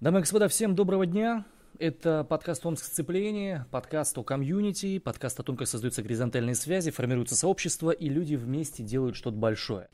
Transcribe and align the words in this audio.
Дамы 0.00 0.20
и 0.20 0.22
господа, 0.22 0.48
всем 0.48 0.74
доброго 0.74 1.04
дня. 1.04 1.44
Это 1.78 2.24
подкаст 2.24 2.64
«Омск 2.64 2.86
сцепление», 2.86 3.66
подкаст 3.70 4.16
о 4.16 4.22
комьюнити, 4.22 4.98
подкаст 4.98 5.38
о 5.40 5.42
том, 5.42 5.58
как 5.58 5.68
создаются 5.68 6.02
горизонтальные 6.02 6.54
связи, 6.54 6.90
формируются 6.90 7.36
сообщества, 7.36 7.90
и 7.90 8.08
люди 8.08 8.34
вместе 8.34 8.82
делают 8.82 9.14
что-то 9.14 9.36
большое. 9.36 9.88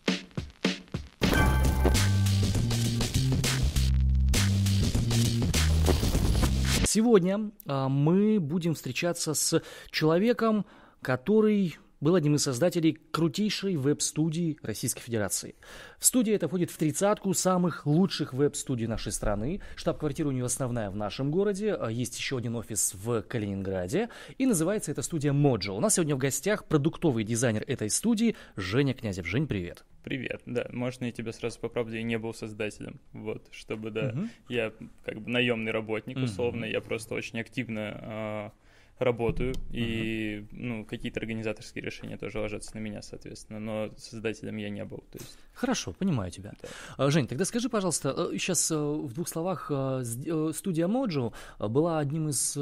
Сегодня 6.85 7.51
а, 7.67 7.89
мы 7.89 8.39
будем 8.39 8.75
встречаться 8.75 9.35
с 9.35 9.61
человеком, 9.91 10.67
который 11.03 11.79
был 12.01 12.15
одним 12.15 12.35
из 12.35 12.43
создателей 12.43 12.99
крутейшей 13.11 13.77
веб-студии 13.77 14.59
Российской 14.63 15.03
Федерации. 15.03 15.55
В 15.99 16.05
студии 16.05 16.33
это 16.33 16.49
входит 16.49 16.71
в 16.71 16.77
тридцатку 16.77 17.33
самых 17.35 17.87
лучших 17.87 18.33
веб-студий 18.33 18.87
нашей 18.87 19.13
страны. 19.13 19.61
Штаб-квартира 19.77 20.29
у 20.29 20.33
нее 20.33 20.45
основная 20.45 20.91
в 20.91 20.97
нашем 20.97 21.31
городе. 21.31 21.75
А 21.75 21.91
есть 21.91 22.19
еще 22.19 22.39
один 22.39 22.57
офис 22.57 22.95
в 22.95 23.23
Калининграде. 23.23 24.09
И 24.39 24.47
называется 24.47 24.91
эта 24.91 25.03
студия 25.03 25.33
Mojo. 25.33 25.71
У 25.71 25.81
нас 25.81 25.95
сегодня 25.95 26.15
в 26.15 26.19
гостях 26.19 26.67
продуктовый 26.67 27.25
дизайнер 27.25 27.65
этой 27.67 27.91
студии 27.91 28.37
Женя 28.57 28.95
Князев. 28.95 29.27
Жень, 29.27 29.47
привет. 29.47 29.85
Привет, 30.07 30.41
да, 30.47 30.69
можно 30.71 31.07
я 31.07 31.11
тебя 31.11 31.33
сразу 31.33 31.59
поправлю, 31.59 31.97
я 31.97 32.05
не 32.05 32.17
был 32.17 32.33
создателем, 32.33 33.01
вот, 33.13 33.49
чтобы, 33.51 33.91
да, 33.91 34.11
угу. 34.15 34.29
я 34.49 34.73
как 35.05 35.21
бы 35.21 35.29
наемный 35.29 35.73
работник, 35.73 36.17
условно, 36.19 36.65
угу. 36.65 36.73
я 36.73 36.81
просто 36.81 37.17
очень 37.17 37.41
активно 37.41 38.53
э, 38.55 38.66
работаю, 38.99 39.53
uh-huh. 39.53 39.61
и 39.73 40.47
ну, 40.53 40.85
какие-то 40.85 41.21
организаторские 41.21 41.85
решения 41.85 42.17
тоже 42.17 42.41
ложатся 42.41 42.75
на 42.75 42.81
меня, 42.81 43.03
соответственно, 43.03 43.61
но 43.61 43.91
создателем 43.97 44.57
я 44.57 44.71
не 44.71 44.85
был. 44.85 45.05
То 45.11 45.19
есть... 45.19 45.39
Хорошо, 45.53 45.93
понимаю 45.93 46.31
тебя. 46.31 46.53
Да. 46.63 46.69
А, 46.97 47.11
Жень, 47.11 47.27
тогда 47.27 47.45
скажи, 47.45 47.69
пожалуйста, 47.69 48.31
сейчас 48.33 48.71
э, 48.71 48.75
э, 48.75 48.79
в 48.79 49.13
двух 49.13 49.29
словах, 49.29 49.71
э, 49.71 50.03
студия 50.55 50.89
Mojo 50.89 51.35
была 51.59 51.99
одним 51.99 52.29
из 52.29 52.59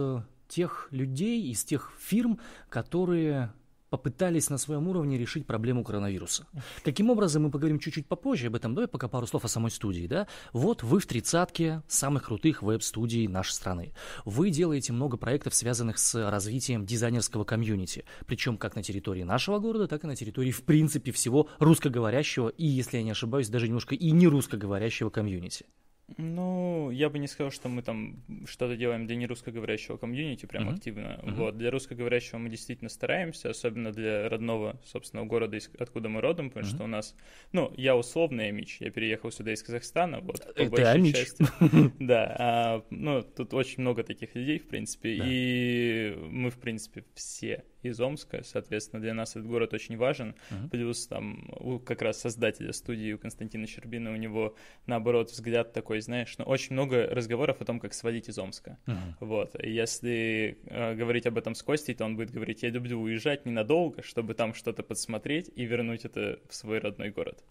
тех 0.48 0.88
людей, 0.90 1.50
из 1.50 1.64
тех 1.64 1.92
фирм, 2.00 2.38
которые 2.68 3.52
попытались 3.94 4.50
на 4.50 4.58
своем 4.58 4.88
уровне 4.88 5.16
решить 5.16 5.46
проблему 5.46 5.84
коронавируса. 5.84 6.48
Каким 6.82 7.10
образом, 7.10 7.44
мы 7.44 7.50
поговорим 7.52 7.78
чуть-чуть 7.78 8.08
попозже 8.08 8.48
об 8.48 8.56
этом, 8.56 8.74
давай 8.74 8.88
пока 8.88 9.06
пару 9.06 9.24
слов 9.28 9.44
о 9.44 9.48
самой 9.48 9.70
студии, 9.70 10.08
да? 10.08 10.26
Вот 10.52 10.82
вы 10.82 10.98
в 10.98 11.06
тридцатке 11.06 11.80
самых 11.86 12.24
крутых 12.24 12.60
веб-студий 12.60 13.28
нашей 13.28 13.52
страны. 13.52 13.92
Вы 14.24 14.50
делаете 14.50 14.92
много 14.92 15.16
проектов, 15.16 15.54
связанных 15.54 15.98
с 15.98 16.28
развитием 16.28 16.84
дизайнерского 16.84 17.44
комьюнити, 17.44 18.04
причем 18.26 18.56
как 18.56 18.74
на 18.74 18.82
территории 18.82 19.22
нашего 19.22 19.60
города, 19.60 19.86
так 19.86 20.02
и 20.02 20.08
на 20.08 20.16
территории, 20.16 20.50
в 20.50 20.64
принципе, 20.64 21.12
всего 21.12 21.48
русскоговорящего 21.60 22.48
и, 22.48 22.66
если 22.66 22.96
я 22.96 23.04
не 23.04 23.12
ошибаюсь, 23.12 23.48
даже 23.48 23.68
немножко 23.68 23.94
и 23.94 24.10
не 24.10 24.26
русскоговорящего 24.26 25.10
комьюнити. 25.10 25.66
Ну, 26.18 26.90
я 26.90 27.08
бы 27.08 27.18
не 27.18 27.26
сказал, 27.26 27.50
что 27.50 27.68
мы 27.68 27.82
там 27.82 28.22
что-то 28.46 28.76
делаем 28.76 29.06
для 29.06 29.16
нерусскоговорящего 29.16 29.96
комьюнити 29.96 30.44
прям 30.46 30.68
uh-huh. 30.68 30.74
активно. 30.74 31.20
Uh-huh. 31.22 31.34
Вот. 31.34 31.56
Для 31.56 31.70
русскоговорящего 31.70 32.38
мы 32.38 32.50
действительно 32.50 32.90
стараемся, 32.90 33.50
особенно 33.50 33.90
для 33.90 34.28
родного, 34.28 34.78
собственно, 34.84 35.24
города, 35.24 35.58
откуда 35.78 36.08
мы 36.08 36.20
родом, 36.20 36.50
потому 36.50 36.66
uh-huh. 36.66 36.74
что 36.74 36.84
у 36.84 36.88
нас... 36.88 37.16
Ну, 37.52 37.72
я 37.76 37.96
условный 37.96 38.48
амич, 38.48 38.78
я 38.80 38.90
переехал 38.90 39.30
сюда 39.30 39.54
из 39.54 39.62
Казахстана, 39.62 40.20
вот, 40.20 40.40
по 40.54 40.60
Это 40.60 40.70
большей 40.70 40.92
амич. 40.92 41.16
части. 41.16 41.44
Да, 41.98 42.36
а, 42.38 42.84
ну, 42.90 43.22
тут 43.22 43.54
очень 43.54 43.80
много 43.80 44.02
таких 44.02 44.34
людей, 44.34 44.58
в 44.58 44.68
принципе, 44.68 45.18
и 45.24 46.14
мы, 46.30 46.50
в 46.50 46.58
принципе, 46.58 47.04
все 47.14 47.64
из 47.88 48.00
Омска, 48.00 48.42
соответственно, 48.44 49.00
для 49.02 49.14
нас 49.14 49.30
этот 49.30 49.46
город 49.46 49.74
очень 49.74 49.96
важен. 49.96 50.34
Uh-huh. 50.50 50.70
Плюс 50.70 51.06
там 51.06 51.48
у 51.60 51.78
как 51.78 52.02
раз 52.02 52.20
создателя 52.20 52.72
студии, 52.72 53.12
у 53.12 53.18
Константина 53.18 53.66
Щербина, 53.66 54.12
у 54.12 54.16
него, 54.16 54.54
наоборот, 54.86 55.30
взгляд 55.30 55.72
такой, 55.72 56.00
знаешь, 56.00 56.34
ну, 56.38 56.44
очень 56.44 56.72
много 56.72 57.06
разговоров 57.06 57.60
о 57.60 57.64
том, 57.64 57.80
как 57.80 57.94
свалить 57.94 58.28
из 58.28 58.38
Омска. 58.38 58.78
Uh-huh. 58.86 58.94
Вот. 59.20 59.62
И 59.62 59.70
если 59.70 60.58
э, 60.66 60.94
говорить 60.94 61.26
об 61.26 61.38
этом 61.38 61.54
с 61.54 61.62
Костей, 61.62 61.94
то 61.94 62.04
он 62.04 62.16
будет 62.16 62.30
говорить, 62.30 62.62
я 62.62 62.70
люблю 62.70 63.00
уезжать 63.00 63.46
ненадолго, 63.46 64.02
чтобы 64.02 64.34
там 64.34 64.54
что-то 64.54 64.82
подсмотреть 64.82 65.50
и 65.54 65.64
вернуть 65.64 66.04
это 66.04 66.38
в 66.48 66.54
свой 66.54 66.78
родной 66.78 67.10
город. 67.10 67.42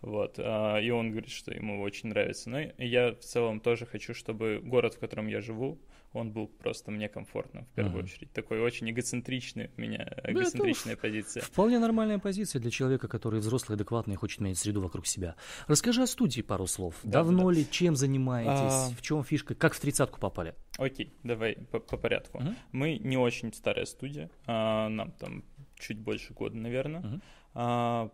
Вот. 0.00 0.34
А, 0.38 0.78
и 0.78 0.90
он 0.90 1.10
говорит, 1.10 1.30
что 1.30 1.52
ему 1.52 1.80
очень 1.80 2.08
нравится. 2.08 2.50
Но 2.50 2.60
я 2.78 3.12
в 3.12 3.20
целом 3.20 3.60
тоже 3.60 3.86
хочу, 3.86 4.14
чтобы 4.14 4.60
город, 4.62 4.94
в 4.94 4.98
котором 4.98 5.28
я 5.28 5.40
живу, 5.40 5.78
он 6.12 6.32
был 6.32 6.46
просто 6.46 6.90
мне 6.90 7.08
комфортно, 7.08 7.64
в 7.64 7.74
первую 7.74 8.02
uh-huh. 8.02 8.04
очередь. 8.04 8.32
Такой 8.32 8.60
очень 8.60 8.90
эгоцентричный 8.90 9.70
у 9.76 9.80
меня, 9.80 10.12
эгоцентричная 10.24 10.94
ну, 10.94 11.00
позиция. 11.00 11.42
Вполне 11.42 11.78
нормальная 11.78 12.18
позиция 12.18 12.60
для 12.60 12.70
человека, 12.70 13.08
который 13.08 13.40
взрослый, 13.40 13.76
адекватный 13.76 14.14
и 14.14 14.16
хочет 14.16 14.40
менять 14.40 14.58
среду 14.58 14.82
вокруг 14.82 15.06
себя. 15.06 15.36
Расскажи 15.66 16.02
о 16.02 16.06
студии 16.06 16.42
пару 16.42 16.66
слов. 16.66 16.96
Да, 17.02 17.22
Давно 17.22 17.50
да. 17.50 17.58
ли, 17.58 17.66
чем 17.70 17.96
занимаетесь, 17.96 18.50
а... 18.52 18.90
в 18.96 19.02
чем 19.02 19.24
фишка, 19.24 19.54
как 19.54 19.74
в 19.74 19.80
тридцатку 19.80 20.20
попали? 20.20 20.54
Окей, 20.78 21.14
давай 21.22 21.54
по, 21.70 21.80
по 21.80 21.96
порядку. 21.96 22.38
Uh-huh. 22.38 22.54
Мы 22.72 22.98
не 22.98 23.16
очень 23.16 23.52
старая 23.52 23.86
студия, 23.86 24.30
а, 24.46 24.88
нам 24.88 25.12
там 25.12 25.44
чуть 25.78 25.98
больше 25.98 26.32
года, 26.32 26.56
наверное. 26.56 27.00
Uh-huh. 27.00 27.20
А, 27.54 28.10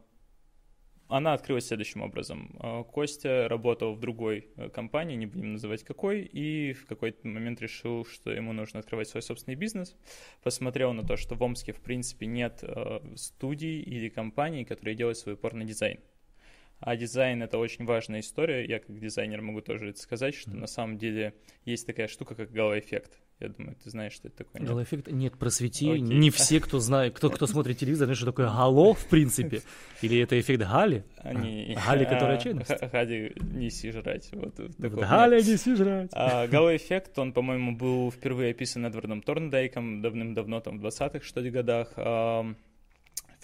она 1.09 1.33
открылась 1.33 1.67
следующим 1.67 2.03
образом. 2.03 2.57
Э, 2.63 2.85
Костя 2.85 3.49
работал 3.49 3.95
в 3.95 4.01
другой 4.01 4.49
э, 4.57 4.69
компании, 4.69 5.17
не 5.17 5.27
будем 5.27 5.53
называть 5.55 5.83
какой, 5.83 6.21
и 6.23 6.75
в 6.75 6.87
какой-то 6.87 7.27
момент 7.27 7.61
решил, 7.61 8.05
что 8.05 8.31
ему 8.31 8.53
нужно 8.53 8.81
открывать 8.81 9.09
свой 9.09 9.23
собственный 9.23 9.57
бизнес. 9.57 9.97
Посмотрел 10.43 10.93
на 10.93 11.03
то, 11.03 11.17
что 11.17 11.35
в 11.35 11.43
Омске, 11.43 11.73
в 11.73 11.81
принципе, 11.81 12.27
нет 12.27 12.61
э, 12.63 13.01
студий 13.17 13.81
или 13.81 14.09
компаний, 14.09 14.65
которые 14.65 14.95
делают 14.95 15.19
свой 15.19 15.35
упор 15.35 15.55
на 15.55 15.65
дизайн. 15.65 15.99
А 16.81 16.97
дизайн— 16.97 17.43
это 17.45 17.59
очень 17.59 17.87
важная 17.87 18.21
история. 18.21 18.65
Я 18.65 18.79
как 18.79 18.99
дизайнер 19.01 19.41
могу 19.41 19.63
тоже 19.63 19.91
это 19.91 20.01
сказать, 20.01 20.35
что 20.35 20.51
mm-hmm. 20.51 20.61
на 20.61 20.67
самом 20.67 20.99
деле 20.99 21.35
есть 21.65 21.87
такая 21.87 22.07
штука, 22.07 22.35
как 22.35 22.53
галоэффект. 22.53 23.19
Я 23.41 23.51
думаю, 23.51 23.77
ты 23.83 23.89
знаешь, 23.91 24.15
что 24.15 24.27
это 24.27 24.39
такое. 24.39 24.67
Галоэффект? 24.67 25.13
Нет, 25.13 25.39
просвети. 25.39 25.89
Окей. 25.89 26.01
Не 26.01 26.31
все, 26.31 26.59
кто 26.59 26.81
знает, 26.81 27.15
кто, 27.15 27.31
кто 27.31 27.47
смотрит 27.47 27.79
телевизор, 27.79 28.07
знает, 28.07 28.17
что 28.17 28.27
такое 28.27 28.47
гало, 28.47 28.95
в 28.95 29.07
принципе. 29.07 29.63
Или 30.03 30.19
это 30.19 30.41
эффект 30.41 30.61
Гали? 30.61 31.05
Они... 31.19 31.77
Гали, 31.87 32.05
которая 32.11 32.39
чайность? 32.39 32.71
Гали, 32.93 33.33
неси 33.53 33.93
жрать. 33.93 34.29
Вот, 34.33 34.59
Гали, 34.79 35.41
неси 35.41 35.77
жрать. 35.77 36.11
А, 36.15 36.49
галоэффект, 36.49 37.17
он, 37.19 37.33
по-моему, 37.33 37.77
был 37.77 38.11
впервые 38.11 38.51
описан 38.51 38.87
Эдвардом 38.87 39.23
Торндайком 39.23 40.03
давным-давно, 40.03 40.61
там, 40.61 40.81
в 40.81 40.85
20-х, 40.85 41.25
что 41.25 41.41
ли, 41.41 41.51
годах 41.51 41.93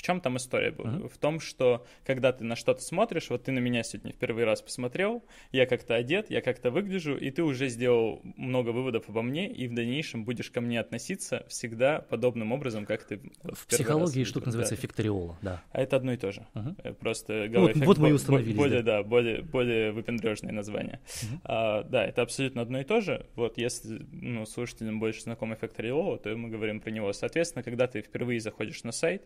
чем 0.04 0.20
там 0.20 0.36
история 0.36 0.70
была? 0.70 0.90
Uh-huh. 0.90 1.08
В 1.08 1.16
том, 1.16 1.40
что 1.40 1.86
когда 2.04 2.32
ты 2.32 2.44
на 2.44 2.56
что-то 2.56 2.82
смотришь, 2.82 3.30
вот 3.30 3.44
ты 3.44 3.52
на 3.52 3.58
меня 3.58 3.82
сегодня 3.82 4.12
в 4.12 4.16
первый 4.16 4.44
раз 4.44 4.60
посмотрел, 4.60 5.24
я 5.50 5.64
как-то 5.64 5.94
одет, 5.94 6.30
я 6.30 6.42
как-то 6.42 6.70
выгляжу, 6.70 7.16
и 7.16 7.30
ты 7.30 7.42
уже 7.42 7.68
сделал 7.68 8.20
много 8.36 8.70
выводов 8.70 9.08
обо 9.08 9.22
мне, 9.22 9.50
и 9.50 9.66
в 9.66 9.74
дальнейшем 9.74 10.24
будешь 10.24 10.50
ко 10.50 10.60
мне 10.60 10.78
относиться 10.78 11.46
всегда 11.48 12.00
подобным 12.00 12.52
образом, 12.52 12.84
как 12.84 13.04
ты 13.04 13.20
вот, 13.42 13.56
В 13.56 13.66
психологии 13.66 14.24
штука 14.24 14.46
называется 14.46 14.76
да. 14.76 15.24
да. 15.40 15.62
А 15.72 15.80
это 15.80 15.96
одно 15.96 16.12
и 16.12 16.18
то 16.18 16.32
же. 16.32 16.46
Uh-huh. 16.54 16.94
Просто 16.94 17.48
ну, 17.50 17.60
вот, 17.62 17.76
вот 17.76 17.98
мы 17.98 18.10
и 18.10 18.12
установили. 18.12 18.56
Более, 18.56 18.82
да, 18.82 18.98
да 18.98 19.02
более, 19.02 19.40
более 19.40 19.92
выпендрежное 19.92 20.52
название. 20.52 21.00
Uh-huh. 21.04 21.38
А, 21.44 21.82
да, 21.84 22.04
это 22.04 22.20
абсолютно 22.20 22.60
одно 22.60 22.80
и 22.80 22.84
то 22.84 23.00
же. 23.00 23.26
Вот 23.36 23.56
если 23.56 24.06
ну, 24.12 24.44
слушателям 24.44 25.00
больше 25.00 25.22
знаком 25.22 25.54
эффект 25.54 25.78
ореола, 25.80 26.18
то 26.18 26.34
мы 26.36 26.50
говорим 26.50 26.80
про 26.80 26.90
него. 26.90 27.10
Соответственно, 27.14 27.62
когда 27.62 27.86
ты 27.86 28.02
впервые 28.02 28.40
заходишь 28.40 28.82
на 28.84 28.92
сайт, 28.92 29.22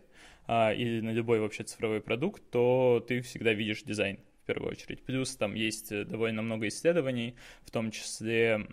а, 0.51 0.73
или 0.73 0.99
на 1.01 1.11
любой 1.11 1.39
вообще 1.39 1.63
цифровой 1.63 2.01
продукт, 2.01 2.41
то 2.49 3.05
ты 3.07 3.21
всегда 3.21 3.53
видишь 3.53 3.83
дизайн 3.83 4.17
в 4.41 4.47
первую 4.47 4.71
очередь. 4.71 5.03
Плюс 5.03 5.35
там 5.35 5.53
есть 5.53 5.91
э, 5.91 6.05
довольно 6.05 6.41
много 6.41 6.67
исследований, 6.69 7.35
в 7.61 7.69
том 7.69 7.91
числе 7.91 8.67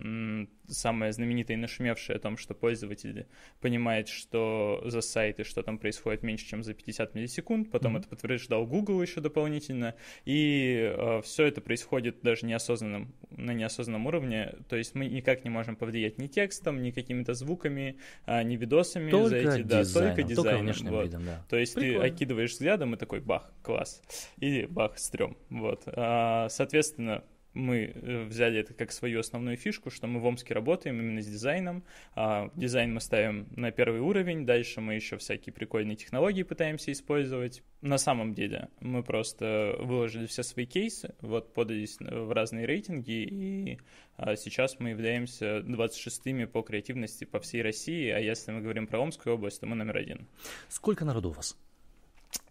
самое 0.68 1.12
знаменитое 1.12 1.56
и 1.56 1.60
нашумевшее 1.60 2.16
о 2.16 2.18
том, 2.18 2.36
что 2.36 2.54
пользователь 2.54 3.26
понимает, 3.60 4.08
что 4.08 4.82
за 4.84 5.00
сайт 5.00 5.40
и 5.40 5.44
что 5.44 5.62
там 5.62 5.78
происходит 5.78 6.22
меньше, 6.22 6.46
чем 6.46 6.62
за 6.62 6.74
50 6.74 7.14
миллисекунд, 7.14 7.70
потом 7.70 7.96
mm-hmm. 7.96 8.00
это 8.00 8.08
подтверждал 8.08 8.66
Google 8.66 9.02
еще 9.02 9.20
дополнительно, 9.20 9.94
и 10.24 10.92
э, 10.96 11.20
все 11.22 11.46
это 11.46 11.60
происходит 11.60 12.20
даже 12.22 12.46
неосознанным, 12.46 13.14
на 13.30 13.52
неосознанном 13.52 14.06
уровне, 14.06 14.54
то 14.68 14.76
есть 14.76 14.94
мы 14.94 15.06
никак 15.06 15.44
не 15.44 15.50
можем 15.50 15.76
повлиять 15.76 16.18
ни 16.18 16.26
текстом, 16.26 16.82
ни 16.82 16.90
какими-то 16.90 17.34
звуками, 17.34 17.98
а, 18.24 18.42
ни 18.42 18.56
видосами 18.56 19.10
только 19.10 19.28
за 19.28 19.36
эти, 19.36 19.62
да, 19.62 19.84
только 19.84 20.22
дизайном. 20.22 20.74
Только 20.74 20.90
вот. 20.90 21.04
видом, 21.04 21.24
да. 21.24 21.44
То 21.48 21.56
есть 21.56 21.74
Прикольно. 21.74 22.00
ты 22.00 22.06
окидываешь 22.06 22.52
взглядом 22.52 22.94
и 22.94 22.96
такой 22.96 23.20
бах, 23.20 23.52
класс, 23.62 24.02
или 24.38 24.66
бах, 24.66 24.98
стрём, 24.98 25.36
вот. 25.50 25.82
А, 25.86 26.48
соответственно, 26.48 27.24
мы 27.56 27.92
э, 27.94 28.24
взяли 28.24 28.60
это 28.60 28.74
как 28.74 28.92
свою 28.92 29.20
основную 29.20 29.56
фишку, 29.56 29.90
что 29.90 30.06
мы 30.06 30.20
в 30.20 30.26
Омске 30.26 30.54
работаем 30.54 31.00
именно 31.00 31.22
с 31.22 31.26
дизайном. 31.26 31.82
А, 32.14 32.50
дизайн 32.54 32.92
мы 32.94 33.00
ставим 33.00 33.48
на 33.56 33.72
первый 33.72 34.00
уровень, 34.00 34.44
дальше 34.44 34.80
мы 34.80 34.94
еще 34.94 35.16
всякие 35.16 35.52
прикольные 35.52 35.96
технологии 35.96 36.42
пытаемся 36.42 36.92
использовать. 36.92 37.62
На 37.80 37.98
самом 37.98 38.34
деле 38.34 38.68
мы 38.80 39.02
просто 39.02 39.76
выложили 39.78 40.26
все 40.26 40.42
свои 40.42 40.66
кейсы, 40.66 41.14
вот 41.20 41.54
подались 41.54 41.96
в 41.98 42.32
разные 42.32 42.66
рейтинги, 42.66 43.24
и 43.24 43.78
а, 44.16 44.36
сейчас 44.36 44.78
мы 44.78 44.90
являемся 44.90 45.58
26-ми 45.58 46.46
по 46.46 46.62
креативности 46.62 47.24
по 47.24 47.40
всей 47.40 47.62
России, 47.62 48.10
а 48.10 48.18
если 48.18 48.52
мы 48.52 48.60
говорим 48.60 48.86
про 48.86 49.00
Омскую 49.00 49.34
область, 49.34 49.60
то 49.60 49.66
мы 49.66 49.76
номер 49.76 49.96
один. 49.96 50.28
Сколько 50.68 51.04
народу 51.04 51.30
у 51.30 51.32
вас? 51.32 51.56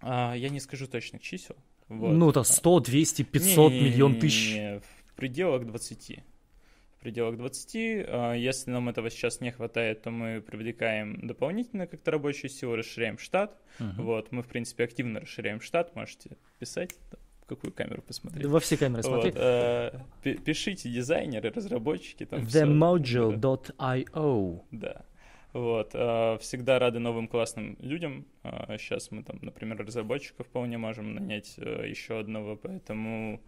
А, 0.01 0.33
я 0.35 0.49
не 0.49 0.59
скажу 0.59 0.87
точных 0.87 1.21
чисел. 1.21 1.55
Вот. 1.89 2.13
Ну, 2.13 2.29
это 2.29 2.43
100, 2.43 2.79
200, 2.79 3.23
500, 3.23 3.71
не, 3.71 3.81
миллион 3.81 4.19
тысяч. 4.19 4.53
Не, 4.55 4.79
в 4.79 5.13
пределах 5.15 5.65
20. 5.65 6.19
В 6.97 7.01
пределах 7.01 7.37
20. 7.37 7.75
А, 8.07 8.33
если 8.33 8.71
нам 8.71 8.89
этого 8.89 9.09
сейчас 9.09 9.41
не 9.41 9.51
хватает, 9.51 10.01
то 10.01 10.11
мы 10.11 10.41
привлекаем 10.41 11.27
дополнительно 11.27 11.85
как-то 11.87 12.11
рабочую 12.11 12.49
силу, 12.49 12.75
расширяем 12.75 13.17
штат. 13.19 13.55
Uh-huh. 13.79 14.01
Вот, 14.01 14.31
мы, 14.31 14.41
в 14.41 14.47
принципе, 14.47 14.85
активно 14.85 15.19
расширяем 15.19 15.61
штат, 15.61 15.95
можете 15.95 16.31
писать 16.59 16.95
в 17.45 17.47
какую 17.47 17.71
камеру 17.71 18.01
посмотреть. 18.01 18.43
Да 18.43 18.49
во 18.49 18.59
все 18.59 18.75
камеры 18.77 19.03
смотри. 19.03 19.29
Вот, 19.31 19.39
э, 19.39 19.91
пишите 20.43 20.89
дизайнеры, 20.89 21.51
разработчики. 21.51 22.25
Там 22.25 22.41
TheMojo.io 22.41 23.39
Да. 24.71 25.05
Вот, 25.55 25.91
э, 25.93 26.37
всегда 26.41 26.79
рады 26.79 26.99
новым 26.99 27.29
классным 27.29 27.77
людям. 27.79 28.25
Сейчас 28.43 29.09
мы 29.11 29.23
там, 29.23 29.39
например, 29.41 29.77
разработчиков 29.77 30.47
вполне 30.47 30.77
можем 30.77 31.13
нанять 31.13 31.53
э, 31.55 31.87
еще 31.87 32.19
одного, 32.19 32.57
поэтому 32.57 33.41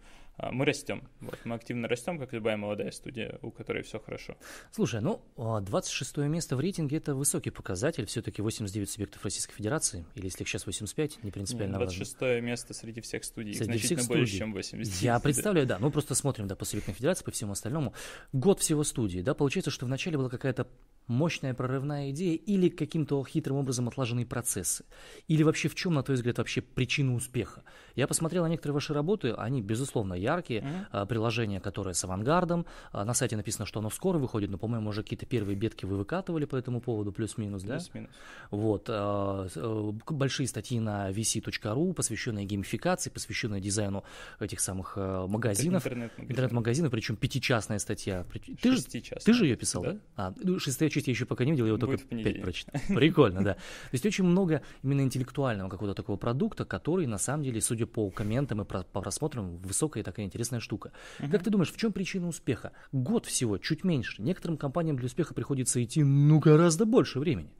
мы 0.52 0.64
растем. 0.64 1.02
Вот, 1.20 1.38
мы 1.44 1.56
активно 1.56 1.86
растем, 1.86 2.18
как 2.18 2.32
любая 2.32 2.56
молодая 2.56 2.92
студия, 2.92 3.38
у 3.42 3.50
которой 3.50 3.82
все 3.82 3.98
хорошо. 3.98 4.36
Слушай, 4.70 5.00
ну, 5.02 5.20
26 5.36 6.18
а, 6.18 6.28
место 6.28 6.56
в 6.56 6.60
рейтинге– 6.60 6.96
это 6.98 7.14
высокий 7.14 7.50
показатель. 7.50 8.06
Все-таки 8.06 8.40
89 8.40 8.88
субъектов 8.88 9.24
Российской 9.24 9.54
Федерации, 9.54 10.06
или 10.14 10.26
если 10.26 10.44
их 10.44 10.48
сейчас 10.48 10.64
85, 10.64 11.24
не 11.24 11.30
принципиально 11.30 11.72
Нет, 11.72 11.88
26 11.88 12.20
важно. 12.20 12.40
место 12.40 12.72
среди 12.72 13.00
всех 13.00 13.24
студий, 13.24 13.52
среди 13.52 13.64
значительно 13.64 13.98
всех 13.98 14.08
больше, 14.08 14.26
студий. 14.26 14.38
чем 14.38 14.52
89. 14.54 15.02
Я 15.02 15.18
представляю, 15.18 15.66
да. 15.66 15.78
Ну, 15.78 15.90
просто 15.90 16.14
смотрим, 16.14 16.46
да, 16.46 16.54
по 16.54 16.64
субъектной 16.64 16.94
федерации, 16.94 17.24
по 17.24 17.32
всему 17.32 17.52
остальному. 17.52 17.92
Год 18.32 18.60
всего 18.60 18.84
студии, 18.84 19.20
да, 19.20 19.34
получается, 19.34 19.70
что 19.72 19.86
вначале 19.86 20.16
была 20.16 20.30
какая-то 20.30 20.68
мощная 21.08 21.54
прорывная 21.54 22.10
идея 22.10 22.36
или 22.36 22.68
каким-то 22.68 23.24
хитрым 23.24 23.56
образом 23.56 23.88
отлаженные 23.88 24.26
процессы? 24.26 24.84
Или 25.26 25.42
вообще 25.42 25.68
в 25.68 25.74
чем, 25.74 25.94
на 25.94 26.02
твой 26.02 26.16
взгляд, 26.16 26.38
вообще 26.38 26.60
причина 26.60 27.14
успеха? 27.14 27.62
Я 27.94 28.06
посмотрел 28.06 28.44
на 28.44 28.48
некоторые 28.48 28.74
ваши 28.74 28.94
работы, 28.94 29.32
они, 29.32 29.60
безусловно, 29.60 30.14
яркие. 30.14 30.60
Mm-hmm. 30.92 31.06
Приложение, 31.06 31.60
которое 31.60 31.94
с 31.94 32.04
авангардом. 32.04 32.66
А, 32.92 33.04
на 33.04 33.14
сайте 33.14 33.36
написано, 33.36 33.66
что 33.66 33.80
оно 33.80 33.90
скоро 33.90 34.18
выходит, 34.18 34.50
но, 34.50 34.58
по-моему, 34.58 34.90
уже 34.90 35.02
какие-то 35.02 35.26
первые 35.26 35.56
бетки 35.56 35.84
вы 35.84 35.96
выкатывали 35.96 36.44
по 36.44 36.56
этому 36.56 36.80
поводу, 36.80 37.12
плюс-минус, 37.12 37.62
да? 37.62 37.74
Плюс-минус. 37.74 38.10
Вот. 38.50 38.86
А, 38.88 39.48
э, 39.54 39.92
большие 40.10 40.46
статьи 40.46 40.78
на 40.78 41.10
vc.ru, 41.10 41.92
посвященные 41.94 42.44
геймификации, 42.44 43.10
посвященные 43.10 43.60
дизайну 43.60 44.04
этих 44.38 44.60
самых 44.60 44.92
э, 44.96 45.26
магазинов. 45.26 45.86
Интернет-магазинов. 45.86 46.90
Причем 46.90 47.16
пятичастная 47.16 47.78
статья. 47.78 48.24
Ты 48.60 48.76
же, 48.76 48.82
ты 48.84 49.32
же 49.32 49.46
ее 49.46 49.56
писал, 49.56 49.82
да? 49.82 49.92
да? 49.92 49.98
А, 50.16 50.34
ну, 50.36 50.58
шестая 50.58 50.88
часть 50.98 51.08
я 51.08 51.12
еще 51.12 51.26
пока 51.26 51.44
не 51.44 51.52
видел, 51.52 51.66
я 51.66 51.68
его 51.72 51.78
только 51.78 51.98
пять 51.98 52.42
прочитал. 52.42 52.80
Прикольно, 52.88 53.42
да. 53.42 53.54
То 53.54 53.60
есть 53.92 54.04
очень 54.06 54.24
много 54.24 54.62
именно 54.82 55.02
интеллектуального 55.02 55.68
какого-то 55.68 55.94
такого 55.94 56.16
продукта, 56.16 56.64
который 56.64 57.06
на 57.06 57.18
самом 57.18 57.44
деле, 57.44 57.60
судя 57.60 57.86
по 57.86 58.10
комментам 58.10 58.62
и 58.62 58.64
по 58.64 58.82
просмотрам, 58.82 59.58
высокая 59.58 60.02
такая 60.02 60.26
интересная 60.26 60.60
штука. 60.60 60.92
Как 61.30 61.42
ты 61.42 61.50
думаешь, 61.50 61.72
в 61.72 61.76
чем 61.76 61.92
причина 61.92 62.28
успеха? 62.28 62.72
Год 62.92 63.26
всего, 63.26 63.58
чуть 63.58 63.84
меньше. 63.84 64.22
Некоторым 64.22 64.56
компаниям 64.56 64.96
для 64.96 65.06
успеха 65.06 65.34
приходится 65.34 65.82
идти, 65.82 66.02
ну, 66.02 66.38
гораздо 66.38 66.84
больше 66.84 67.18
времени. 67.20 67.50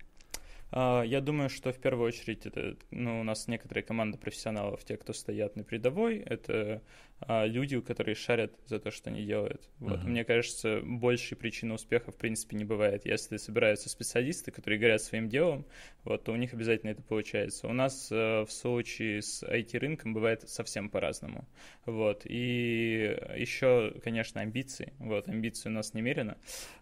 А, 0.70 1.02
я 1.02 1.20
думаю, 1.20 1.48
что 1.48 1.72
в 1.72 1.78
первую 1.78 2.08
очередь 2.08 2.46
это, 2.46 2.76
ну, 2.90 3.20
у 3.20 3.24
нас 3.24 3.48
некоторые 3.48 3.84
команды 3.84 4.18
профессионалов, 4.18 4.84
те, 4.84 4.96
кто 4.96 5.12
стоят 5.12 5.56
на 5.56 5.64
передовой, 5.64 6.18
это 6.18 6.82
а, 7.20 7.46
люди, 7.46 7.80
которые 7.80 8.14
шарят 8.14 8.52
за 8.66 8.78
то, 8.78 8.90
что 8.90 9.10
они 9.10 9.24
делают. 9.24 9.68
Вот. 9.78 10.00
Uh-huh. 10.00 10.08
Мне 10.08 10.24
кажется, 10.24 10.80
большей 10.82 11.36
причины 11.36 11.74
успеха 11.74 12.12
в 12.12 12.16
принципе 12.16 12.56
не 12.56 12.64
бывает. 12.64 13.06
Если 13.06 13.38
собираются 13.38 13.88
специалисты, 13.88 14.50
которые 14.50 14.78
горят 14.78 15.02
своим 15.02 15.28
делом, 15.28 15.66
вот, 16.04 16.24
то 16.24 16.32
у 16.32 16.36
них 16.36 16.52
обязательно 16.52 16.90
это 16.90 17.02
получается. 17.02 17.66
У 17.66 17.72
нас 17.72 18.12
э, 18.12 18.42
в 18.42 18.50
случае 18.50 19.22
с 19.22 19.42
IT-рынком 19.42 20.14
бывает 20.14 20.48
совсем 20.48 20.90
по-разному. 20.90 21.48
Вот. 21.86 22.22
И 22.24 23.18
еще, 23.36 23.94
конечно, 24.04 24.40
амбиции. 24.40 24.92
Вот, 24.98 25.28
амбиции 25.28 25.70
у 25.70 25.72
нас 25.72 25.94
немерено. 25.94 26.36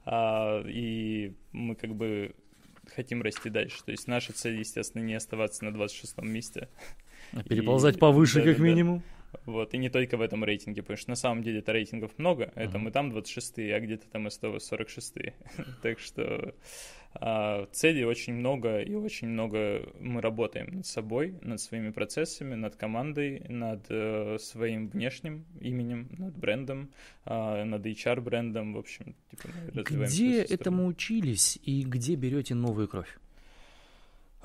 А, 0.05 0.63
и 0.67 1.35
мы 1.53 1.77
как 1.77 1.95
бы 1.95 2.35
хотим 2.95 3.23
расти 3.23 3.51
дальше. 3.51 3.83
То 3.85 3.93
есть 3.93 4.09
наша 4.09 4.33
цель, 4.33 4.59
естественно, 4.59 5.03
не 5.03 5.15
оставаться 5.15 5.65
на 5.65 5.73
26 5.73 6.19
месте. 6.23 6.69
А 7.33 7.43
переползать 7.43 7.97
и, 7.97 7.99
повыше, 7.99 8.41
да, 8.41 8.47
как 8.47 8.59
да, 8.59 8.63
минимум. 8.63 9.03
Вот, 9.45 9.75
и 9.75 9.79
не 9.79 9.89
только 9.89 10.17
в 10.17 10.21
этом 10.21 10.45
рейтинге, 10.45 10.83
потому 10.83 10.97
что 10.97 11.11
на 11.11 11.17
самом 11.17 11.43
деле 11.43 11.59
это 11.59 11.73
рейтингов 11.73 12.19
много, 12.19 12.53
это 12.55 12.79
мы 12.79 12.91
там 12.91 13.11
26-е, 13.13 13.75
а 13.75 13.81
где-то 13.81 14.09
там 14.09 14.27
и 14.27 14.31
146-е. 14.31 15.35
так 15.83 15.99
что 15.99 16.55
а, 17.21 17.67
целей 17.73 18.05
очень 18.05 18.35
много, 18.35 18.81
и 18.81 18.95
очень 18.95 19.29
много 19.29 19.83
мы 20.01 20.21
работаем 20.21 20.77
над 20.77 20.87
собой, 20.87 21.35
над 21.43 21.61
своими 21.61 21.91
процессами, 21.91 22.55
над 22.55 22.77
командой, 22.77 23.43
над 23.49 23.87
э, 23.89 24.39
своим 24.39 24.89
внешним 24.89 25.45
именем, 25.61 26.09
над 26.19 26.37
брендом, 26.37 26.91
э, 27.25 27.65
над 27.65 27.87
HR-брендом, 27.87 28.75
в 28.75 28.79
общем. 28.79 29.15
Типа, 29.31 29.49
где 30.07 30.43
этому 30.43 30.87
учились 30.87 31.59
и 31.63 31.83
где 31.83 32.17
берете 32.17 32.55
новую 32.55 32.89
кровь? 32.89 33.19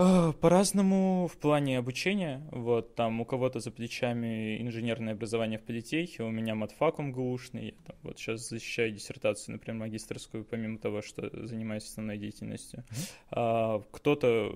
А, 0.03 0.31
по-разному 0.33 1.27
в 1.31 1.38
плане 1.38 1.77
обучения. 1.77 2.42
Вот 2.51 2.95
там 2.95 3.21
у 3.21 3.25
кого-то 3.25 3.59
за 3.59 3.69
плечами 3.69 4.59
инженерное 4.59 5.13
образование 5.13 5.59
в 5.59 5.63
политехе, 5.63 6.24
у 6.24 6.31
меня 6.31 6.56
матфакум 6.56 7.12
ГУшный. 7.12 7.65
Я 7.65 7.71
там, 7.86 7.95
вот 8.01 8.18
сейчас 8.18 8.50
защищаю 8.50 8.92
диссертацию, 8.92 9.53
например, 9.53 9.80
магистрскую, 9.81 10.44
помимо 10.44 10.80
того, 10.80 11.03
что 11.03 11.30
занимаюсь 11.45 11.83
основной 11.83 12.18
деятельностью. 12.18 12.80
Mm-hmm. 12.80 13.12
А, 13.31 13.83
кто-то 13.92 14.51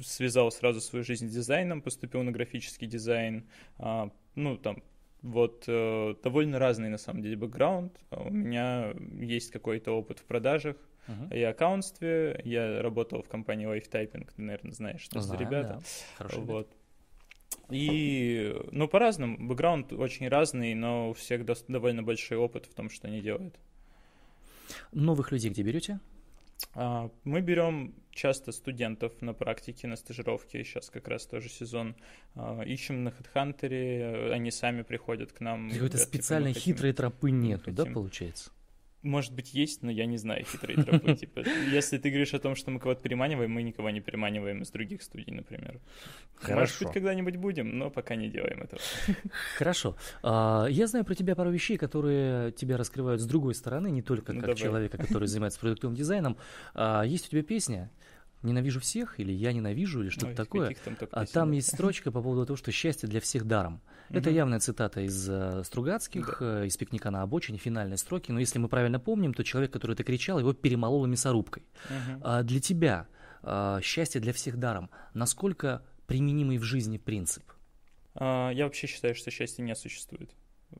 связал 0.00 0.52
сразу 0.52 0.80
свою 0.80 1.04
жизнь 1.04 1.28
с 1.28 1.32
дизайном, 1.32 1.82
поступил 1.82 2.22
на 2.22 2.30
графический 2.30 2.86
дизайн. 2.86 3.48
А, 3.78 4.10
ну, 4.36 4.56
там, 4.56 4.84
вот 5.22 5.64
э, 5.66 6.14
довольно 6.22 6.58
разный 6.58 6.90
на 6.90 6.98
самом 6.98 7.22
деле 7.22 7.36
бэкграунд. 7.36 7.98
У 8.10 8.30
меня 8.30 8.94
есть 9.20 9.50
какой-то 9.50 9.92
опыт 9.92 10.20
в 10.20 10.24
продажах, 10.24 10.76
Uh-huh. 11.06 11.36
И 11.36 11.42
аккаунтстве. 11.42 12.40
Я 12.44 12.80
работал 12.80 13.22
в 13.22 13.28
компании 13.28 13.66
Lifetyping, 13.66 14.30
ты, 14.34 14.42
наверное, 14.42 14.72
знаешь, 14.72 15.00
что 15.02 15.20
Знаю, 15.20 15.38
за 15.38 15.44
ребята. 15.44 15.82
Да. 16.18 16.28
вот. 16.38 16.74
И, 17.70 18.54
ну, 18.72 18.88
по-разному. 18.88 19.36
Бэкграунд 19.38 19.92
очень 19.92 20.28
разный, 20.28 20.74
но 20.74 21.10
у 21.10 21.12
всех 21.14 21.44
до- 21.44 21.56
довольно 21.68 22.02
большой 22.02 22.38
опыт 22.38 22.66
в 22.66 22.74
том, 22.74 22.90
что 22.90 23.08
они 23.08 23.20
делают. 23.20 23.54
Новых 24.92 25.32
людей 25.32 25.50
где 25.50 25.62
берете? 25.62 26.00
А, 26.74 27.10
мы 27.24 27.40
берем 27.40 27.94
часто 28.10 28.52
студентов 28.52 29.20
на 29.20 29.34
практике, 29.34 29.86
на 29.86 29.96
стажировке. 29.96 30.64
Сейчас 30.64 30.90
как 30.90 31.08
раз 31.08 31.26
тоже 31.26 31.48
сезон. 31.48 31.96
А, 32.34 32.62
ищем 32.62 33.04
на 33.04 33.08
HeadHunter, 33.10 34.32
они 34.32 34.50
сами 34.50 34.82
приходят 34.82 35.32
к 35.32 35.40
нам. 35.40 35.70
Какой-то 35.70 35.98
типа, 35.98 36.08
специальной 36.08 36.52
хитрой 36.52 36.92
тропы 36.92 37.30
нету, 37.30 37.72
да, 37.72 37.84
получается? 37.84 38.50
Может 39.04 39.32
быть, 39.34 39.54
есть, 39.54 39.82
но 39.82 39.90
я 39.90 40.06
не 40.06 40.16
знаю 40.16 40.44
хитрые 40.44 40.82
тропы. 40.82 41.14
Типа, 41.20 41.44
если 41.70 41.98
ты 41.98 42.08
говоришь 42.08 42.34
о 42.34 42.38
том, 42.38 42.56
что 42.56 42.70
мы 42.70 42.80
кого-то 42.80 43.02
переманиваем, 43.02 43.50
мы 43.50 43.62
никого 43.62 43.90
не 43.90 44.00
переманиваем 44.00 44.62
из 44.62 44.70
других 44.70 45.02
студий, 45.02 45.32
например. 45.32 45.80
Хорошо. 46.36 46.60
Может 46.60 46.82
быть, 46.82 46.92
когда-нибудь 46.92 47.36
будем, 47.36 47.78
но 47.78 47.90
пока 47.90 48.16
не 48.16 48.28
делаем 48.28 48.62
этого. 48.62 48.80
Хорошо. 49.58 49.96
А, 50.22 50.66
я 50.66 50.86
знаю 50.86 51.04
про 51.04 51.14
тебя 51.14 51.36
пару 51.36 51.50
вещей, 51.50 51.76
которые 51.76 52.52
тебя 52.52 52.76
раскрывают 52.76 53.20
с 53.20 53.26
другой 53.26 53.54
стороны, 53.54 53.90
не 53.90 54.02
только 54.02 54.32
ну, 54.32 54.40
как 54.40 54.56
человека, 54.56 54.98
который 54.98 55.28
занимается 55.28 55.60
продуктовым 55.60 55.94
дизайном. 55.94 56.36
А, 56.74 57.02
есть 57.02 57.28
у 57.28 57.30
тебя 57.30 57.42
песня, 57.42 57.90
ненавижу 58.44 58.80
всех, 58.80 59.18
или 59.20 59.32
я 59.32 59.52
ненавижу, 59.52 60.02
или 60.02 60.08
что-то 60.10 60.34
такое. 60.34 60.74
Там 60.84 60.96
а 61.10 61.26
там 61.26 61.52
есть 61.52 61.68
строчка 61.68 62.10
по 62.10 62.22
поводу 62.22 62.46
того, 62.46 62.56
что 62.56 62.72
счастье 62.72 63.08
для 63.08 63.20
всех 63.20 63.46
даром. 63.46 63.80
Угу. 64.10 64.18
Это 64.18 64.30
явная 64.30 64.60
цитата 64.60 65.00
из 65.00 65.28
uh, 65.28 65.64
Стругацких, 65.64 66.36
да. 66.40 66.62
uh, 66.62 66.66
из 66.66 66.76
пикника 66.76 67.10
на 67.10 67.22
обочине, 67.22 67.58
финальной 67.58 67.98
строки. 67.98 68.30
Но 68.30 68.40
если 68.40 68.58
мы 68.58 68.68
правильно 68.68 69.00
помним, 69.00 69.34
то 69.34 69.42
человек, 69.42 69.72
который 69.72 69.92
это 69.92 70.04
кричал, 70.04 70.38
его 70.38 70.52
перемололо 70.52 71.06
мясорубкой. 71.06 71.64
Угу. 71.86 72.20
А 72.22 72.42
для 72.42 72.60
тебя 72.60 73.06
uh, 73.42 73.82
счастье 73.82 74.20
для 74.20 74.32
всех 74.32 74.58
даром. 74.58 74.90
Насколько 75.14 75.82
применимый 76.06 76.58
в 76.58 76.62
жизни 76.62 76.98
принцип? 76.98 77.44
А, 78.14 78.50
я 78.50 78.64
вообще 78.64 78.86
считаю, 78.86 79.14
что 79.14 79.30
счастья 79.30 79.62
не 79.62 79.74
существует. 79.74 80.30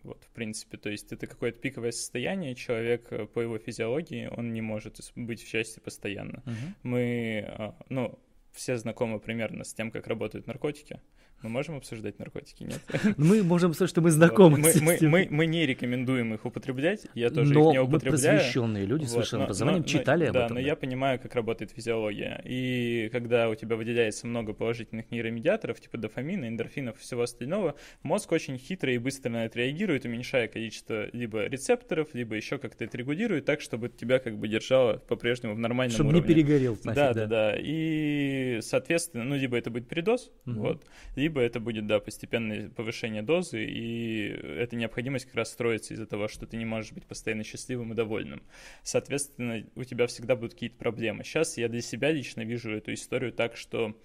Вот, 0.02 0.24
в 0.24 0.30
принципе, 0.30 0.76
то 0.76 0.90
есть 0.90 1.12
это 1.12 1.26
какое-то 1.26 1.58
пиковое 1.58 1.92
состояние, 1.92 2.54
человек 2.54 3.12
э, 3.12 3.26
по 3.26 3.40
его 3.40 3.58
физиологии, 3.58 4.28
он 4.34 4.52
не 4.52 4.60
может 4.60 5.00
быть 5.16 5.42
в 5.42 5.48
счастье 5.48 5.82
постоянно. 5.82 6.42
Uh-huh. 6.44 6.74
Мы, 6.82 7.44
а, 7.48 7.76
ну, 7.88 8.18
все 8.52 8.76
знакомы 8.76 9.20
примерно 9.20 9.64
с 9.64 9.74
тем, 9.74 9.90
как 9.90 10.06
работают 10.06 10.46
наркотики. 10.46 11.00
Мы 11.44 11.50
можем 11.50 11.76
обсуждать 11.76 12.18
наркотики, 12.18 12.62
нет? 12.62 12.80
Мы 13.18 13.42
можем 13.42 13.74
сказать, 13.74 13.90
что 13.90 14.00
мы 14.00 14.10
знакомы 14.10 14.56
мы, 14.56 14.72
с 14.72 14.80
мы, 14.80 14.96
мы, 15.02 15.28
мы 15.30 15.44
не 15.44 15.66
рекомендуем 15.66 16.32
их 16.32 16.46
употреблять, 16.46 17.06
я 17.12 17.28
тоже 17.28 17.52
но 17.52 17.68
их 17.68 17.72
не 17.74 17.80
употребляю. 17.80 18.36
Но 18.36 18.38
просвещенные 18.38 18.86
люди 18.86 19.02
вот, 19.02 19.10
с 19.10 19.14
высшим 19.14 19.42
образованием 19.42 19.82
но, 19.82 19.86
читали 19.86 20.24
но, 20.24 20.30
об 20.30 20.34
да, 20.34 20.44
этом. 20.46 20.54
но 20.56 20.62
да. 20.62 20.66
я 20.66 20.74
понимаю, 20.74 21.20
как 21.20 21.34
работает 21.34 21.70
физиология. 21.72 22.40
И 22.46 23.10
когда 23.12 23.50
у 23.50 23.54
тебя 23.54 23.76
выделяется 23.76 24.26
много 24.26 24.54
положительных 24.54 25.10
нейромедиаторов, 25.10 25.78
типа 25.80 25.98
дофамина, 25.98 26.48
эндорфинов 26.48 26.96
и 26.96 27.00
всего 27.00 27.20
остального, 27.20 27.74
мозг 28.02 28.32
очень 28.32 28.56
хитро 28.56 28.94
и 28.94 28.96
быстро 28.96 29.28
на 29.28 29.44
это 29.44 29.58
реагирует, 29.58 30.06
уменьшая 30.06 30.48
количество 30.48 31.10
либо 31.12 31.44
рецепторов, 31.44 32.08
либо 32.14 32.36
еще 32.36 32.56
как-то 32.56 32.84
это 32.84 32.96
регулирует 32.96 33.44
так, 33.44 33.60
чтобы 33.60 33.90
тебя 33.90 34.18
как 34.18 34.38
бы 34.38 34.48
держало 34.48 34.96
по-прежнему 34.96 35.54
в 35.54 35.58
нормальном 35.58 35.94
чтобы 35.94 36.08
уровне. 36.08 36.22
Чтобы 36.22 36.40
не 36.40 36.42
перегорел. 36.42 36.78
Нафиг, 36.84 36.94
да, 36.94 37.12
да, 37.12 37.26
да. 37.26 37.56
И, 37.58 38.60
соответственно, 38.62 39.24
ну, 39.24 39.36
либо 39.36 39.58
это 39.58 39.70
будет 39.70 39.88
передоз, 39.88 40.30
угу. 40.46 40.60
вот, 40.60 40.86
либо 41.16 41.33
либо 41.34 41.40
это 41.44 41.58
будет, 41.58 41.86
да, 41.86 41.98
постепенное 41.98 42.68
повышение 42.68 43.22
дозы, 43.22 43.64
и 43.64 44.28
эта 44.28 44.76
необходимость 44.76 45.26
как 45.26 45.34
раз 45.34 45.50
строится 45.50 45.94
из-за 45.94 46.06
того, 46.06 46.28
что 46.28 46.46
ты 46.46 46.56
не 46.56 46.64
можешь 46.64 46.92
быть 46.92 47.06
постоянно 47.06 47.42
счастливым 47.42 47.92
и 47.92 47.96
довольным. 47.96 48.42
Соответственно, 48.84 49.66
у 49.74 49.82
тебя 49.82 50.06
всегда 50.06 50.36
будут 50.36 50.54
какие-то 50.54 50.76
проблемы. 50.76 51.24
Сейчас 51.24 51.58
я 51.58 51.68
для 51.68 51.80
себя 51.80 52.12
лично 52.12 52.42
вижу 52.42 52.70
эту 52.70 52.94
историю 52.94 53.32
так, 53.32 53.56
что 53.56 53.96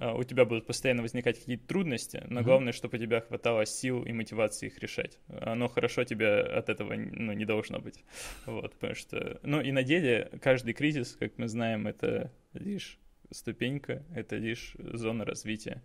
а, 0.00 0.14
у 0.14 0.24
тебя 0.24 0.44
будут 0.44 0.66
постоянно 0.66 1.02
возникать 1.02 1.38
какие-то 1.38 1.66
трудности, 1.68 2.24
но 2.28 2.40
mm-hmm. 2.40 2.44
главное, 2.44 2.72
чтобы 2.72 2.98
у 2.98 3.00
тебя 3.00 3.20
хватало 3.20 3.64
сил 3.66 4.02
и 4.02 4.12
мотивации 4.12 4.66
их 4.66 4.78
решать. 4.80 5.20
Оно 5.28 5.68
хорошо 5.68 6.02
тебе 6.02 6.40
от 6.40 6.68
этого 6.70 6.94
ну, 6.94 7.32
не 7.34 7.44
должно 7.44 7.78
быть. 7.78 8.02
Вот, 8.46 8.72
потому 8.74 8.96
что... 8.96 9.38
Ну 9.44 9.60
и 9.60 9.70
на 9.70 9.84
деле 9.84 10.28
каждый 10.42 10.74
кризис, 10.74 11.16
как 11.20 11.38
мы 11.38 11.46
знаем, 11.46 11.86
это 11.86 12.32
лишь 12.52 12.98
ступенька, 13.30 14.02
это 14.14 14.36
лишь 14.36 14.76
зона 14.78 15.24
развития. 15.24 15.82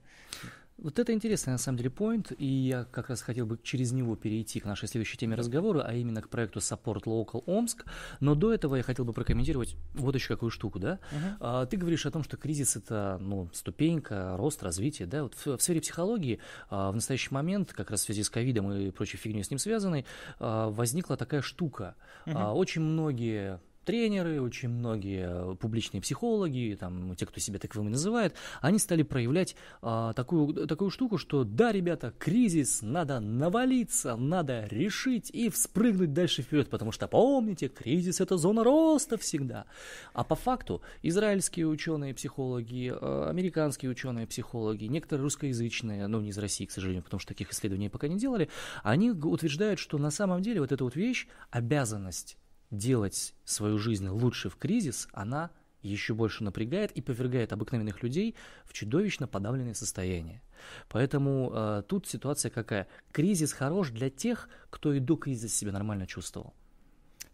Вот 0.81 0.97
это 0.97 1.11
интересный, 1.11 1.51
на 1.51 1.57
самом 1.57 1.77
деле, 1.77 1.89
point, 1.89 2.33
и 2.35 2.45
я 2.45 2.85
как 2.85 3.09
раз 3.09 3.21
хотел 3.21 3.45
бы 3.45 3.59
через 3.61 3.91
него 3.91 4.15
перейти 4.15 4.59
к 4.59 4.65
нашей 4.65 4.87
следующей 4.87 5.17
теме 5.17 5.35
разговора, 5.35 5.83
а 5.85 5.93
именно 5.93 6.21
к 6.21 6.29
проекту 6.29 6.59
Support 6.59 7.03
Local 7.03 7.43
Омск. 7.45 7.85
Но 8.21 8.33
до 8.33 8.53
этого 8.53 8.75
я 8.75 8.83
хотел 8.83 9.03
бы 9.03 9.11
прокомментировать 9.11 9.75
вот 9.93 10.15
еще 10.15 10.29
какую 10.29 10.51
штуку, 10.51 10.79
да? 10.79 10.99
Uh-huh. 11.11 11.37
А, 11.39 11.65
ты 11.65 11.75
говоришь 11.75 12.05
о 12.05 12.11
том, 12.11 12.23
что 12.23 12.37
кризис— 12.37 12.75
это, 12.77 13.17
ну, 13.19 13.49
ступенька, 13.53 14.35
рост, 14.37 14.63
развитие, 14.63 15.07
да? 15.07 15.23
Вот 15.23 15.33
в, 15.33 15.57
в 15.57 15.61
сфере 15.61 15.81
психологии 15.81 16.39
а, 16.69 16.91
в 16.91 16.95
настоящий 16.95 17.33
момент, 17.33 17.73
как 17.73 17.91
раз 17.91 18.01
в 18.01 18.03
связи 18.05 18.23
с 18.23 18.29
ковидом 18.29 18.71
и 18.71 18.91
прочей 18.91 19.17
фигней 19.17 19.43
с 19.43 19.49
ним 19.49 19.59
связанной, 19.59 20.05
а, 20.39 20.69
возникла 20.69 21.17
такая 21.17 21.41
штука. 21.41 21.95
Uh-huh. 22.25 22.33
А, 22.35 22.53
очень 22.53 22.81
многие 22.81 23.59
тренеры, 23.89 24.39
очень 24.39 24.69
многие 24.69 25.53
э, 25.53 25.55
публичные 25.55 25.99
психологи, 25.99 26.77
там, 26.79 27.15
те, 27.15 27.25
кто 27.25 27.39
себя 27.39 27.57
таковыми 27.57 27.89
называет, 27.89 28.35
они 28.61 28.77
стали 28.77 29.01
проявлять 29.01 29.55
а, 29.81 30.13
такую, 30.13 30.67
такую 30.67 30.91
штуку, 30.91 31.17
что 31.17 31.43
да, 31.43 31.71
ребята, 31.71 32.13
кризис, 32.19 32.83
надо 32.83 33.19
навалиться, 33.19 34.15
надо 34.15 34.67
решить 34.67 35.31
и 35.31 35.49
вспрыгнуть 35.49 36.13
дальше 36.13 36.43
вперед, 36.43 36.69
потому 36.69 36.91
что 36.91 37.07
помните, 37.07 37.67
кризис 37.67 38.21
это 38.21 38.37
зона 38.37 38.63
роста 38.63 39.17
всегда. 39.17 39.65
А 40.13 40.23
по 40.23 40.35
факту 40.35 40.83
израильские 41.01 41.65
ученые, 41.65 42.13
психологи, 42.13 42.93
э, 42.93 43.25
американские 43.27 43.89
ученые, 43.89 44.27
психологи, 44.27 44.85
некоторые 44.85 45.23
русскоязычные, 45.23 46.05
ну 46.05 46.21
не 46.21 46.29
из 46.29 46.37
России, 46.37 46.65
к 46.65 46.71
сожалению, 46.71 47.01
потому 47.01 47.19
что 47.19 47.29
таких 47.29 47.53
исследований 47.53 47.89
пока 47.89 48.07
не 48.07 48.19
делали, 48.19 48.49
они 48.83 49.09
утверждают, 49.09 49.79
что 49.79 49.97
на 49.97 50.11
самом 50.11 50.43
деле 50.43 50.61
вот 50.61 50.71
эта 50.71 50.83
вот 50.83 50.95
вещь, 50.95 51.27
обязанность 51.49 52.37
делать 52.71 53.33
свою 53.45 53.77
жизнь 53.77 54.07
лучше 54.07 54.49
в 54.49 54.57
кризис, 54.57 55.07
она 55.11 55.51
еще 55.81 56.13
больше 56.13 56.43
напрягает 56.43 56.91
и 56.91 57.01
повергает 57.01 57.53
обыкновенных 57.53 58.03
людей 58.03 58.35
в 58.65 58.73
чудовищно 58.73 59.27
подавленное 59.27 59.73
состояние. 59.73 60.41
Поэтому 60.89 61.51
э, 61.53 61.83
тут 61.87 62.07
ситуация 62.07 62.51
какая? 62.51 62.87
Кризис 63.11 63.53
хорош 63.53 63.91
для 63.91 64.09
тех, 64.09 64.49
кто 64.69 64.93
и 64.93 64.99
до 64.99 65.15
кризиса 65.15 65.55
себя 65.55 65.71
нормально 65.71 66.05
чувствовал 66.05 66.53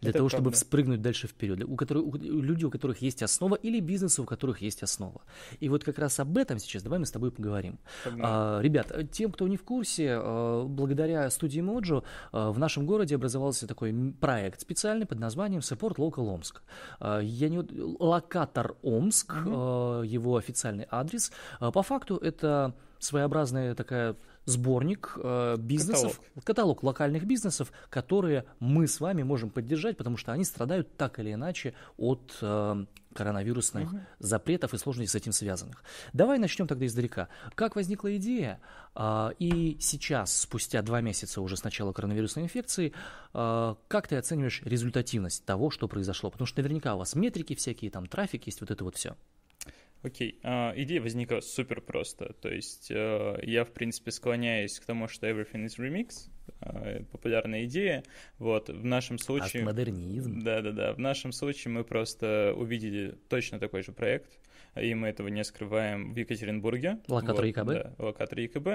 для 0.00 0.10
Это 0.10 0.18
того, 0.18 0.28
правда. 0.28 0.44
чтобы 0.44 0.50
вспрыгнуть 0.54 1.00
дальше 1.00 1.26
вперед. 1.26 1.64
У, 1.64 1.74
которых, 1.76 2.04
у 2.06 2.16
людей, 2.16 2.64
у 2.64 2.70
которых 2.70 3.00
есть 3.00 3.22
основа, 3.22 3.54
или 3.54 3.80
бизнесы, 3.80 4.20
у 4.20 4.24
которых 4.24 4.60
есть 4.60 4.82
основа. 4.82 5.22
И 5.58 5.68
вот 5.68 5.84
как 5.84 5.98
раз 5.98 6.20
об 6.20 6.36
этом 6.36 6.58
сейчас 6.58 6.82
давай 6.82 6.98
мы 6.98 7.06
с 7.06 7.10
тобой 7.10 7.30
поговорим. 7.30 7.78
А, 8.04 8.60
ребят, 8.60 8.92
тем, 9.10 9.32
кто 9.32 9.48
не 9.48 9.56
в 9.56 9.64
курсе, 9.64 10.10
а, 10.10 10.64
благодаря 10.64 11.30
студии 11.30 11.60
Моджо 11.60 12.02
а, 12.32 12.52
в 12.52 12.58
нашем 12.58 12.86
городе 12.86 13.14
образовался 13.14 13.66
такой 13.66 13.94
проект 14.20 14.60
специальный 14.60 15.06
под 15.06 15.18
названием 15.18 15.60
Support 15.60 15.96
Local 15.96 16.26
Омск. 16.28 16.62
А, 17.00 17.20
я 17.20 17.48
не 17.48 17.58
локатор 17.58 18.76
Омск, 18.82 19.32
угу. 19.34 20.02
его 20.02 20.36
официальный 20.36 20.86
адрес. 20.90 21.32
По 21.58 21.82
факту 21.82 22.16
это 22.16 22.74
своеобразная 22.98 23.74
такая 23.74 24.16
сборник 24.46 25.18
э, 25.22 25.56
бизнесов, 25.58 26.18
каталог. 26.18 26.44
каталог 26.44 26.82
локальных 26.82 27.24
бизнесов, 27.26 27.72
которые 27.90 28.46
мы 28.60 28.86
с 28.86 29.00
вами 29.00 29.22
можем 29.22 29.50
поддержать, 29.50 29.96
потому 29.96 30.16
что 30.16 30.32
они 30.32 30.44
страдают 30.44 30.96
так 30.96 31.18
или 31.18 31.34
иначе 31.34 31.74
от 31.98 32.38
э, 32.40 32.86
коронавирусных 33.12 33.92
угу. 33.92 34.00
запретов 34.18 34.74
и 34.74 34.78
сложностей 34.78 35.10
с 35.10 35.14
этим 35.20 35.32
связанных. 35.32 35.82
Давай 36.12 36.38
начнем 36.38 36.68
тогда 36.68 36.86
издалека. 36.86 37.28
Как 37.54 37.74
возникла 37.74 38.16
идея? 38.16 38.60
А, 38.94 39.32
и 39.38 39.76
сейчас, 39.80 40.40
спустя 40.40 40.82
два 40.82 41.00
месяца 41.00 41.40
уже 41.40 41.56
с 41.56 41.64
начала 41.64 41.92
коронавирусной 41.92 42.44
инфекции, 42.44 42.92
а, 43.32 43.76
как 43.88 44.06
ты 44.06 44.16
оцениваешь 44.16 44.62
результативность 44.62 45.44
того, 45.44 45.70
что 45.70 45.88
произошло? 45.88 46.30
Потому 46.30 46.46
что 46.46 46.62
наверняка 46.62 46.94
у 46.94 46.98
вас 46.98 47.14
метрики 47.14 47.54
всякие, 47.54 47.90
там 47.90 48.06
трафик 48.06 48.46
есть, 48.46 48.60
вот 48.60 48.70
это 48.70 48.84
вот 48.84 48.96
все. 48.96 49.16
Окей, 50.06 50.38
okay. 50.40 50.70
uh, 50.70 50.82
идея 50.82 51.00
возникла 51.00 51.40
супер 51.40 51.80
просто. 51.80 52.32
То 52.40 52.48
есть 52.48 52.92
uh, 52.92 53.44
я, 53.44 53.64
в 53.64 53.72
принципе, 53.72 54.12
склоняюсь 54.12 54.78
к 54.78 54.84
тому, 54.84 55.08
что 55.08 55.26
everything 55.26 55.66
is 55.66 55.78
remix, 55.78 56.30
uh, 56.60 57.04
популярная 57.06 57.64
идея. 57.64 58.04
Вот, 58.38 58.68
в 58.68 58.84
нашем 58.84 59.18
случае... 59.18 59.64
Модернизм. 59.64 60.38
Да-да-да, 60.42 60.92
в 60.92 61.00
нашем 61.00 61.32
случае 61.32 61.72
мы 61.72 61.82
просто 61.82 62.54
увидели 62.56 63.18
точно 63.28 63.58
такой 63.58 63.82
же 63.82 63.90
проект, 63.90 64.38
и 64.80 64.94
мы 64.94 65.08
этого 65.08 65.28
не 65.28 65.44
скрываем 65.44 66.12
в 66.12 66.16
Екатеринбурге. 66.16 66.98
Локатор 67.08 67.36
вот, 67.36 67.44
ЕКБ? 67.44 67.66
Да, 67.66 67.92
локатор 67.98 68.38
ЕКБ. 68.38 68.68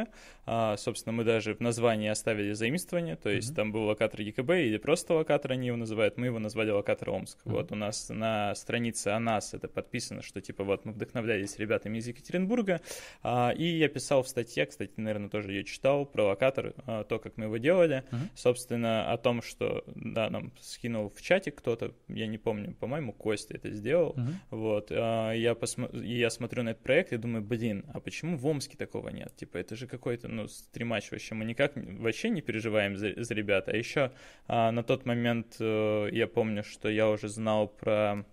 А, 0.46 0.77
собственно, 0.77 1.13
мы 1.13 1.24
даже 1.24 1.55
в 1.55 1.60
названии 1.60 2.10
оставили 2.10 2.53
заимствование, 2.53 3.15
то 3.15 3.29
есть 3.29 3.51
mm-hmm. 3.51 3.55
там 3.55 3.72
был 3.72 3.84
локатор 3.86 4.22
ЕКБ 4.22 4.50
или 4.51 4.77
просто 4.77 5.13
локатор 5.13 5.51
они 5.53 5.67
его 5.67 5.77
называют, 5.77 6.17
мы 6.17 6.27
его 6.27 6.39
назвали 6.39 6.72
локатор 6.72 7.10
Омск. 7.12 7.38
Mm-hmm. 7.39 7.51
Вот 7.51 7.72
у 7.72 7.75
нас 7.75 8.10
на 8.10 8.55
странице 8.55 9.10
о 9.10 9.20
нас 9.20 9.53
это 9.53 9.67
подписано, 9.67 10.22
что 10.22 10.41
типа 10.41 10.63
вот 10.63 10.86
мы 10.86 10.91
вдохновлялись 10.91 11.58
ребятами 11.58 11.98
из 12.00 12.08
Екатеринбурга, 12.08 12.81
а, 13.24 13.51
и 13.55 13.65
я 13.65 13.89
писал 13.89 14.24
в 14.24 14.27
статье, 14.27 14.65
кстати, 14.65 14.93
наверное, 14.98 15.29
тоже 15.29 15.51
ее 15.51 15.63
читал, 15.63 16.05
про 16.05 16.25
локатор, 16.25 16.74
а, 16.86 17.03
то, 17.03 17.20
как 17.20 17.38
мы 17.38 17.46
его 17.46 17.58
делали, 17.58 18.03
mm-hmm. 18.12 18.29
собственно, 18.36 19.12
о 19.12 19.17
том, 19.17 19.41
что, 19.41 19.84
да, 19.96 20.29
нам 20.29 20.51
скинул 20.60 21.10
в 21.10 21.22
чате 21.22 21.51
кто-то, 21.51 21.93
я 22.08 22.27
не 22.27 22.38
помню, 22.38 22.74
по-моему, 22.74 23.13
Костя 23.13 23.55
это 23.55 23.72
сделал, 23.72 24.13
mm-hmm. 24.13 24.34
вот, 24.51 24.88
а, 24.91 25.31
я 25.34 25.55
посмотрел, 25.55 25.90
и 25.93 26.17
я 26.17 26.29
смотрю 26.29 26.63
на 26.63 26.69
этот 26.69 26.83
проект 26.83 27.13
и 27.13 27.17
думаю, 27.17 27.43
блин, 27.43 27.86
а 27.93 28.00
почему 28.00 28.38
в 28.38 28.45
Омске 28.45 28.77
такого 28.77 29.10
нет? 29.10 29.36
Типа, 29.36 29.57
это 29.57 29.75
же 29.75 29.88
какой-то, 29.88 30.27
ну, 30.27 30.48
стримач 30.48 31.12
вообще. 31.12 31.36
Мы 31.36 31.45
никак 31.45 31.74
вообще 31.75 32.29
не 32.29 32.41
переживаем 32.41 32.98
за, 32.98 33.24
за 33.24 33.33
ребят. 33.33 33.67
А 33.67 33.75
еще 33.75 34.12
а, 34.48 34.71
на 34.71 34.83
тот 34.83 35.05
момент 35.05 35.57
э, 35.60 36.10
я 36.12 36.27
помню, 36.27 36.63
что 36.63 36.89
я 36.89 37.10
уже 37.10 37.27
знал 37.27 37.67
про 37.67 38.25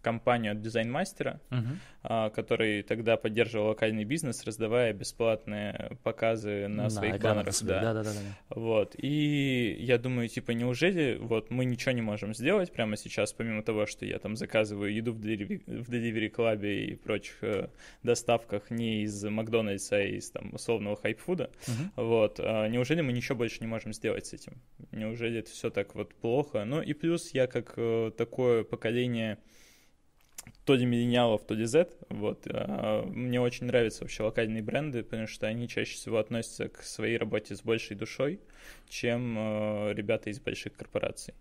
компанию 0.00 0.52
от 0.52 0.60
дизайн-мастера, 0.60 1.40
uh-huh. 1.50 2.30
который 2.30 2.82
тогда 2.82 3.16
поддерживал 3.16 3.68
локальный 3.68 4.04
бизнес, 4.04 4.44
раздавая 4.44 4.92
бесплатные 4.92 5.96
показы 6.02 6.68
на, 6.68 6.84
на 6.84 6.90
своих 6.90 7.20
баннерах. 7.20 7.54
Да. 7.62 7.80
Да, 7.80 7.94
да, 7.94 8.02
да, 8.02 8.10
да. 8.12 8.56
Вот. 8.56 8.94
И 8.98 9.76
я 9.80 9.98
думаю, 9.98 10.28
типа, 10.28 10.52
неужели 10.52 11.18
вот 11.20 11.50
мы 11.50 11.64
ничего 11.64 11.92
не 11.92 12.02
можем 12.02 12.34
сделать 12.34 12.72
прямо 12.72 12.96
сейчас, 12.96 13.32
помимо 13.32 13.62
того, 13.62 13.86
что 13.86 14.06
я 14.06 14.18
там 14.18 14.36
заказываю 14.36 14.92
еду 14.94 15.12
в 15.12 15.20
Delivery, 15.20 15.82
в 15.82 15.90
Delivery 15.90 16.30
Club 16.34 16.66
и 16.66 16.94
прочих 16.96 17.36
э, 17.42 17.68
доставках 18.02 18.70
не 18.70 19.02
из 19.02 19.22
Макдональдса, 19.24 19.96
а 19.96 20.02
из 20.02 20.30
там 20.30 20.54
условного 20.54 20.96
хайпфуда. 20.96 21.50
Uh-huh. 21.66 22.04
Вот. 22.04 22.40
А 22.40 22.68
неужели 22.68 23.00
мы 23.02 23.12
ничего 23.12 23.36
больше 23.36 23.58
не 23.60 23.66
можем 23.66 23.92
сделать 23.92 24.26
с 24.26 24.32
этим? 24.32 24.60
Неужели 24.92 25.40
это 25.40 25.50
все 25.50 25.70
так 25.70 25.94
вот 25.94 26.14
плохо? 26.14 26.64
Ну 26.64 26.80
и 26.80 26.92
плюс 26.94 27.34
я 27.34 27.46
как 27.46 27.74
э, 27.76 28.10
такое 28.16 28.64
поколение 28.64 29.38
то 30.64 30.74
ли 30.74 30.86
миллениалов, 30.86 31.42
то 31.44 31.54
ли 31.54 31.64
Z. 31.64 31.90
Вот. 32.08 32.46
А, 32.48 33.04
мне 33.06 33.40
очень 33.40 33.66
нравятся 33.66 34.04
вообще 34.04 34.22
локальные 34.22 34.62
бренды, 34.62 35.02
потому 35.02 35.26
что 35.26 35.46
они 35.46 35.68
чаще 35.68 35.94
всего 35.94 36.18
относятся 36.18 36.68
к 36.68 36.82
своей 36.82 37.16
работе 37.16 37.54
с 37.56 37.62
большей 37.62 37.96
душой, 37.96 38.40
чем 38.88 39.36
э, 39.38 39.92
ребята 39.94 40.30
из 40.30 40.40
больших 40.40 40.74
корпораций. 40.74 41.34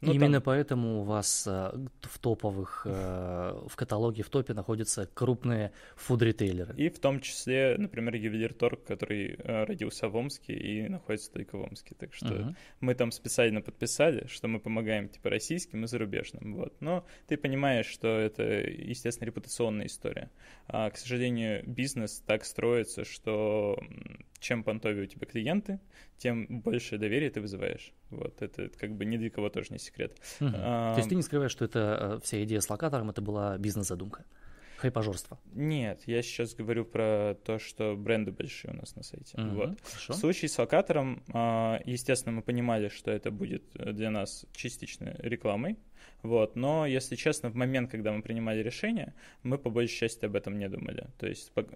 Ну, 0.00 0.12
Именно 0.12 0.38
там... 0.38 0.44
поэтому 0.44 1.00
у 1.00 1.04
вас 1.04 1.46
э, 1.46 1.72
в 2.00 2.18
топовых, 2.18 2.86
э, 2.86 3.60
в 3.68 3.76
каталоге, 3.76 4.22
в 4.22 4.30
топе 4.30 4.54
находятся 4.54 5.06
крупные 5.12 5.72
фуд-ритейлеры. 5.96 6.74
И 6.76 6.88
в 6.88 6.98
том 6.98 7.20
числе, 7.20 7.76
например, 7.76 8.14
Ювелир 8.14 8.54
Торг, 8.54 8.82
который 8.84 9.34
э, 9.36 9.64
родился 9.64 10.08
в 10.08 10.16
Омске 10.16 10.54
и 10.54 10.88
находится 10.88 11.30
только 11.30 11.58
в 11.58 11.62
Омске. 11.62 11.94
Так 11.98 12.14
что 12.14 12.28
uh-huh. 12.28 12.56
мы 12.80 12.94
там 12.94 13.12
специально 13.12 13.60
подписали, 13.60 14.26
что 14.26 14.48
мы 14.48 14.58
помогаем 14.58 15.08
типа 15.08 15.28
российским 15.28 15.84
и 15.84 15.86
зарубежным. 15.86 16.54
Вот. 16.54 16.74
Но 16.80 17.04
ты 17.26 17.36
понимаешь, 17.36 17.86
что 17.86 18.08
это, 18.08 18.42
естественно, 18.42 19.26
репутационная 19.26 19.86
история. 19.86 20.30
А, 20.66 20.88
к 20.88 20.96
сожалению, 20.96 21.62
бизнес 21.66 22.22
так 22.26 22.46
строится, 22.46 23.04
что 23.04 23.78
чем 24.40 24.64
понтовее 24.64 25.04
у 25.04 25.06
тебя 25.06 25.26
клиенты, 25.26 25.78
тем 26.18 26.46
больше 26.48 26.98
доверия 26.98 27.30
ты 27.30 27.40
вызываешь. 27.40 27.92
Вот 28.10 28.42
это 28.42 28.68
как 28.70 28.96
бы 28.96 29.04
ни 29.04 29.16
для 29.16 29.30
кого 29.30 29.50
тоже 29.50 29.68
не 29.70 29.78
секрет. 29.78 30.16
Угу. 30.40 30.50
А, 30.54 30.94
То 30.94 30.98
есть 30.98 31.08
ты 31.08 31.14
не 31.14 31.22
скрываешь, 31.22 31.52
что 31.52 31.64
это 31.64 32.18
э, 32.18 32.24
вся 32.24 32.42
идея 32.42 32.60
с 32.60 32.68
локатором, 32.68 33.10
это 33.10 33.22
была 33.22 33.56
бизнес-задумка? 33.58 34.24
хайпажорство. 34.80 35.38
Нет, 35.52 36.02
я 36.06 36.22
сейчас 36.22 36.54
говорю 36.54 36.86
про 36.86 37.36
то, 37.44 37.58
что 37.58 37.96
бренды 37.96 38.32
большие 38.32 38.72
у 38.72 38.76
нас 38.76 38.96
на 38.96 39.02
сайте. 39.02 39.38
Угу, 39.38 39.48
вот. 39.50 39.78
Хорошо. 39.82 40.12
В 40.14 40.16
случае 40.16 40.48
с 40.48 40.58
локатором, 40.58 41.22
а, 41.34 41.80
естественно, 41.84 42.36
мы 42.36 42.42
понимали, 42.42 42.88
что 42.88 43.10
это 43.10 43.30
будет 43.30 43.62
для 43.74 44.10
нас 44.10 44.46
частично 44.52 45.14
рекламой. 45.18 45.76
Вот. 46.22 46.56
Но, 46.56 46.86
если 46.86 47.16
честно, 47.16 47.50
в 47.50 47.54
момент, 47.54 47.90
когда 47.90 48.12
мы 48.12 48.22
принимали 48.22 48.62
решение, 48.62 49.14
мы 49.42 49.58
по 49.58 49.70
большей 49.70 49.96
части 49.96 50.24
об 50.24 50.36
этом 50.36 50.58
не 50.58 50.68
думали. 50.68 51.06
То 51.18 51.26
есть, 51.26 51.52
по... 51.52 51.66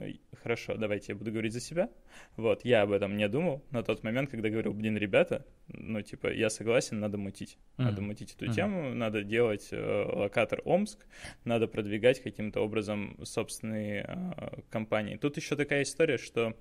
хорошо, 0.43 0.77
давайте 0.77 1.13
я 1.13 1.17
буду 1.17 1.31
говорить 1.33 1.53
за 1.53 1.61
себя. 1.61 1.89
Вот, 2.37 2.65
я 2.65 2.83
об 2.83 2.93
этом 2.93 3.17
не 3.17 3.29
думал 3.29 3.63
на 3.71 3.83
тот 3.83 4.03
момент, 4.03 4.31
когда 4.31 4.51
говорил, 4.51 4.75
блин, 4.75 4.97
ребята, 4.97 5.47
ну, 5.69 6.03
типа, 6.03 6.33
я 6.33 6.51
согласен, 6.51 7.01
надо 7.01 7.17
мутить. 7.19 7.57
Mm-hmm. 7.77 7.83
Надо 7.85 8.03
мутить 8.03 8.35
эту 8.35 8.47
mm-hmm. 8.47 8.55
тему, 8.55 8.95
надо 8.95 9.23
делать 9.23 9.69
э, 9.71 10.05
локатор 10.13 10.61
Омск, 10.65 11.07
надо 11.45 11.67
продвигать 11.67 12.23
каким-то 12.23 12.61
образом 12.61 13.19
собственные 13.23 14.05
э, 14.07 14.61
компании. 14.71 15.17
Тут 15.17 15.37
еще 15.37 15.57
такая 15.57 15.83
история, 15.83 16.19
что 16.19 16.55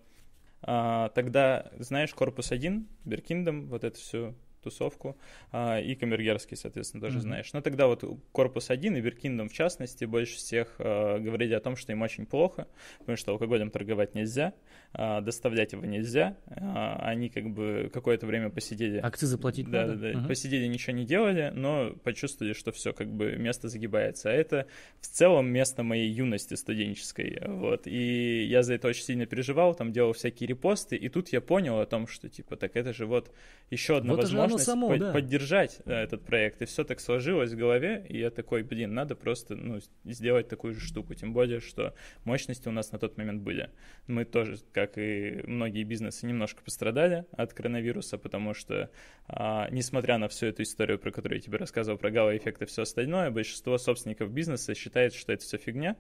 э, 0.62 1.10
тогда, 1.14 1.72
знаешь, 1.80 2.14
корпус 2.14 2.52
1, 2.52 2.88
Беркиндом, 3.04 3.68
вот 3.68 3.84
это 3.84 3.98
все 3.98 4.34
тусовку, 4.64 5.18
а, 5.52 5.80
и 5.80 5.96
Камергерский, 5.96 6.58
соответственно, 6.58 7.02
тоже 7.02 7.18
mm-hmm. 7.18 7.22
знаешь. 7.22 7.54
Но 7.54 7.62
тогда 7.62 7.88
вот 7.88 8.04
корпус 8.32 8.70
1 8.70 8.98
и 8.98 9.02
Беркиндом, 9.02 9.50
в 9.50 9.54
частности, 9.54 10.06
больше 10.06 10.38
всех 10.38 10.76
а, 10.80 11.20
говорили 11.20 11.54
о 11.54 11.60
том, 11.60 11.76
что 11.76 11.92
им 11.92 12.02
очень 12.02 12.26
плохо, 12.26 12.68
потому 13.00 13.18
что 13.18 13.32
алкоголем 13.32 13.70
торговать 13.70 14.16
нельзя, 14.16 14.54
а, 14.94 15.22
доставлять 15.22 15.74
его 15.74 15.86
нельзя, 15.86 16.38
они 16.46 17.30
как 17.30 17.50
бы 17.50 17.90
какое-то 17.94 18.26
время 18.26 18.50
посидели... 18.50 18.98
Акцизы 19.00 19.38
платить 19.38 19.70
да, 19.70 19.86
надо? 19.86 19.96
Да, 19.96 20.12
да, 20.12 20.20
угу. 20.20 20.28
посидели, 20.28 20.68
ничего 20.68 20.96
не 20.96 21.06
делали, 21.06 21.52
но 21.54 21.94
почувствовали, 22.04 22.54
что 22.54 22.72
все, 22.72 22.94
как 22.94 23.08
бы 23.08 23.36
место 23.38 23.68
загибается. 23.70 24.30
А 24.30 24.34
это 24.34 24.68
в 25.00 25.08
целом 25.08 25.48
место 25.52 25.84
моей 25.84 26.10
юности 26.10 26.56
студенческой, 26.56 27.42
вот. 27.46 27.88
И 27.88 28.44
я 28.46 28.64
за 28.64 28.76
это 28.76 28.88
очень 28.88 29.04
сильно 29.04 29.26
переживал, 29.26 29.76
там 29.76 29.92
делал 29.92 30.14
всякие 30.14 30.48
репосты, 30.48 30.96
и 30.96 31.10
тут 31.10 31.30
я 31.30 31.42
понял 31.42 31.80
о 31.80 31.86
том, 31.86 32.08
что, 32.08 32.30
типа, 32.30 32.56
так 32.56 32.76
это 32.76 32.94
же 32.94 33.06
вот 33.06 33.32
еще 33.70 33.98
одна 33.98 34.14
вот 34.14 34.22
возможность 34.22 34.53
само, 34.58 34.90
по- 34.90 34.98
да. 34.98 35.14
поддержать 35.14 35.82
да, 35.86 36.02
этот 36.02 36.24
проект. 36.24 36.62
И 36.62 36.66
все 36.66 36.84
так 36.84 37.00
сложилось 37.00 37.52
в 37.52 37.58
голове, 37.58 38.06
и 38.10 38.20
я 38.20 38.30
такой, 38.30 38.64
блин, 38.64 38.94
надо 38.94 39.16
просто 39.16 39.56
ну, 39.56 39.80
сделать 40.06 40.48
такую 40.48 40.74
же 40.74 40.82
штуку. 40.82 41.14
Тем 41.14 41.34
более, 41.34 41.60
что 41.60 41.94
мощности 42.24 42.68
у 42.68 42.72
нас 42.72 42.92
на 42.92 43.00
тот 43.00 43.18
момент 43.18 43.42
были. 43.42 43.70
Мы 44.08 44.26
тоже, 44.26 44.58
как 44.72 44.98
и 44.98 45.42
многие 45.46 45.84
бизнесы, 45.84 46.26
немножко 46.26 46.62
пострадали 46.64 47.26
от 47.32 47.54
коронавируса, 47.54 48.18
потому 48.18 48.54
что, 48.54 48.90
а, 49.28 49.70
несмотря 49.72 50.18
на 50.18 50.28
всю 50.28 50.48
эту 50.48 50.64
историю, 50.64 51.00
про 51.00 51.12
которую 51.12 51.40
я 51.40 51.42
тебе 51.42 51.58
рассказывал, 51.58 51.98
про 51.98 52.12
гало-эффект 52.12 52.62
и 52.62 52.66
все 52.66 52.84
остальное, 52.84 53.32
большинство 53.32 53.78
собственников 53.78 54.32
бизнеса 54.32 54.76
считает, 54.76 55.14
что 55.14 55.34
это 55.34 55.44
все 55.44 55.58
фигня. 55.58 55.96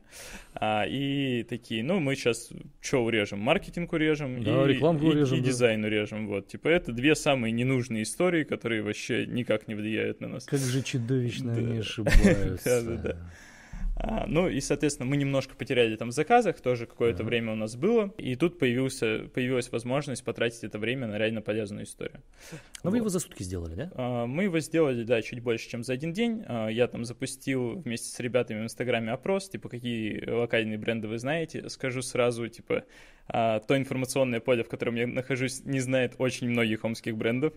А, 0.54 0.86
и 0.88 1.44
такие, 1.44 1.84
ну, 1.84 2.00
мы 2.00 2.16
сейчас 2.16 2.50
что 2.82 3.04
урежем? 3.04 3.40
Маркетинг 3.40 3.94
урежем 3.94 4.44
да, 4.44 4.66
и, 4.66 4.74
рекламку 4.74 5.06
и, 5.06 5.10
урежем, 5.10 5.38
и 5.38 5.42
да. 5.42 5.48
дизайн 5.48 5.84
урежем. 5.84 6.28
Вот, 6.28 6.48
типа, 6.48 6.68
это 6.68 6.92
две 6.92 7.16
самые 7.16 7.52
ненужные 7.52 8.04
истории, 8.04 8.43
которые 8.44 8.82
вообще 8.82 9.26
никак 9.26 9.68
не 9.68 9.76
влияют 9.76 10.22
на 10.22 10.28
нас. 10.28 10.46
Как 10.46 10.60
же 10.60 10.82
чудовищно 10.82 11.54
они 11.54 11.78
ошибаются. 11.80 12.82
Да, 12.82 12.82
да, 12.82 12.96
да. 12.98 13.18
А, 13.96 14.26
ну 14.28 14.50
и, 14.50 14.60
соответственно, 14.60 15.08
мы 15.08 15.18
немножко 15.18 15.56
потеряли 15.56 15.96
там 15.96 16.10
в 16.10 16.12
заказах, 16.12 16.60
тоже 16.62 16.86
какое-то 16.86 17.24
uh-huh. 17.24 17.28
время 17.28 17.54
у 17.54 17.56
нас 17.56 17.76
было, 17.76 18.14
и 18.18 18.36
тут 18.36 18.58
появился, 18.58 19.30
появилась 19.34 19.72
возможность 19.72 20.24
потратить 20.24 20.64
это 20.64 20.80
время 20.80 21.08
на 21.08 21.18
реально 21.18 21.42
полезную 21.42 21.86
историю. 21.86 22.22
Но 22.52 22.58
вот. 22.84 22.92
вы 22.92 22.98
его 22.98 23.10
за 23.10 23.20
сутки 23.20 23.44
сделали, 23.44 23.76
да? 23.76 23.92
А, 23.96 24.26
мы 24.26 24.44
его 24.44 24.60
сделали, 24.60 25.04
да, 25.04 25.22
чуть 25.22 25.42
больше, 25.42 25.70
чем 25.70 25.84
за 25.84 25.94
один 25.94 26.12
день. 26.12 26.44
А, 26.48 26.68
я 26.68 26.88
там 26.88 27.06
запустил 27.06 27.80
вместе 27.82 28.10
с 28.10 28.20
ребятами 28.20 28.62
в 28.62 28.64
Инстаграме 28.64 29.12
опрос, 29.12 29.50
типа, 29.50 29.70
какие 29.70 30.28
локальные 30.28 30.78
бренды 30.78 31.08
вы 31.08 31.20
знаете. 31.20 31.70
Скажу 31.70 32.02
сразу, 32.02 32.48
типа, 32.48 32.84
а, 33.28 33.60
то 33.60 33.78
информационное 33.78 34.40
поле, 34.42 34.64
в 34.64 34.70
котором 34.70 34.96
я 34.96 35.08
нахожусь, 35.08 35.64
не 35.64 35.80
знает 35.80 36.16
очень 36.18 36.50
многих 36.50 36.84
омских 36.84 37.16
брендов. 37.16 37.54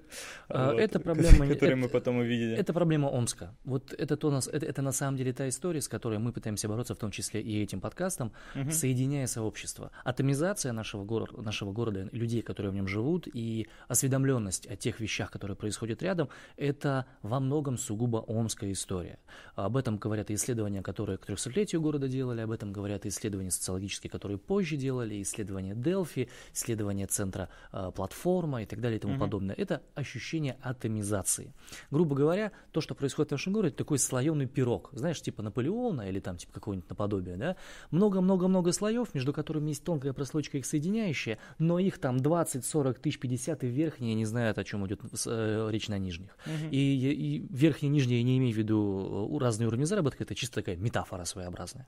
А, 0.49 0.73
вот, 0.73 0.81
это 0.81 1.01
проблема, 1.01 1.47
которые 1.49 1.77
это, 1.77 1.77
мы 1.77 1.89
потом 1.89 2.19
увидели. 2.19 2.57
Это 2.57 2.73
проблема 2.73 3.09
Омска. 3.09 3.55
Вот 3.65 3.93
это, 3.93 4.17
то, 4.17 4.31
нас, 4.31 4.47
это, 4.47 4.65
это 4.65 4.83
на 4.83 4.93
самом 4.93 5.17
деле 5.17 5.33
та 5.33 5.49
история, 5.49 5.81
с 5.81 5.89
которой 5.89 6.19
мы 6.19 6.26
пытаемся 6.33 6.69
бороться, 6.69 6.95
в 6.95 6.99
том 6.99 7.11
числе 7.11 7.41
и 7.41 7.63
этим 7.63 7.81
подкастом, 7.81 8.33
угу. 8.55 8.71
соединяя 8.71 9.27
сообщество. 9.27 9.91
Атомизация 10.05 10.73
нашего, 10.73 11.05
гор- 11.05 11.41
нашего 11.43 11.73
города, 11.73 12.09
людей, 12.13 12.43
которые 12.43 12.73
в 12.73 12.75
нем 12.75 12.89
живут, 12.89 13.29
и 13.33 13.69
осведомленность 13.89 14.67
о 14.67 14.77
тех 14.77 15.01
вещах, 15.01 15.31
которые 15.31 15.57
происходят 15.57 16.03
рядом, 16.03 16.29
это 16.57 17.07
во 17.23 17.41
многом 17.41 17.79
сугубо 17.79 18.19
омская 18.19 18.73
история. 18.73 19.19
Об 19.55 19.77
этом 19.77 19.97
говорят 19.97 20.31
и 20.31 20.35
исследования, 20.35 20.83
которые 20.83 21.19
к 21.19 21.29
300-летию 21.29 21.81
города 21.81 22.09
делали, 22.09 22.41
об 22.41 22.51
этом 22.51 22.73
говорят 22.73 23.07
и 23.07 23.09
исследования 23.09 23.51
социологические, 23.51 24.11
которые 24.11 24.39
позже 24.39 24.77
делали, 24.77 25.21
исследования 25.23 25.75
Delphi, 25.75 26.29
исследование 26.53 27.07
центра 27.07 27.49
э, 27.73 27.91
платформа 27.95 28.63
и 28.63 28.67
так 28.67 28.81
далее 28.81 28.99
и 28.99 29.01
тому 29.01 29.15
mm-hmm. 29.15 29.19
подобное. 29.19 29.55
Это 29.55 29.83
ощущение 29.95 30.57
атомизации. 30.63 31.53
Грубо 31.91 32.15
говоря, 32.15 32.53
то, 32.73 32.81
что 32.81 32.95
происходит 32.95 33.31
в 33.31 33.33
нашем 33.33 33.53
городе, 33.53 33.75
такой 33.75 33.99
слоеный 33.99 34.47
пирог. 34.47 34.91
Знаешь, 34.93 35.21
типа 35.21 35.43
Наполеона 35.43 36.09
или 36.09 36.16
там 36.21 36.37
типа 36.37 36.53
какого-нибудь 36.53 36.89
наподобия, 36.89 37.37
да? 37.37 37.57
Много-много-много 37.91 38.73
слоев, 38.73 39.15
между 39.15 39.33
которыми 39.33 39.69
есть 39.71 39.85
тонкая 39.85 40.13
прослойка 40.13 40.59
их 40.59 40.67
соединяющая, 40.67 41.39
но 41.59 41.79
их 41.79 41.99
там 41.99 42.19
20, 42.19 42.65
40 42.65 42.99
тысяч, 42.99 43.19
50 43.19 43.65
и 43.65 43.67
верхние 43.69 44.15
не 44.15 44.25
знают, 44.25 44.59
о 44.59 44.65
чем 44.65 44.87
идет 44.87 45.01
э, 45.27 45.69
речь 45.71 45.89
на 45.89 45.99
нижних. 45.99 46.37
Mm-hmm. 46.47 46.71
И, 46.71 47.13
и 47.13 47.47
верхние 47.51 47.87
и 47.87 47.89
нижние, 47.89 48.19
я 48.19 48.25
не 48.25 48.39
имею 48.39 48.55
в 48.55 48.59
виду 48.59 49.31
э, 49.37 49.39
разные 49.39 49.69
уровни 49.69 49.85
заработка, 49.85 50.25
это 50.25 50.35
чисто 50.35 50.57
такая 50.57 50.77
метафора 50.77 51.25
своеобразная. 51.25 51.87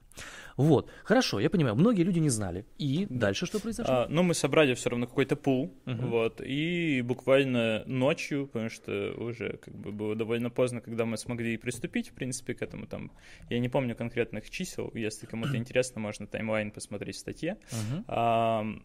Вот, 0.57 0.91
хорошо, 1.05 1.41
я 1.41 1.51
понимаю, 1.51 1.77
многие 1.77 2.03
люди 2.03 2.19
не 2.19 2.31
знали. 2.31 2.67
И 2.79 3.07
дальше 3.11 3.47
что 3.47 3.61
произошло? 3.61 3.95
А, 3.95 4.07
ну, 4.09 4.23
мы 4.23 4.35
собрали 4.35 4.75
все 4.75 4.91
равно 4.91 5.07
какой-то 5.07 5.37
пул, 5.37 5.75
uh-huh. 5.85 6.07
вот, 6.07 6.41
и 6.41 7.03
буквально 7.03 7.85
ночью, 7.87 8.47
потому 8.47 8.71
что 8.71 9.15
уже 9.17 9.59
как 9.59 9.75
бы 9.75 9.93
было 9.93 10.15
довольно 10.15 10.51
поздно, 10.51 10.81
когда 10.81 11.05
мы 11.05 11.17
смогли 11.17 11.57
приступить, 11.57 12.11
в 12.11 12.13
принципе, 12.13 12.55
к 12.55 12.63
этому 12.63 12.87
там, 12.87 13.11
я 13.51 13.59
не 13.59 13.69
помню 13.69 13.95
конкретных 14.19 14.51
чисел, 14.51 14.91
если 14.95 15.27
кому-то 15.27 15.57
интересно, 15.57 16.01
можно 16.01 16.27
таймлайн 16.27 16.71
посмотреть 16.71 17.17
в 17.17 17.21
статье. 17.21 17.57
Uh-huh. 17.71 18.83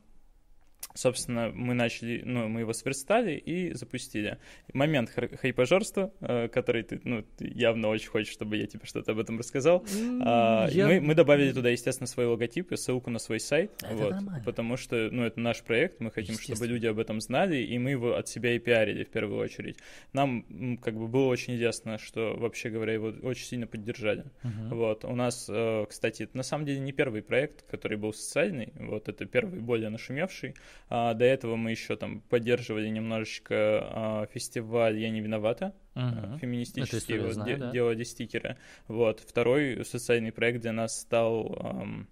А, 0.94 0.98
Собственно, 0.98 1.52
мы 1.54 1.74
начали, 1.74 2.22
ну, 2.24 2.48
мы 2.48 2.62
его 2.62 2.74
сверстали 2.74 3.34
и 3.34 3.74
запустили. 3.74 4.38
Момент 4.74 5.10
хайпажорства, 5.10 6.12
э, 6.22 6.48
который 6.48 6.84
ты, 6.84 7.02
ну, 7.04 7.24
ты 7.38 7.48
явно 7.48 7.90
очень 7.90 8.10
хочешь, 8.10 8.32
чтобы 8.32 8.58
я 8.58 8.68
тебе 8.68 8.86
что-то 8.86 9.12
об 9.12 9.20
этом 9.20 9.40
рассказал. 9.40 9.84
Mm, 9.84 10.72
я... 10.72 10.88
мы, 10.88 11.02
мы 11.02 11.16
добавили 11.16 11.52
туда, 11.52 11.70
естественно, 11.70 12.08
свой 12.08 12.28
логотип 12.28 12.72
и 12.72 12.78
ссылку 12.78 13.10
на 13.10 13.20
свой 13.20 13.40
сайт. 13.40 13.72
Это 13.82 13.96
вот, 13.96 14.12
нормально. 14.12 14.44
Потому 14.46 14.78
что, 14.78 15.10
ну, 15.12 15.24
это 15.24 15.40
наш 15.40 15.64
проект, 15.64 16.00
мы 16.00 16.12
хотим, 16.12 16.38
чтобы 16.38 16.68
люди 16.68 16.86
об 16.86 17.00
этом 17.00 17.22
знали, 17.22 17.58
и 17.58 17.78
мы 17.80 17.92
его 17.92 18.16
от 18.16 18.28
себя 18.28 18.56
и 18.56 18.60
пиарили 18.60 19.04
в 19.04 19.10
первую 19.10 19.40
очередь. 19.40 19.78
Нам, 20.14 20.78
как 20.82 20.96
бы, 20.96 21.08
было 21.08 21.28
очень 21.28 21.56
ясно, 21.56 21.98
что, 21.98 22.36
вообще 22.38 22.70
говоря, 22.70 22.94
его 22.94 23.14
очень 23.24 23.46
сильно 23.46 23.68
поддержали. 23.68 24.26
Uh-huh. 24.44 24.76
Вот, 24.76 25.06
у 25.06 25.16
нас, 25.16 25.48
э, 25.50 25.86
кстати, 25.90 26.24
это 26.24 26.38
на 26.38 26.44
самом 26.44 26.66
деле 26.66 26.80
не 26.80 26.92
первый 26.92 27.22
проект, 27.22 27.64
который 27.64 27.98
был 27.98 28.14
социальный, 28.14 28.74
вот, 28.76 29.10
это 29.10 29.26
первый 29.26 29.60
более 29.60 29.90
нашумевший. 29.90 30.56
А, 30.90 31.14
до 31.14 31.26
этого 31.26 31.56
мы 31.56 31.72
еще 31.72 31.96
там 31.96 32.22
поддерживали 32.22 32.88
немножечко 32.88 33.56
а, 33.56 34.26
фестиваль 34.32 34.98
«Я 35.00 35.10
не 35.10 35.22
виновата», 35.22 35.74
uh-huh. 35.96 36.40
феминистический, 36.40 37.20
вот, 37.20 37.34
знаю, 37.34 37.50
де- 37.50 37.58
да. 37.58 37.72
делали 37.72 38.04
стикеры. 38.04 38.58
Вот. 38.88 39.20
Второй 39.20 39.84
социальный 39.86 40.32
проект 40.32 40.62
для 40.62 40.72
нас 40.72 41.00
стал 41.00 41.56
эм, 41.60 42.08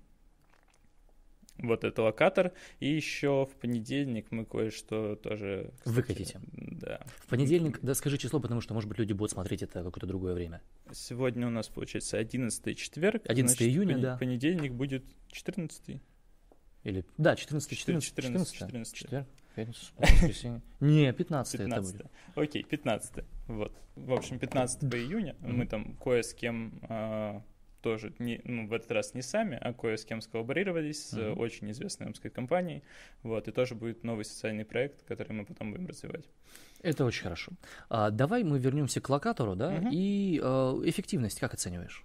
вот 1.63 1.83
это 1.83 2.01
локатор. 2.01 2.53
И 2.79 2.87
еще 2.87 3.47
в 3.51 3.55
понедельник 3.59 4.31
мы 4.31 4.45
кое-что 4.45 5.15
тоже... 5.15 5.71
Кстати, 5.79 5.95
Выкатите. 5.95 6.39
Да. 6.53 7.01
В 7.17 7.27
понедельник, 7.27 7.79
да, 7.81 7.93
скажи 7.93 8.17
число, 8.17 8.39
потому 8.39 8.61
что, 8.61 8.73
может 8.73 8.89
быть, 8.89 8.99
люди 8.99 9.13
будут 9.13 9.31
смотреть 9.31 9.63
это 9.63 9.83
какое-то 9.83 10.07
другое 10.07 10.33
время. 10.33 10.61
Сегодня 10.91 11.47
у 11.47 11.49
нас, 11.49 11.67
получается, 11.67 12.17
11 12.17 12.77
четверг. 12.77 13.23
11 13.25 13.57
значит, 13.57 13.73
июня, 13.73 13.97
пон- 13.97 14.01
да. 14.01 14.17
Понедельник 14.17 14.73
будет 14.73 15.05
14 15.29 16.01
или, 16.83 17.05
да, 17.17 17.35
14, 17.35 17.77
14, 17.77 18.03
14, 18.03 18.53
14, 18.53 18.55
14. 18.57 18.95
Четверг, 18.95 19.27
пятница, 19.55 19.79
воскресенье. 19.97 20.61
Не, 20.79 21.13
15, 21.13 21.59
15 21.59 21.59
это 21.59 21.81
будет. 21.81 22.11
Окей, 22.35 22.63
15. 22.63 23.25
Вот. 23.47 23.73
В 23.95 24.13
общем, 24.13 24.39
15 24.39 24.83
июня 24.95 25.35
мы 25.41 25.65
там 25.67 25.95
кое 25.95 26.23
с 26.23 26.33
кем 26.33 26.79
а, 26.89 27.43
тоже, 27.81 28.13
не, 28.19 28.41
ну, 28.45 28.67
в 28.67 28.73
этот 28.73 28.91
раз 28.91 29.13
не 29.13 29.21
сами, 29.21 29.57
а 29.59 29.73
кое 29.73 29.97
с 29.97 30.05
кем 30.05 30.21
сколлаборировались 30.21 31.09
с 31.09 31.13
uh-huh. 31.13 31.33
очень 31.33 31.69
известной 31.71 32.07
омской 32.07 32.31
компанией. 32.31 32.83
Вот, 33.23 33.47
и 33.47 33.51
тоже 33.51 33.75
будет 33.75 34.03
новый 34.03 34.23
социальный 34.23 34.65
проект, 34.65 35.03
который 35.03 35.33
мы 35.33 35.45
потом 35.45 35.71
будем 35.71 35.87
развивать. 35.87 36.25
Это 36.81 37.05
очень 37.05 37.23
хорошо. 37.23 37.51
А, 37.89 38.09
давай 38.09 38.43
мы 38.43 38.59
вернемся 38.59 39.01
к 39.01 39.09
локатору, 39.09 39.55
да, 39.55 39.75
uh-huh. 39.75 39.89
и 39.91 40.39
а, 40.41 40.79
эффективность 40.85 41.39
как 41.39 41.53
оцениваешь? 41.53 42.03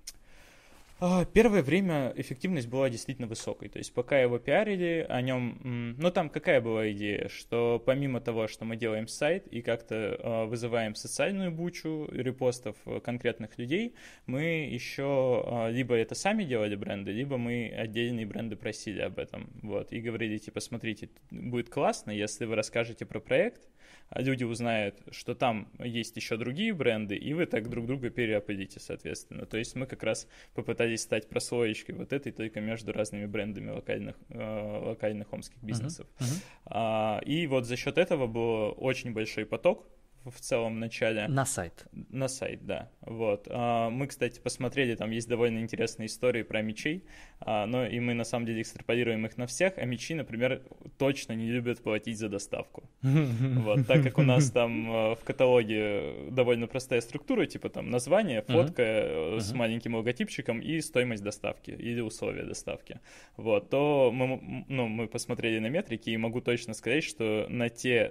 А, 0.98 1.26
первое 1.26 1.62
время 1.62 2.12
эффективность 2.16 2.68
была 2.68 2.88
действительно 2.88 3.28
высокой. 3.28 3.68
То 3.68 3.78
есть 3.78 3.92
пока 3.92 4.18
его 4.18 4.38
пиарили, 4.38 5.04
о 5.08 5.20
нем... 5.20 5.94
Ну 5.98 6.10
там 6.10 6.30
какая 6.30 6.60
была 6.62 6.90
идея? 6.92 7.28
Что 7.28 7.82
помимо 7.84 8.20
того, 8.20 8.48
что 8.48 8.64
мы 8.64 8.76
делаем 8.76 9.06
сайт 9.06 9.46
и 9.48 9.60
как-то 9.60 9.94
э, 9.94 10.44
вызываем 10.46 10.94
социальную 10.94 11.50
бучу 11.52 12.08
репостов 12.10 12.76
конкретных 13.04 13.58
людей, 13.58 13.94
мы 14.24 14.42
еще 14.70 15.44
э, 15.46 15.72
либо 15.72 15.94
это 15.94 16.14
сами 16.14 16.44
делали 16.44 16.76
бренды, 16.76 17.12
либо 17.12 17.36
мы 17.36 17.68
отдельные 17.76 18.24
бренды 18.24 18.56
просили 18.56 19.02
об 19.02 19.18
этом. 19.18 19.50
Вот, 19.62 19.92
и 19.92 20.00
говорили, 20.00 20.38
типа, 20.38 20.60
смотрите, 20.60 21.10
будет 21.30 21.68
классно, 21.68 22.10
если 22.10 22.46
вы 22.46 22.54
расскажете 22.54 23.04
про 23.04 23.20
проект, 23.20 23.60
а 23.60 23.75
люди 24.14 24.44
узнают, 24.44 24.96
что 25.10 25.34
там 25.34 25.68
есть 25.78 26.16
еще 26.16 26.36
другие 26.36 26.72
бренды, 26.72 27.16
и 27.16 27.34
вы 27.34 27.46
так 27.46 27.68
друг 27.68 27.86
друга 27.86 28.10
переопределите, 28.10 28.80
соответственно. 28.80 29.46
То 29.46 29.58
есть 29.58 29.74
мы 29.74 29.86
как 29.86 30.02
раз 30.02 30.28
попытались 30.54 31.02
стать 31.02 31.28
прослоечкой 31.28 31.94
вот 31.94 32.12
этой 32.12 32.32
только 32.32 32.60
между 32.60 32.92
разными 32.92 33.26
брендами 33.26 33.70
локальных, 33.70 34.16
э, 34.28 34.78
локальных 34.88 35.32
омских 35.32 35.62
бизнесов. 35.62 36.06
Uh-huh. 36.18 36.24
Uh-huh. 36.24 36.42
А, 36.66 37.20
и 37.24 37.46
вот 37.46 37.66
за 37.66 37.76
счет 37.76 37.98
этого 37.98 38.26
был 38.26 38.74
очень 38.76 39.12
большой 39.12 39.46
поток 39.46 39.86
в 40.30 40.40
целом 40.40 40.80
начале. 40.80 41.28
На 41.28 41.44
сайт. 41.44 41.86
На 41.92 42.28
сайт, 42.28 42.64
да. 42.66 42.90
Вот. 43.00 43.46
А, 43.50 43.90
мы, 43.90 44.06
кстати, 44.06 44.40
посмотрели, 44.40 44.94
там 44.94 45.10
есть 45.10 45.28
довольно 45.28 45.60
интересные 45.60 46.06
истории 46.06 46.42
про 46.42 46.62
мечей, 46.62 47.04
а, 47.40 47.66
но 47.66 47.86
и 47.86 48.00
мы 48.00 48.14
на 48.14 48.24
самом 48.24 48.46
деле 48.46 48.62
экстраполируем 48.62 49.24
их 49.26 49.36
на 49.36 49.46
всех, 49.46 49.78
а 49.78 49.84
мечи, 49.84 50.14
например, 50.14 50.62
точно 50.98 51.32
не 51.34 51.50
любят 51.50 51.82
платить 51.82 52.18
за 52.18 52.28
доставку. 52.28 52.88
Вот, 53.66 53.86
так 53.86 54.02
как 54.02 54.18
у 54.18 54.22
нас 54.22 54.50
там 54.50 54.90
а, 54.90 55.14
в 55.14 55.24
каталоге 55.24 56.30
довольно 56.30 56.66
простая 56.66 57.00
структура, 57.00 57.46
типа 57.46 57.68
там 57.68 57.90
название, 57.90 58.42
фотка 58.42 58.82
э, 58.82 59.38
с 59.40 59.52
маленьким 59.52 59.94
логотипчиком 59.94 60.60
и 60.60 60.80
стоимость 60.80 61.22
доставки 61.22 61.70
или 61.70 62.00
условия 62.00 62.44
доставки. 62.44 63.00
Вот, 63.36 63.70
то 63.70 64.10
мы, 64.12 64.64
ну, 64.68 64.88
мы 64.88 65.08
посмотрели 65.08 65.58
на 65.58 65.68
метрики 65.68 66.10
и 66.10 66.16
могу 66.16 66.40
точно 66.40 66.74
сказать, 66.74 67.04
что 67.04 67.46
на 67.48 67.68
те 67.68 68.10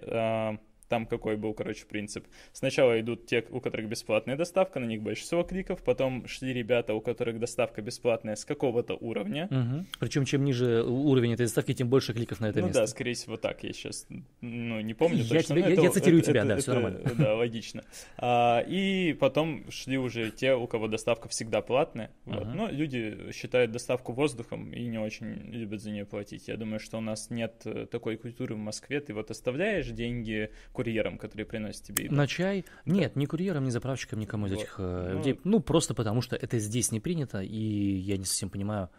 там 0.90 1.06
какой 1.06 1.38
был, 1.38 1.54
короче, 1.54 1.86
принцип. 1.86 2.26
Сначала 2.54 3.00
идут 3.00 3.26
те, 3.26 3.44
у 3.50 3.60
которых 3.60 3.88
бесплатная 3.90 4.36
доставка, 4.36 4.80
на 4.80 4.86
них 4.86 5.02
больше 5.02 5.24
всего 5.24 5.44
кликов, 5.44 5.84
потом 5.84 6.28
шли 6.28 6.54
ребята, 6.54 6.94
у 6.94 7.02
которых 7.02 7.40
доставка 7.40 7.82
бесплатная 7.82 8.36
с 8.36 8.46
какого-то 8.46 8.96
уровня. 8.96 9.48
Угу. 9.50 9.86
Причем 10.00 10.26
чем 10.26 10.44
ниже 10.44 10.84
уровень 10.84 11.34
этой 11.34 11.44
доставки, 11.44 11.74
тем 11.74 11.90
больше 11.90 12.14
кликов 12.14 12.40
на 12.40 12.48
это 12.48 12.60
ну, 12.60 12.68
место. 12.68 12.82
да, 12.82 12.88
скорее 12.88 13.14
всего 13.14 13.38
так, 13.38 13.64
я 13.64 13.74
сейчас 13.74 14.08
ну, 14.42 14.80
не 14.82 14.94
помню 14.94 15.24
я 15.24 15.30
точно. 15.30 15.56
Тебе, 15.56 15.62
я, 15.62 15.74
это, 15.74 15.82
я 15.82 15.92
цитирую 15.92 16.22
это, 16.22 16.32
тебя, 16.32 16.40
это, 16.42 16.48
да, 16.48 16.54
это, 16.56 16.62
все 16.62 16.74
нормально. 16.74 17.00
Да, 17.16 17.36
логично. 17.36 17.84
А, 18.18 18.60
и 18.68 19.14
потом 19.14 19.70
шли 19.72 19.98
уже 19.98 20.32
те, 20.32 20.54
у 20.56 20.68
кого 20.68 20.88
доставка 20.88 21.30
всегда 21.30 21.62
платная. 21.62 22.12
Вот. 22.26 22.44
Uh-huh. 22.44 22.54
Но 22.54 22.70
люди 22.70 23.32
считают 23.34 23.72
доставку 23.72 24.14
воздухом 24.14 24.72
и 24.72 24.86
не 24.86 24.98
очень 24.98 25.52
любят 25.52 25.82
за 25.82 25.92
нее 25.92 26.06
платить. 26.06 26.48
Я 26.48 26.58
думаю, 26.58 26.80
что 26.80 26.98
у 26.98 27.02
нас 27.02 27.30
нет 27.30 27.62
э, 27.66 27.88
такой 27.90 28.18
культуры 28.18 28.56
в 28.56 28.60
Москве. 28.60 29.00
Ты 29.00 29.14
вот 29.14 29.32
оставляешь 29.32 29.88
деньги 29.88 30.52
курьерам, 30.76 31.18
которые 31.18 31.46
приносит 31.46 31.84
тебе 31.84 32.06
еду. 32.06 32.16
На 32.16 32.28
чай? 32.28 32.66
Нет, 32.86 33.16
ни 33.16 33.26
курьерам, 33.26 33.64
ни 33.64 33.70
заправщикам, 33.70 34.20
никому 34.20 34.48
из 34.48 34.52
вот. 34.52 34.62
этих 34.62 34.76
э, 34.78 35.10
ну, 35.12 35.18
людей. 35.18 35.40
Ну, 35.44 35.60
просто 35.62 35.96
потому 35.96 36.22
что 36.22 36.36
это 36.36 36.60
здесь 36.60 36.92
не 36.92 37.00
принято, 37.00 37.42
и 37.42 37.58
я 37.58 38.18
не 38.18 38.26
совсем 38.26 38.50
понимаю, 38.50 38.90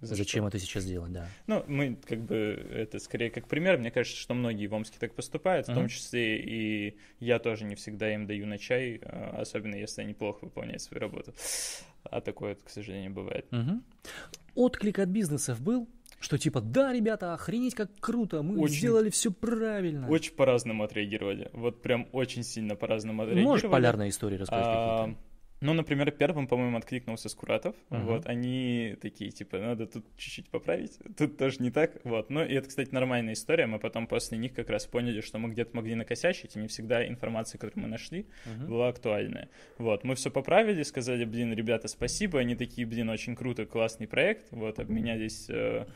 за 0.00 0.14
Зачем 0.14 0.44
что? 0.44 0.48
это 0.48 0.58
сейчас 0.58 0.84
делать, 0.84 1.12
да? 1.12 1.28
Ну, 1.46 1.64
мы 1.66 1.96
как 2.06 2.20
бы 2.20 2.36
это 2.72 2.98
скорее 2.98 3.30
как 3.30 3.48
пример. 3.48 3.78
Мне 3.78 3.90
кажется, 3.90 4.18
что 4.18 4.34
многие 4.34 4.66
в 4.66 4.74
Омске 4.74 4.96
так 5.00 5.12
поступают, 5.14 5.66
в 5.66 5.70
uh-huh. 5.70 5.74
том 5.74 5.88
числе 5.88 6.40
и 6.40 6.96
я 7.18 7.38
тоже 7.38 7.64
не 7.64 7.74
всегда 7.74 8.14
им 8.14 8.26
даю 8.26 8.46
на 8.46 8.58
чай, 8.58 9.00
э, 9.02 9.30
особенно 9.40 9.74
если 9.74 10.02
они 10.02 10.14
плохо 10.14 10.44
выполняют 10.44 10.82
свою 10.82 11.00
работу. 11.00 11.34
А 12.04 12.20
такое, 12.20 12.54
к 12.54 12.70
сожалению, 12.70 13.12
бывает. 13.12 13.46
Uh-huh. 13.50 13.80
Отклик 14.54 14.98
от 14.98 15.08
бизнесов 15.08 15.60
был? 15.60 15.88
Что 16.20 16.36
типа, 16.36 16.60
да, 16.60 16.92
ребята, 16.92 17.32
охренеть 17.34 17.74
как 17.74 17.90
круто, 18.00 18.42
мы 18.42 18.58
очень, 18.58 18.76
сделали 18.76 19.10
все 19.10 19.30
правильно. 19.30 20.08
Очень 20.08 20.34
по-разному 20.34 20.82
отреагировали. 20.82 21.48
Вот 21.52 21.80
прям 21.80 22.08
очень 22.12 22.42
сильно 22.42 22.74
по-разному 22.74 23.22
отреагировали. 23.22 23.48
Можешь 23.48 23.70
полярные 23.70 24.10
истории 24.10 24.36
рассказать 24.36 24.64
а, 24.66 24.98
какие-то? 24.98 25.20
Ну, 25.60 25.72
например, 25.72 26.10
первым, 26.12 26.46
по-моему, 26.46 26.76
откликнулся 26.76 27.28
Скуратов. 27.28 27.74
Uh-huh. 27.90 28.04
Вот, 28.04 28.26
они 28.26 28.96
такие, 29.00 29.30
типа, 29.30 29.58
надо 29.58 29.86
тут 29.86 30.04
чуть-чуть 30.16 30.48
поправить, 30.50 30.98
тут 31.16 31.36
тоже 31.36 31.56
не 31.60 31.70
так. 31.70 31.98
Вот, 32.04 32.30
ну, 32.30 32.44
и 32.44 32.54
это, 32.54 32.68
кстати, 32.68 32.90
нормальная 32.92 33.32
история. 33.32 33.66
Мы 33.66 33.78
потом 33.78 34.06
после 34.06 34.38
них 34.38 34.54
как 34.54 34.70
раз 34.70 34.86
поняли, 34.86 35.20
что 35.20 35.38
мы 35.38 35.48
где-то 35.50 35.76
могли 35.76 35.94
накосячить, 35.94 36.56
и 36.56 36.58
не 36.60 36.68
всегда 36.68 37.06
информация, 37.06 37.58
которую 37.58 37.84
мы 37.84 37.90
нашли, 37.90 38.26
uh-huh. 38.46 38.66
была 38.68 38.88
актуальная. 38.88 39.48
Вот, 39.78 40.04
мы 40.04 40.14
все 40.14 40.30
поправили, 40.30 40.82
сказали, 40.82 41.24
блин, 41.24 41.52
ребята, 41.52 41.88
спасибо. 41.88 42.38
Они 42.38 42.54
такие, 42.54 42.86
блин, 42.86 43.10
очень 43.10 43.34
круто, 43.34 43.66
классный 43.66 44.06
проект. 44.06 44.52
Вот, 44.52 44.78
обменялись 44.78 45.50
э, 45.50 45.86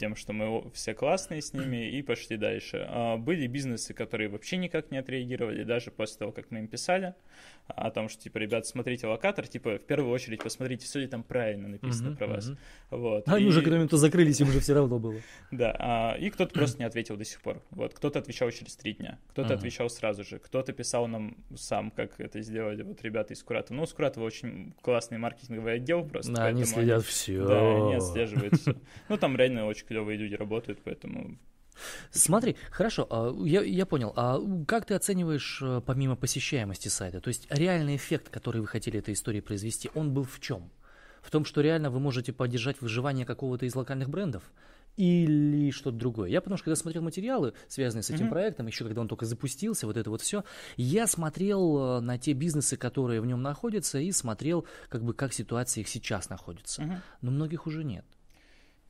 тем, 0.00 0.16
что 0.16 0.32
мы 0.32 0.70
все 0.72 0.94
классные 0.94 1.42
с 1.42 1.52
ними, 1.52 1.90
и 1.90 2.00
пошли 2.00 2.38
дальше. 2.38 2.86
А, 2.88 3.18
были 3.18 3.46
бизнесы, 3.46 3.92
которые 3.92 4.30
вообще 4.30 4.56
никак 4.56 4.90
не 4.90 4.96
отреагировали, 4.96 5.62
даже 5.62 5.90
после 5.90 6.16
того, 6.18 6.32
как 6.32 6.50
мы 6.50 6.60
им 6.60 6.68
писали 6.68 7.14
о 7.76 7.90
том, 7.90 8.08
что, 8.08 8.22
типа, 8.22 8.38
ребят, 8.38 8.66
смотрите 8.66 9.06
локатор, 9.06 9.46
типа, 9.46 9.78
в 9.78 9.82
первую 9.82 10.12
очередь 10.12 10.42
посмотрите, 10.42 10.86
все 10.86 11.00
ли 11.00 11.06
там 11.06 11.22
правильно 11.22 11.68
написано 11.68 12.08
uh-huh, 12.08 12.16
про 12.16 12.26
вас. 12.26 12.50
Uh-huh. 12.50 12.56
Вот. 12.90 13.28
А 13.28 13.34
они 13.34 13.44
и... 13.44 13.48
уже 13.48 13.62
к 13.62 13.66
моменту 13.66 13.96
закрылись, 13.96 14.40
им 14.40 14.48
уже 14.48 14.60
все 14.60 14.74
равно 14.74 14.98
было. 14.98 15.20
Да, 15.50 15.76
а, 15.78 16.16
и 16.18 16.30
кто-то 16.30 16.54
просто 16.54 16.78
не 16.78 16.84
ответил 16.84 17.16
до 17.16 17.24
сих 17.24 17.40
пор. 17.40 17.62
Вот, 17.70 17.92
кто-то 17.92 18.18
отвечал 18.18 18.50
через 18.50 18.76
три 18.76 18.94
дня, 18.94 19.18
кто-то 19.28 19.54
отвечал 19.54 19.90
сразу 19.90 20.24
же, 20.24 20.38
кто-то 20.38 20.72
писал 20.72 21.06
нам 21.06 21.36
сам, 21.54 21.90
как 21.90 22.18
это 22.18 22.40
сделали 22.40 22.82
вот 22.82 23.02
ребята 23.02 23.34
из 23.34 23.42
Куратова. 23.42 23.76
Ну, 23.76 23.86
с 23.86 23.92
Куратова 23.92 24.24
очень 24.24 24.74
классный 24.80 25.18
маркетинговый 25.18 25.74
отдел 25.74 26.04
просто. 26.04 26.32
Да, 26.32 26.46
они 26.46 26.64
следят 26.64 27.04
все. 27.04 27.44
Да, 27.44 27.60
они 27.60 27.94
отслеживают 27.94 28.54
все. 28.60 28.74
Ну, 29.08 29.16
там 29.16 29.36
реально 29.36 29.66
очень 29.66 29.86
клевые 29.90 30.16
люди 30.16 30.34
работают, 30.34 30.78
поэтому 30.84 31.36
Смотри, 32.10 32.56
хорошо, 32.70 33.06
а, 33.10 33.34
я, 33.44 33.62
я 33.62 33.86
понял. 33.86 34.12
А 34.14 34.38
как 34.66 34.86
ты 34.86 34.94
оцениваешь 34.94 35.60
э, 35.62 35.80
помимо 35.84 36.14
посещаемости 36.14 36.88
сайта? 36.88 37.20
То 37.20 37.28
есть 37.28 37.46
реальный 37.50 37.96
эффект, 37.96 38.28
который 38.28 38.60
вы 38.60 38.66
хотели 38.66 38.98
этой 38.98 39.14
истории 39.14 39.40
произвести, 39.40 39.90
он 39.94 40.12
был 40.12 40.24
в 40.24 40.38
чем? 40.40 40.70
В 41.22 41.30
том, 41.30 41.44
что 41.44 41.60
реально 41.60 41.90
вы 41.90 41.98
можете 41.98 42.32
поддержать 42.32 42.80
выживание 42.80 43.26
какого-то 43.26 43.66
из 43.66 43.74
локальных 43.74 44.08
брендов? 44.10 44.42
Или 44.96 45.70
что-то 45.70 45.96
другое. 45.96 46.28
Я 46.28 46.40
потому 46.40 46.58
что 46.58 46.64
когда 46.64 46.76
смотрел 46.76 47.02
материалы, 47.02 47.54
связанные 47.68 48.02
с 48.02 48.10
этим 48.10 48.26
mm-hmm. 48.26 48.30
проектом, 48.30 48.66
еще 48.66 48.84
когда 48.84 49.00
он 49.00 49.08
только 49.08 49.24
запустился, 49.24 49.86
вот 49.86 49.96
это 49.96 50.10
вот 50.10 50.20
все, 50.20 50.44
я 50.76 51.06
смотрел 51.06 51.78
э, 51.78 52.00
на 52.00 52.18
те 52.18 52.32
бизнесы, 52.34 52.76
которые 52.76 53.20
в 53.20 53.26
нем 53.26 53.40
находятся, 53.40 53.98
и 53.98 54.12
смотрел, 54.12 54.66
как 54.88 55.02
бы, 55.02 55.14
как 55.14 55.32
ситуация 55.32 55.82
их 55.82 55.88
сейчас 55.88 56.28
находится. 56.28 56.82
Mm-hmm. 56.82 56.98
Но 57.22 57.30
многих 57.30 57.66
уже 57.66 57.84
нет 57.84 58.04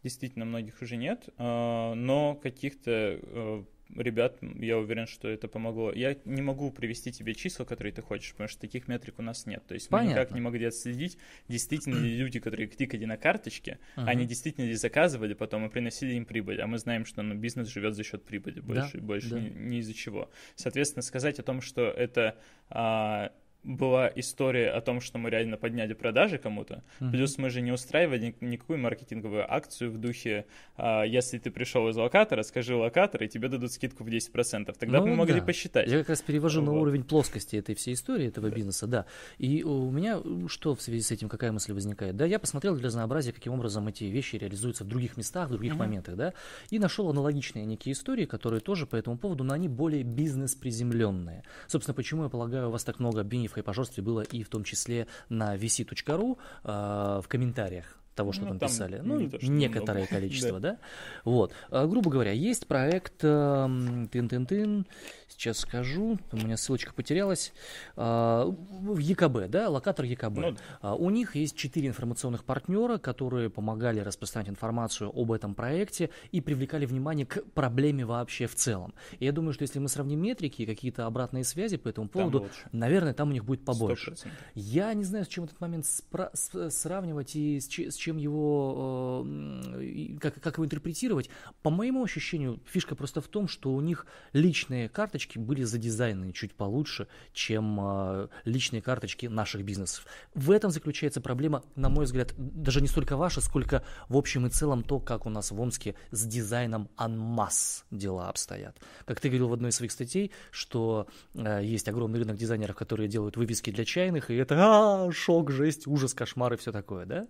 действительно 0.02 0.44
многих 0.44 0.82
уже 0.82 0.96
нет, 0.96 1.28
а, 1.36 1.94
но 1.94 2.34
каких-то 2.34 3.18
э, 3.22 3.64
ребят, 3.96 4.38
я 4.40 4.78
уверен, 4.78 5.06
что 5.06 5.28
это 5.28 5.48
помогло. 5.48 5.92
Я 5.92 6.16
не 6.24 6.42
могу 6.42 6.70
привести 6.70 7.12
тебе 7.12 7.34
числа, 7.34 7.64
которые 7.64 7.92
ты 7.92 8.02
хочешь, 8.02 8.32
потому 8.32 8.48
что 8.48 8.60
таких 8.60 8.88
метрик 8.88 9.18
у 9.18 9.22
нас 9.22 9.46
нет. 9.46 9.66
То 9.66 9.74
есть 9.74 9.88
Понятно. 9.88 10.10
мы 10.10 10.14
никак 10.14 10.34
не 10.34 10.40
могли 10.40 10.66
отследить, 10.66 11.18
действительно 11.48 11.96
ли 11.98 12.16
люди, 12.16 12.40
которые 12.40 12.68
кликали 12.68 13.04
на 13.04 13.16
карточки, 13.16 13.78
uh-huh. 13.96 14.04
они 14.06 14.26
действительно 14.26 14.66
ли 14.66 14.74
заказывали 14.74 15.34
потом 15.34 15.66
и 15.66 15.68
приносили 15.68 16.14
им 16.14 16.24
прибыль. 16.24 16.60
А 16.60 16.66
мы 16.66 16.78
знаем, 16.78 17.04
что 17.04 17.22
ну, 17.22 17.34
бизнес 17.34 17.68
живет 17.68 17.94
за 17.94 18.04
счет 18.04 18.24
прибыли 18.24 18.60
больше, 18.60 18.98
да, 18.98 19.04
больше 19.04 19.30
да. 19.30 19.40
Не, 19.40 19.50
не 19.50 19.78
из-за 19.78 19.94
чего. 19.94 20.30
Соответственно, 20.54 21.02
сказать 21.02 21.38
о 21.38 21.42
том, 21.42 21.60
что 21.60 21.82
это 21.82 22.38
а, 22.68 23.32
была 23.62 24.10
история 24.14 24.70
о 24.70 24.80
том, 24.80 25.00
что 25.00 25.18
мы 25.18 25.30
реально 25.30 25.56
подняли 25.56 25.92
продажи 25.92 26.38
кому-то. 26.38 26.82
Mm-hmm. 27.00 27.10
Плюс 27.10 27.38
мы 27.38 27.50
же 27.50 27.60
не 27.60 27.72
устраивали 27.72 28.34
никакую 28.40 28.78
маркетинговую 28.78 29.52
акцию 29.52 29.90
в 29.90 29.98
духе, 29.98 30.46
а, 30.76 31.04
если 31.04 31.38
ты 31.38 31.50
пришел 31.50 31.88
из 31.88 31.96
локатора, 31.96 32.42
скажи 32.42 32.74
локатор, 32.74 33.22
и 33.22 33.28
тебе 33.28 33.48
дадут 33.48 33.72
скидку 33.72 34.04
в 34.04 34.08
10%. 34.08 34.74
Тогда 34.78 35.00
ну, 35.00 35.08
мы 35.08 35.16
могли 35.16 35.40
да. 35.40 35.46
посчитать. 35.46 35.88
Я 35.88 35.98
как 35.98 36.10
раз 36.10 36.22
перевожу 36.22 36.60
вот. 36.60 36.72
на 36.72 36.78
уровень 36.78 37.04
плоскости 37.04 37.56
этой 37.56 37.74
всей 37.74 37.94
истории, 37.94 38.28
этого 38.28 38.48
да. 38.48 38.54
бизнеса, 38.54 38.86
да. 38.86 39.06
И 39.38 39.62
у 39.62 39.90
меня 39.90 40.20
что 40.48 40.74
в 40.74 40.80
связи 40.80 41.02
с 41.02 41.10
этим, 41.10 41.28
какая 41.28 41.52
мысль 41.52 41.72
возникает? 41.72 42.16
Да, 42.16 42.24
я 42.24 42.38
посмотрел 42.38 42.74
для 42.76 42.86
разнообразия, 42.86 43.32
каким 43.32 43.52
образом 43.52 43.88
эти 43.88 44.04
вещи 44.04 44.36
реализуются 44.36 44.84
в 44.84 44.88
других 44.88 45.16
местах, 45.16 45.48
в 45.48 45.52
других 45.52 45.74
mm-hmm. 45.74 45.78
моментах, 45.78 46.16
да, 46.16 46.32
и 46.70 46.78
нашел 46.78 47.10
аналогичные 47.10 47.66
некие 47.66 47.92
истории, 47.92 48.24
которые 48.24 48.60
тоже 48.60 48.86
по 48.86 48.96
этому 48.96 49.18
поводу, 49.18 49.44
но 49.44 49.52
они 49.52 49.68
более 49.68 50.02
бизнес-приземленные. 50.02 51.44
Собственно, 51.66 51.94
почему, 51.94 52.24
я 52.24 52.28
полагаю, 52.28 52.68
у 52.68 52.70
вас 52.70 52.84
так 52.84 52.98
много 52.98 53.20
обвинений 53.20 53.49
в 53.50 53.54
хайпажорстве 53.54 54.02
было 54.02 54.22
и 54.22 54.42
в 54.42 54.48
том 54.48 54.64
числе 54.64 55.06
на 55.28 55.56
vc.ru 55.56 56.38
э, 56.64 57.20
в 57.22 57.28
комментариях 57.28 58.00
того, 58.20 58.32
что 58.32 58.42
ну, 58.42 58.48
там, 58.50 58.58
там 58.58 58.68
писали. 58.68 59.00
Ну, 59.02 59.18
не 59.18 59.48
некоторое 59.48 60.00
много. 60.02 60.06
количество, 60.14 60.60
да. 60.60 60.76
Вот. 61.24 61.52
А, 61.70 61.86
грубо 61.86 62.10
говоря, 62.10 62.32
есть 62.32 62.66
проект 62.66 63.14
э, 63.22 64.06
тын-тын-тын, 64.12 64.86
сейчас 65.28 65.58
скажу, 65.58 66.18
у 66.32 66.36
меня 66.36 66.56
ссылочка 66.56 66.92
потерялась, 66.92 67.52
э, 67.96 68.00
в 68.02 68.98
ЕКБ, 68.98 69.48
да, 69.48 69.68
локатор 69.70 70.04
ЕКБ. 70.04 70.36
Ну, 70.36 70.56
да. 70.82 70.94
У 70.94 71.08
них 71.10 71.34
есть 71.36 71.56
четыре 71.56 71.88
информационных 71.88 72.44
партнера, 72.44 72.98
которые 72.98 73.48
помогали 73.48 74.00
распространять 74.00 74.50
информацию 74.50 75.10
об 75.14 75.32
этом 75.32 75.54
проекте 75.54 76.10
и 76.30 76.40
привлекали 76.40 76.84
внимание 76.86 77.24
к 77.26 77.42
проблеме 77.54 78.04
вообще 78.04 78.46
в 78.46 78.54
целом. 78.54 78.92
И 79.18 79.24
я 79.24 79.32
думаю, 79.32 79.52
что 79.54 79.62
если 79.62 79.78
мы 79.78 79.88
сравним 79.88 80.20
метрики 80.20 80.62
и 80.62 80.66
какие-то 80.66 81.06
обратные 81.06 81.44
связи 81.44 81.76
по 81.78 81.88
этому 81.88 82.08
поводу, 82.08 82.48
наверное, 82.72 83.14
там 83.14 83.30
у 83.30 83.32
них 83.32 83.44
будет 83.44 83.64
побольше. 83.64 84.10
100%. 84.12 84.28
Я 84.54 84.92
не 84.94 85.04
знаю, 85.04 85.24
с 85.24 85.28
чем 85.28 85.44
этот 85.44 85.60
момент 85.60 85.84
спра- 85.86 86.30
с- 86.34 86.70
сравнивать 86.70 87.34
и 87.36 87.60
с, 87.60 87.68
ч- 87.68 87.90
с 87.90 87.94
чем 87.96 88.09
чем 88.10 88.16
его, 88.16 89.24
э, 89.24 90.16
как, 90.20 90.40
как 90.40 90.54
его 90.54 90.64
интерпретировать. 90.64 91.30
По 91.62 91.70
моему 91.70 92.02
ощущению, 92.02 92.60
фишка 92.66 92.96
просто 92.96 93.20
в 93.20 93.28
том, 93.28 93.46
что 93.46 93.72
у 93.72 93.80
них 93.80 94.04
личные 94.32 94.88
карточки 94.88 95.38
были 95.38 95.62
задизайнены 95.62 96.32
чуть 96.32 96.54
получше, 96.54 97.06
чем 97.32 97.78
э, 97.80 98.28
личные 98.44 98.82
карточки 98.82 99.26
наших 99.26 99.64
бизнесов. 99.64 100.06
В 100.34 100.50
этом 100.50 100.72
заключается 100.72 101.20
проблема, 101.20 101.62
на 101.76 101.88
мой 101.88 102.04
взгляд, 102.04 102.34
даже 102.36 102.80
не 102.80 102.88
столько 102.88 103.16
ваша, 103.16 103.40
сколько 103.40 103.84
в 104.08 104.16
общем 104.16 104.46
и 104.46 104.50
целом 104.50 104.82
то, 104.82 104.98
как 104.98 105.26
у 105.26 105.30
нас 105.30 105.52
в 105.52 105.60
Омске 105.60 105.94
с 106.10 106.26
дизайном 106.26 106.88
анмасс 106.96 107.84
дела 107.92 108.28
обстоят. 108.28 108.76
Как 109.04 109.20
ты 109.20 109.28
говорил 109.28 109.48
в 109.48 109.52
одной 109.52 109.70
из 109.70 109.76
своих 109.76 109.92
статей, 109.92 110.32
что 110.50 111.06
э, 111.34 111.60
есть 111.62 111.88
огромный 111.88 112.18
рынок 112.18 112.36
дизайнеров, 112.36 112.74
которые 112.74 113.08
делают 113.08 113.36
вывески 113.36 113.70
для 113.70 113.84
чайных, 113.84 114.30
и 114.30 114.34
это 114.34 114.56
а, 114.58 115.12
шок, 115.12 115.52
жесть, 115.52 115.86
ужас, 115.86 116.12
кошмар 116.12 116.54
и 116.54 116.56
все 116.56 116.72
такое, 116.72 117.06
да? 117.06 117.28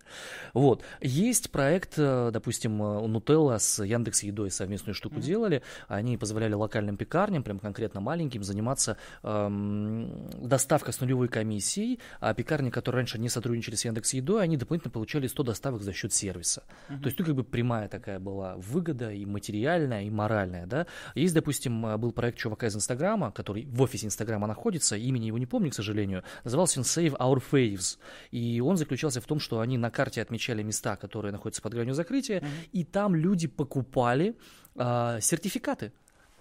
Вот. 0.61 0.83
Есть 1.01 1.51
проект, 1.51 1.95
э, 1.97 2.29
допустим, 2.31 2.83
у 2.83 3.09
Нутелла 3.09 3.57
с 3.57 3.83
Яндекс 3.83 4.25
Едой 4.25 4.51
совместную 4.51 4.95
штуку 4.95 5.15
mm-hmm. 5.17 5.23
делали. 5.23 5.63
Они 5.89 6.19
позволяли 6.19 6.53
локальным 6.53 6.99
пекарням, 6.99 7.43
прям 7.43 7.59
конкретно 7.59 8.03
маленьким, 8.03 8.43
заниматься 8.43 8.99
эм, 9.23 10.29
доставкой 10.35 10.93
с 10.93 11.01
нулевой 11.01 11.29
комиссией, 11.29 11.99
а 12.21 12.35
пекарни, 12.35 12.69
которые 12.69 12.99
раньше 12.99 13.19
не 13.19 13.31
сотрудничали 13.31 13.75
с 13.75 13.87
Яндекс 13.87 14.13
Едой, 14.13 14.43
они 14.43 14.59
дополнительно 14.59 14.91
получали 14.91 15.29
100 15.29 15.43
доставок 15.45 15.81
за 15.81 15.95
счет 15.95 16.13
сервиса. 16.13 16.63
Mm-hmm. 16.91 17.01
То 17.01 17.07
есть, 17.07 17.19
ну, 17.19 17.25
как 17.25 17.35
бы 17.37 17.43
прямая 17.43 17.89
такая 17.89 18.21
была 18.21 18.57
выгода 18.57 19.11
и 19.13 19.25
материальная, 19.25 20.03
и 20.03 20.11
моральная, 20.11 20.67
да. 20.67 20.87
Есть, 21.15 21.33
допустим, 21.33 21.99
был 21.99 22.13
проект 22.13 22.37
чувака 22.37 22.67
из 22.67 22.77
Инстаграма, 22.77 23.33
который 23.33 23.65
в 23.65 23.81
офисе 23.81 24.09
Инстаграма 24.09 24.47
находится, 24.47 24.95
имени 24.95 25.25
его 25.25 25.39
не 25.39 25.47
помню, 25.47 25.71
к 25.71 25.75
сожалению, 25.75 26.23
назывался 26.45 26.81
он 26.81 26.85
Save 26.85 27.17
Our 27.17 27.43
Faves, 27.51 27.97
и 28.31 28.61
он 28.61 28.77
заключался 28.77 29.23
в 29.23 29.25
том, 29.25 29.41
что 29.41 29.61
они 29.61 29.79
на 29.79 29.91
карте 29.91 30.21
отмечали 30.21 30.50
места, 30.63 30.97
которые 30.97 31.33
находятся 31.33 31.63
под 31.63 31.75
гранью 31.75 31.95
закрытия, 31.95 32.41
mm-hmm. 32.41 32.69
и 32.73 32.85
там 32.85 33.15
люди 33.15 33.49
покупали 33.49 34.37
э, 34.75 35.19
сертификаты, 35.21 35.93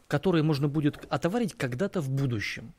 которые 0.08 0.43
можно 0.43 0.67
будет 0.67 1.06
отоварить 1.10 1.54
когда-то 1.54 2.02
в 2.02 2.10
будущем. 2.10 2.74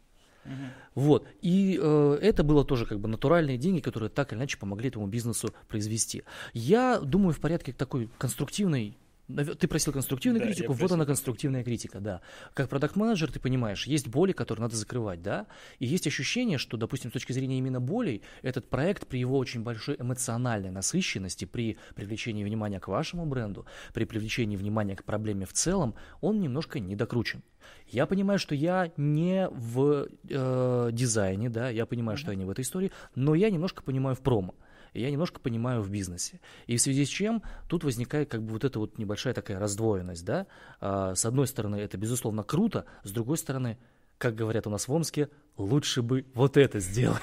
Uh-huh. 0.45 0.69
Вот. 0.95 1.29
И 1.43 1.79
э, 1.81 2.19
это 2.23 2.43
было 2.43 2.65
тоже 2.65 2.87
как 2.87 2.99
бы 2.99 3.09
натуральные 3.09 3.59
деньги, 3.59 3.81
которые 3.81 4.09
так 4.09 4.33
или 4.33 4.39
иначе 4.39 4.59
помогли 4.59 4.89
этому 4.89 5.07
бизнесу 5.07 5.53
произвести. 5.69 6.23
Я 6.55 6.99
думаю, 7.01 7.35
в 7.35 7.41
порядке 7.41 7.73
такой 7.73 8.09
конструктивной 8.19 8.97
ты 9.37 9.69
просил 9.69 9.93
конструктивную 9.93 10.41
да, 10.41 10.47
критику, 10.47 10.73
вот 10.73 10.93
она 10.93 11.05
конструктивная 11.05 11.65
критика, 11.65 12.01
да. 12.01 12.21
Как 12.55 12.69
продакт-менеджер 12.69 13.31
ты 13.31 13.41
понимаешь, 13.41 13.87
есть 13.87 14.09
боли, 14.09 14.33
которые 14.33 14.63
надо 14.63 14.77
закрывать, 14.77 15.23
да, 15.23 15.47
и 15.79 15.87
есть 15.87 16.07
ощущение, 16.07 16.59
что, 16.59 16.77
допустим, 16.77 17.11
с 17.11 17.13
точки 17.13 17.33
зрения 17.33 17.59
именно 17.59 17.81
болей, 17.81 18.23
этот 18.43 18.69
проект 18.69 19.07
при 19.07 19.19
его 19.19 19.39
очень 19.39 19.63
большой 19.63 19.97
эмоциональной 19.99 20.71
насыщенности, 20.71 21.45
при 21.45 21.79
привлечении 21.95 22.45
внимания 22.45 22.81
к 22.81 22.89
вашему 22.89 23.27
бренду, 23.27 23.67
при 23.95 24.05
привлечении 24.05 24.57
внимания 24.57 24.97
к 24.97 25.05
проблеме 25.05 25.47
в 25.47 25.53
целом, 25.53 25.95
он 26.21 26.41
немножко 26.41 26.81
недокручен. 26.81 27.43
Я 27.87 28.07
понимаю, 28.07 28.39
что 28.39 28.55
я 28.55 28.93
не 28.97 29.49
в 29.51 30.09
э, 30.29 30.89
дизайне, 30.93 31.51
да, 31.51 31.69
я 31.69 31.87
понимаю, 31.87 32.17
mm-hmm. 32.17 32.21
что 32.21 32.31
я 32.31 32.37
не 32.37 32.45
в 32.45 32.51
этой 32.51 32.63
истории, 32.63 32.93
но 33.15 33.35
я 33.35 33.51
немножко 33.51 33.83
понимаю 33.83 34.17
в 34.17 34.21
промо 34.21 34.55
я 34.99 35.11
немножко 35.11 35.41
понимаю 35.41 35.83
в 35.83 35.91
бизнесе. 35.91 36.41
И 36.67 36.77
в 36.77 36.81
связи 36.81 37.05
с 37.05 37.09
чем 37.09 37.43
тут 37.69 37.85
возникает 37.85 38.31
как 38.31 38.43
бы 38.43 38.53
вот 38.53 38.65
эта 38.65 38.79
вот 38.79 38.99
небольшая 38.99 39.35
такая 39.35 39.59
раздвоенность, 39.59 40.25
да. 40.25 40.47
А, 40.81 41.15
с 41.15 41.25
одной 41.25 41.47
стороны, 41.47 41.77
это 41.77 41.97
безусловно 41.97 42.43
круто, 42.43 42.85
с 43.05 43.11
другой 43.11 43.39
стороны, 43.39 43.79
как 44.19 44.35
говорят 44.35 44.67
у 44.67 44.71
нас 44.71 44.89
в 44.89 44.93
Омске, 44.93 45.29
лучше 45.57 46.03
бы 46.03 46.27
вот 46.35 46.57
это 46.57 46.81
сделали. 46.81 47.21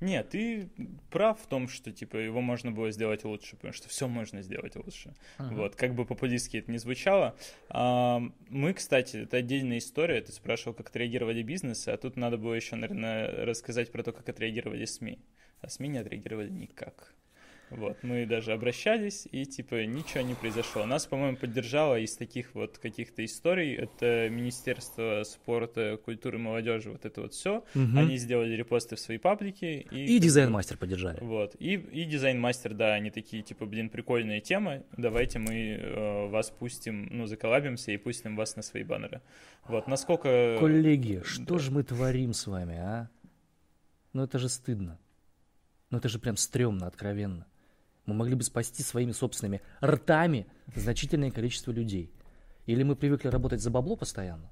Нет, 0.00 0.30
ты 0.30 0.68
прав 1.10 1.40
в 1.40 1.46
том, 1.46 1.68
что 1.68 1.92
типа 1.92 2.16
его 2.16 2.40
можно 2.40 2.70
было 2.70 2.90
сделать 2.90 3.24
лучше, 3.24 3.56
потому 3.56 3.72
что 3.72 3.88
все 3.88 4.08
можно 4.08 4.42
сделать 4.42 4.76
лучше. 4.76 5.14
Uh-huh. 5.38 5.54
Вот, 5.54 5.76
как 5.76 5.94
бы 5.94 6.04
по-популистски 6.04 6.58
это 6.58 6.70
не 6.70 6.78
звучало. 6.78 7.36
А, 7.68 8.20
мы, 8.48 8.74
кстати, 8.74 9.18
это 9.18 9.38
отдельная 9.38 9.78
история. 9.78 10.20
Ты 10.20 10.32
спрашивал, 10.32 10.74
как 10.74 10.88
отреагировали 10.88 11.42
бизнесы, 11.42 11.88
а 11.88 11.96
тут 11.96 12.16
надо 12.16 12.36
было 12.36 12.54
еще, 12.54 12.76
наверное, 12.76 13.44
рассказать 13.44 13.90
про 13.90 14.02
то, 14.02 14.12
как 14.12 14.28
отреагировали 14.28 14.84
СМИ 14.84 15.18
а 15.60 15.68
СМИ 15.68 15.88
не 15.88 15.98
отреагировали 15.98 16.50
никак. 16.50 17.14
Вот, 17.70 17.98
мы 18.02 18.26
даже 18.26 18.52
обращались, 18.52 19.28
и, 19.30 19.44
типа, 19.44 19.84
ничего 19.84 20.22
не 20.22 20.34
произошло. 20.34 20.86
Нас, 20.86 21.06
по-моему, 21.06 21.36
поддержало 21.36 21.98
из 21.98 22.16
таких 22.16 22.54
вот 22.54 22.78
каких-то 22.78 23.24
историй, 23.24 23.74
это 23.74 24.28
Министерство 24.30 25.22
спорта, 25.24 25.98
культуры 26.02 26.38
молодежи, 26.38 26.90
вот 26.90 27.04
это 27.04 27.22
вот 27.22 27.34
все. 27.34 27.64
Угу. 27.74 27.98
Они 27.98 28.16
сделали 28.16 28.54
репосты 28.54 28.96
в 28.96 29.00
свои 29.00 29.18
паблики. 29.18 29.86
И, 29.90 30.16
и 30.16 30.18
дизайн-мастер 30.18 30.76
поддержали. 30.76 31.18
Вот, 31.20 31.56
и, 31.58 31.74
и 31.74 32.04
дизайн-мастер, 32.04 32.74
да, 32.74 32.94
они 32.94 33.10
такие, 33.10 33.42
типа, 33.42 33.66
блин, 33.66 33.90
прикольная 33.90 34.40
тема, 34.40 34.82
давайте 34.96 35.38
мы 35.38 35.54
э, 35.54 36.28
вас 36.28 36.50
пустим, 36.50 37.08
ну, 37.10 37.26
заколабимся 37.26 37.92
и 37.92 37.96
пустим 37.96 38.36
вас 38.36 38.56
на 38.56 38.62
свои 38.62 38.82
баннеры. 38.82 39.20
Вот, 39.66 39.86
насколько... 39.88 40.56
Коллеги, 40.58 41.22
что 41.24 41.54
да. 41.54 41.58
же 41.58 41.70
мы 41.70 41.82
творим 41.82 42.32
с 42.32 42.46
вами, 42.46 42.76
а? 42.76 43.10
Ну, 44.12 44.24
это 44.24 44.38
же 44.38 44.48
стыдно. 44.48 44.98
Ну 45.90 45.98
это 45.98 46.08
же 46.08 46.18
прям 46.18 46.36
стрёмно, 46.36 46.86
откровенно. 46.86 47.46
Мы 48.08 48.14
могли 48.14 48.34
бы 48.34 48.42
спасти 48.42 48.82
своими 48.82 49.12
собственными 49.12 49.60
ртами 49.84 50.46
значительное 50.74 51.30
количество 51.30 51.72
людей. 51.72 52.10
Или 52.64 52.82
мы 52.82 52.96
привыкли 52.96 53.28
работать 53.28 53.60
за 53.60 53.70
бабло 53.70 53.96
постоянно? 53.96 54.48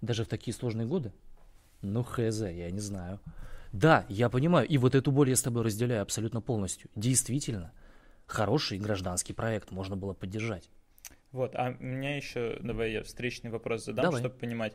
Даже 0.00 0.22
в 0.24 0.28
такие 0.28 0.54
сложные 0.54 0.86
годы? 0.86 1.12
Ну, 1.82 2.04
хз, 2.04 2.42
я 2.42 2.70
не 2.70 2.78
знаю. 2.78 3.18
Да, 3.72 4.06
я 4.08 4.28
понимаю, 4.28 4.68
и 4.68 4.78
вот 4.78 4.94
эту 4.94 5.10
боль 5.10 5.30
я 5.30 5.34
с 5.34 5.42
тобой 5.42 5.64
разделяю 5.64 6.02
абсолютно 6.02 6.40
полностью. 6.40 6.88
Действительно, 6.94 7.72
хороший 8.28 8.78
гражданский 8.78 9.32
проект 9.32 9.72
можно 9.72 9.96
было 9.96 10.12
поддержать. 10.12 10.70
Вот, 11.34 11.56
а 11.56 11.74
у 11.80 11.84
меня 11.84 12.16
еще, 12.16 12.60
давай 12.62 12.92
я 12.92 13.02
встречный 13.02 13.50
вопрос 13.50 13.86
задам, 13.86 14.04
давай. 14.04 14.20
чтобы 14.20 14.36
понимать. 14.36 14.74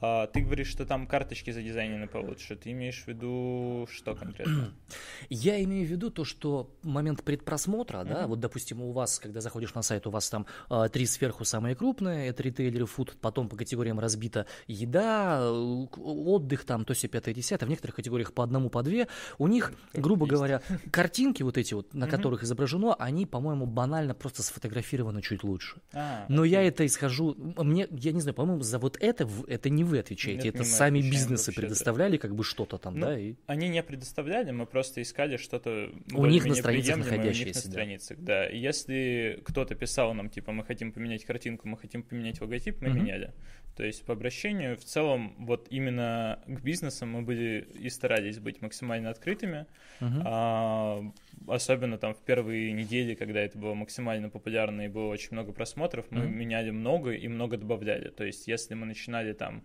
А, 0.00 0.26
ты 0.26 0.40
говоришь, 0.40 0.66
что 0.66 0.84
там 0.84 1.06
карточки 1.06 1.52
задизайнены 1.52 2.08
получше. 2.08 2.56
Ты 2.56 2.72
имеешь 2.72 3.04
в 3.04 3.06
виду 3.06 3.86
что 3.88 4.16
конкретно? 4.16 4.74
Я 5.30 5.62
имею 5.62 5.86
в 5.86 5.90
виду 5.90 6.10
то, 6.10 6.24
что 6.24 6.76
момент 6.82 7.22
предпросмотра, 7.22 7.98
uh-huh. 7.98 8.08
да, 8.08 8.26
вот, 8.26 8.40
допустим, 8.40 8.82
у 8.82 8.90
вас, 8.90 9.20
когда 9.20 9.40
заходишь 9.40 9.72
на 9.74 9.82
сайт, 9.82 10.04
у 10.08 10.10
вас 10.10 10.28
там 10.28 10.46
а, 10.68 10.88
три 10.88 11.06
сверху 11.06 11.44
самые 11.44 11.76
крупные, 11.76 12.26
это 12.26 12.42
ритейлеры, 12.42 12.86
фуд, 12.86 13.16
потом 13.20 13.48
по 13.48 13.56
категориям 13.56 14.00
разбита 14.00 14.46
еда, 14.66 15.48
отдых, 15.52 16.64
там, 16.64 16.84
то 16.84 16.92
все 16.92 17.06
пятое, 17.06 17.34
десятое, 17.34 17.68
в 17.68 17.70
некоторых 17.70 17.94
категориях 17.94 18.32
по 18.32 18.42
одному, 18.42 18.68
по 18.68 18.82
две. 18.82 19.06
У 19.38 19.46
них, 19.46 19.72
как 19.92 20.02
грубо 20.02 20.26
есть. 20.26 20.32
говоря, 20.32 20.62
картинки 20.90 21.44
вот 21.44 21.56
эти 21.56 21.74
вот, 21.74 21.94
на 21.94 22.06
uh-huh. 22.06 22.10
которых 22.10 22.42
изображено, 22.42 22.94
они, 22.94 23.26
по-моему, 23.26 23.66
банально 23.66 24.14
просто 24.14 24.42
сфотографированы 24.42 25.22
чуть 25.22 25.44
лучше. 25.44 25.80
А, 25.92 25.99
Но 26.28 26.42
окей. 26.42 26.52
я 26.52 26.62
это 26.62 26.86
исхожу, 26.86 27.34
мне, 27.56 27.86
я 27.90 28.12
не 28.12 28.20
знаю, 28.20 28.34
по-моему, 28.34 28.62
за 28.62 28.78
вот 28.78 28.96
это, 29.00 29.28
это 29.48 29.70
не 29.70 29.84
вы 29.84 29.98
отвечаете, 29.98 30.44
Нет, 30.44 30.54
это 30.54 30.64
сами 30.64 31.00
бизнесы 31.00 31.52
предоставляли 31.52 32.16
да. 32.16 32.18
как 32.18 32.34
бы 32.34 32.44
что-то 32.44 32.78
там, 32.78 32.98
ну, 32.98 33.06
да? 33.06 33.18
И... 33.18 33.34
Они 33.46 33.68
не 33.68 33.82
предоставляли, 33.82 34.50
мы 34.50 34.66
просто 34.66 35.02
искали 35.02 35.36
что-то 35.36 35.90
у 36.12 36.26
них 36.26 36.44
на 36.46 36.54
страницах 36.54 36.98
находящееся. 36.98 37.42
У 37.42 37.46
них 37.46 37.54
на 37.54 37.72
страницах, 37.72 38.18
да. 38.20 38.46
И 38.46 38.58
если 38.58 39.40
кто-то 39.44 39.74
писал 39.74 40.14
нам, 40.14 40.28
типа, 40.30 40.52
мы 40.52 40.64
хотим 40.64 40.92
поменять 40.92 41.24
картинку, 41.24 41.68
мы 41.68 41.76
хотим 41.76 42.02
поменять 42.02 42.40
логотип, 42.40 42.80
мы 42.80 42.88
угу. 42.88 42.98
меняли. 42.98 43.32
То 43.76 43.86
есть 43.86 44.04
по 44.04 44.12
обращению 44.12 44.76
в 44.76 44.84
целом 44.84 45.34
вот 45.38 45.66
именно 45.70 46.38
к 46.46 46.60
бизнесам 46.60 47.12
мы 47.12 47.22
были 47.22 47.66
и 47.78 47.88
старались 47.88 48.38
быть 48.38 48.60
максимально 48.60 49.08
открытыми, 49.08 49.64
uh-huh. 50.00 50.22
а, 50.24 51.12
особенно 51.46 51.98
там 51.98 52.14
в 52.14 52.18
первые 52.18 52.72
недели, 52.72 53.14
когда 53.14 53.40
это 53.40 53.58
было 53.58 53.74
максимально 53.74 54.30
популярно 54.30 54.82
и 54.82 54.88
было 54.88 55.06
очень 55.06 55.30
много 55.32 55.52
просмотров, 55.52 56.06
мы 56.10 56.22
uh-huh. 56.22 56.28
меняли 56.28 56.70
много 56.70 57.12
и 57.12 57.28
много 57.28 57.56
добавляли. 57.56 58.08
То 58.08 58.24
есть 58.24 58.46
если 58.46 58.74
мы 58.74 58.86
начинали 58.86 59.32
там 59.32 59.64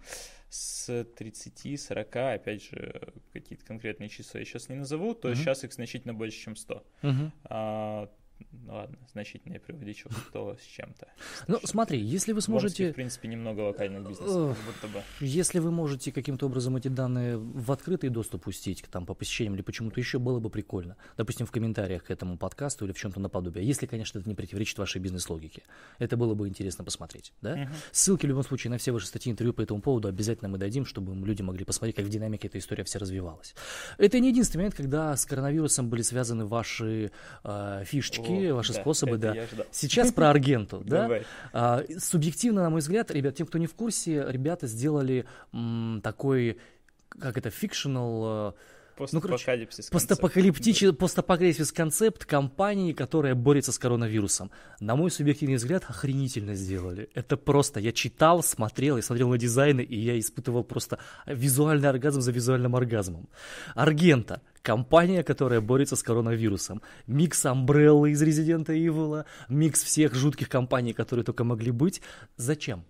с 0.49 0.89
30-40, 0.89 2.33
опять 2.35 2.63
же, 2.63 3.13
какие-то 3.33 3.65
конкретные 3.65 4.09
числа 4.09 4.39
я 4.39 4.45
сейчас 4.45 4.69
не 4.69 4.75
назову, 4.75 5.13
то 5.13 5.29
uh-huh. 5.29 5.35
сейчас 5.35 5.63
их 5.63 5.73
значительно 5.73 6.13
больше, 6.13 6.38
чем 6.39 6.55
100. 6.55 6.83
Uh-huh. 7.01 7.31
А, 7.45 8.09
ну 8.65 8.73
ладно, 8.73 8.97
значительное 9.11 9.59
преувеличил, 9.59 10.09
кто 10.29 10.55
с 10.55 10.65
чем-то. 10.65 11.07
Ну, 11.47 11.59
смотри, 11.63 11.99
если 11.99 12.33
вы 12.33 12.41
сможете... 12.41 12.89
В, 12.89 12.91
в 12.91 12.95
принципе, 12.95 13.27
немного 13.27 13.61
локальных 13.61 14.07
бизнесов, 14.07 14.57
будто 14.65 14.87
бы. 14.87 15.03
Если 15.19 15.59
вы 15.59 15.71
можете 15.71 16.11
каким-то 16.11 16.47
образом 16.47 16.75
эти 16.75 16.87
данные 16.87 17.37
в 17.37 17.71
открытый 17.71 18.09
доступ 18.09 18.43
пустить, 18.43 18.83
там, 18.89 19.05
по 19.05 19.13
посещениям 19.13 19.55
или 19.55 19.61
почему-то 19.61 19.99
еще, 19.99 20.19
было 20.19 20.39
бы 20.39 20.49
прикольно. 20.49 20.97
Допустим, 21.17 21.45
в 21.45 21.51
комментариях 21.51 22.05
к 22.05 22.11
этому 22.11 22.37
подкасту 22.37 22.85
или 22.85 22.91
в 22.91 22.97
чем-то 22.97 23.19
наподобие. 23.19 23.65
Если, 23.65 23.85
конечно, 23.85 24.19
это 24.19 24.27
не 24.27 24.35
противоречит 24.35 24.77
вашей 24.77 24.99
бизнес-логике. 24.99 25.63
Это 25.99 26.17
было 26.17 26.33
бы 26.33 26.47
интересно 26.47 26.83
посмотреть, 26.83 27.33
да? 27.41 27.57
Uh-huh. 27.57 27.69
Ссылки, 27.91 28.25
в 28.25 28.29
любом 28.29 28.43
случае, 28.43 28.71
на 28.71 28.77
все 28.77 28.91
ваши 28.91 29.07
статьи, 29.07 29.31
интервью 29.31 29.53
по 29.53 29.61
этому 29.61 29.81
поводу 29.81 30.07
обязательно 30.07 30.49
мы 30.49 30.57
дадим, 30.57 30.85
чтобы 30.85 31.15
люди 31.25 31.41
могли 31.41 31.65
посмотреть, 31.65 31.95
как 31.95 32.05
в 32.05 32.09
динамике 32.09 32.47
эта 32.47 32.57
история 32.57 32.83
вся 32.83 32.99
развивалась. 32.99 33.55
Это 33.97 34.19
не 34.19 34.29
единственный 34.29 34.61
момент, 34.61 34.75
когда 34.75 35.15
с 35.15 35.25
коронавирусом 35.25 35.89
были 35.89 36.01
связаны 36.01 36.45
ваши 36.45 37.11
э, 37.43 37.83
фишечки, 37.85 38.24
О, 38.29 38.55
ваши 38.55 38.73
да, 38.73 38.81
способы, 38.81 39.17
да. 39.17 39.35
Сейчас 39.71 40.11
про 40.11 40.29
Аргенту, 40.29 40.81
да. 40.85 41.19
А, 41.53 41.83
субъективно, 41.97 42.63
на 42.63 42.69
мой 42.69 42.79
взгляд, 42.79 43.11
ребят, 43.11 43.35
тем, 43.35 43.47
кто 43.47 43.57
не 43.57 43.67
в 43.67 43.73
курсе, 43.73 44.25
ребята 44.27 44.67
сделали 44.67 45.25
такой, 46.01 46.57
как 47.09 47.38
это, 47.38 47.49
fictional 47.49 48.53
Ну, 48.97 49.21
постапокалиптич... 49.91 50.97
Постапокалипсис 50.97 51.71
концепт 51.71 52.25
компании, 52.25 52.93
которая 52.93 53.36
борется 53.36 53.71
с 53.71 53.77
коронавирусом. 53.77 54.51
На 54.79 54.95
мой 54.95 55.12
субъективный 55.12 55.55
взгляд, 55.55 55.84
охренительно 55.88 56.55
сделали. 56.55 57.10
Это 57.13 57.36
просто, 57.36 57.79
я 57.79 57.91
читал, 57.91 58.41
смотрел, 58.41 58.95
я 58.95 59.03
смотрел 59.03 59.29
на 59.29 59.38
дизайны, 59.38 59.81
и 59.81 59.99
я 59.99 60.17
испытывал 60.17 60.63
просто 60.63 60.99
визуальный 61.25 61.89
оргазм 61.89 62.21
за 62.21 62.31
визуальным 62.31 62.75
оргазмом. 62.75 63.27
Аргента, 63.75 64.41
компания, 64.62 65.23
которая 65.23 65.60
борется 65.60 65.95
с 65.95 66.03
коронавирусом. 66.03 66.81
Микс 67.05 67.45
Umbrella 67.45 68.10
из 68.10 68.23
Resident 68.23 68.67
Evil, 68.67 69.25
микс 69.49 69.84
всех 69.84 70.15
жутких 70.15 70.47
компаний, 70.47 70.93
которые 70.93 71.25
только 71.25 71.43
могли 71.43 71.71
быть. 71.71 72.01
Зачем? 72.38 72.86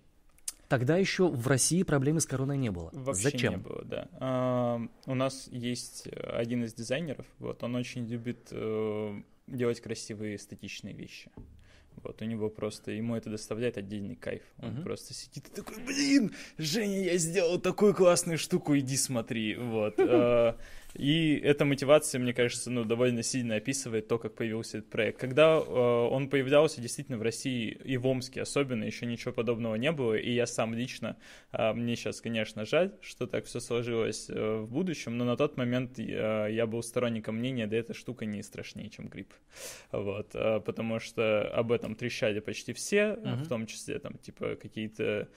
Тогда 0.67 0.97
еще 0.97 1.27
в 1.27 1.47
России 1.47 1.83
проблемы 1.83 2.19
с 2.19 2.25
короной 2.25 2.57
не 2.57 2.71
было. 2.71 2.89
Вообще 2.93 3.23
Зачем? 3.23 3.53
не 3.53 3.57
было, 3.57 3.83
да. 3.85 4.09
А, 4.13 4.81
у 5.05 5.15
нас 5.15 5.47
есть 5.51 6.07
один 6.07 6.63
из 6.63 6.73
дизайнеров, 6.73 7.25
вот, 7.39 7.63
он 7.63 7.75
очень 7.75 8.05
любит 8.07 8.47
э, 8.51 9.21
делать 9.47 9.79
красивые 9.81 10.37
эстетичные 10.37 10.93
вещи. 10.93 11.31
Вот, 12.03 12.21
у 12.21 12.25
него 12.25 12.49
просто, 12.49 12.91
ему 12.91 13.15
это 13.15 13.29
доставляет 13.29 13.77
отдельный 13.77 14.15
кайф. 14.15 14.43
Он 14.57 14.71
uh-huh. 14.71 14.83
просто 14.83 15.13
сидит 15.13 15.47
и 15.47 15.51
такой, 15.51 15.81
блин, 15.83 16.33
Женя, 16.57 17.03
я 17.03 17.17
сделал 17.17 17.59
такую 17.59 17.93
классную 17.95 18.37
штуку, 18.37 18.77
иди 18.77 18.97
смотри. 18.97 19.55
Вот. 19.55 19.95
И 20.95 21.35
эта 21.43 21.65
мотивация, 21.65 22.19
мне 22.19 22.33
кажется, 22.33 22.71
ну, 22.71 22.85
довольно 22.85 23.21
сильно 23.21 23.55
описывает 23.55 24.07
то, 24.07 24.17
как 24.17 24.35
появился 24.35 24.77
этот 24.77 24.89
проект. 24.89 25.19
Когда 25.19 25.57
э, 25.57 25.61
он 25.61 26.29
появлялся 26.29 26.81
действительно 26.81 27.17
в 27.17 27.21
России 27.21 27.77
и 27.83 27.97
в 27.97 28.07
Омске 28.07 28.41
особенно, 28.41 28.83
еще 28.85 29.05
ничего 29.05 29.33
подобного 29.33 29.75
не 29.75 29.91
было, 29.91 30.13
и 30.13 30.31
я 30.31 30.45
сам 30.47 30.73
лично, 30.73 31.17
э, 31.51 31.73
мне 31.73 31.95
сейчас, 31.95 32.21
конечно, 32.21 32.65
жаль, 32.65 32.93
что 33.01 33.27
так 33.27 33.45
все 33.45 33.59
сложилось 33.59 34.29
э, 34.29 34.57
в 34.57 34.69
будущем, 34.69 35.17
но 35.17 35.25
на 35.25 35.35
тот 35.35 35.57
момент 35.57 35.99
э, 35.99 36.47
я 36.49 36.65
был 36.65 36.81
сторонником 36.81 37.35
мнения, 37.35 37.67
да 37.67 37.75
эта 37.75 37.93
штука 37.93 38.25
не 38.25 38.41
страшнее, 38.41 38.89
чем 38.89 39.07
грипп. 39.07 39.33
Вот, 39.91 40.33
э, 40.33 40.61
потому 40.61 40.99
что 40.99 41.47
об 41.49 41.71
этом 41.71 41.95
трещали 41.95 42.39
почти 42.39 42.71
все, 42.73 43.17
uh-huh. 43.19 43.43
в 43.43 43.47
том 43.49 43.65
числе 43.65 43.99
там 43.99 44.17
типа 44.17 44.55
какие-то 44.55 45.27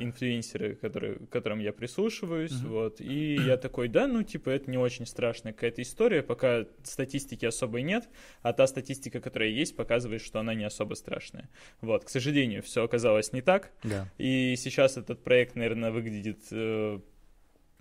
инфлюенсеры, 0.00 0.74
которые, 0.76 1.14
к 1.14 1.28
которым 1.28 1.58
я 1.60 1.72
прислушиваюсь, 1.72 2.52
uh-huh. 2.52 2.68
вот, 2.68 3.00
и 3.00 3.34
я 3.34 3.56
такой, 3.56 3.88
да, 3.88 4.06
ну, 4.06 4.22
типа, 4.22 4.50
это 4.50 4.70
не 4.70 4.78
очень 4.78 5.06
страшная 5.06 5.52
какая-то 5.52 5.82
история, 5.82 6.22
пока 6.22 6.66
статистики 6.82 7.46
особой 7.46 7.82
нет, 7.82 8.08
а 8.42 8.52
та 8.52 8.66
статистика, 8.66 9.20
которая 9.20 9.50
есть, 9.50 9.76
показывает, 9.76 10.22
что 10.22 10.40
она 10.40 10.54
не 10.54 10.64
особо 10.64 10.94
страшная. 10.94 11.48
Вот, 11.80 12.04
к 12.04 12.08
сожалению, 12.08 12.62
все 12.62 12.84
оказалось 12.84 13.32
не 13.32 13.42
так, 13.42 13.72
да. 13.82 14.10
и 14.18 14.56
сейчас 14.56 14.96
этот 14.96 15.22
проект, 15.22 15.56
наверное, 15.56 15.90
выглядит 15.90 16.40
э, 16.50 17.00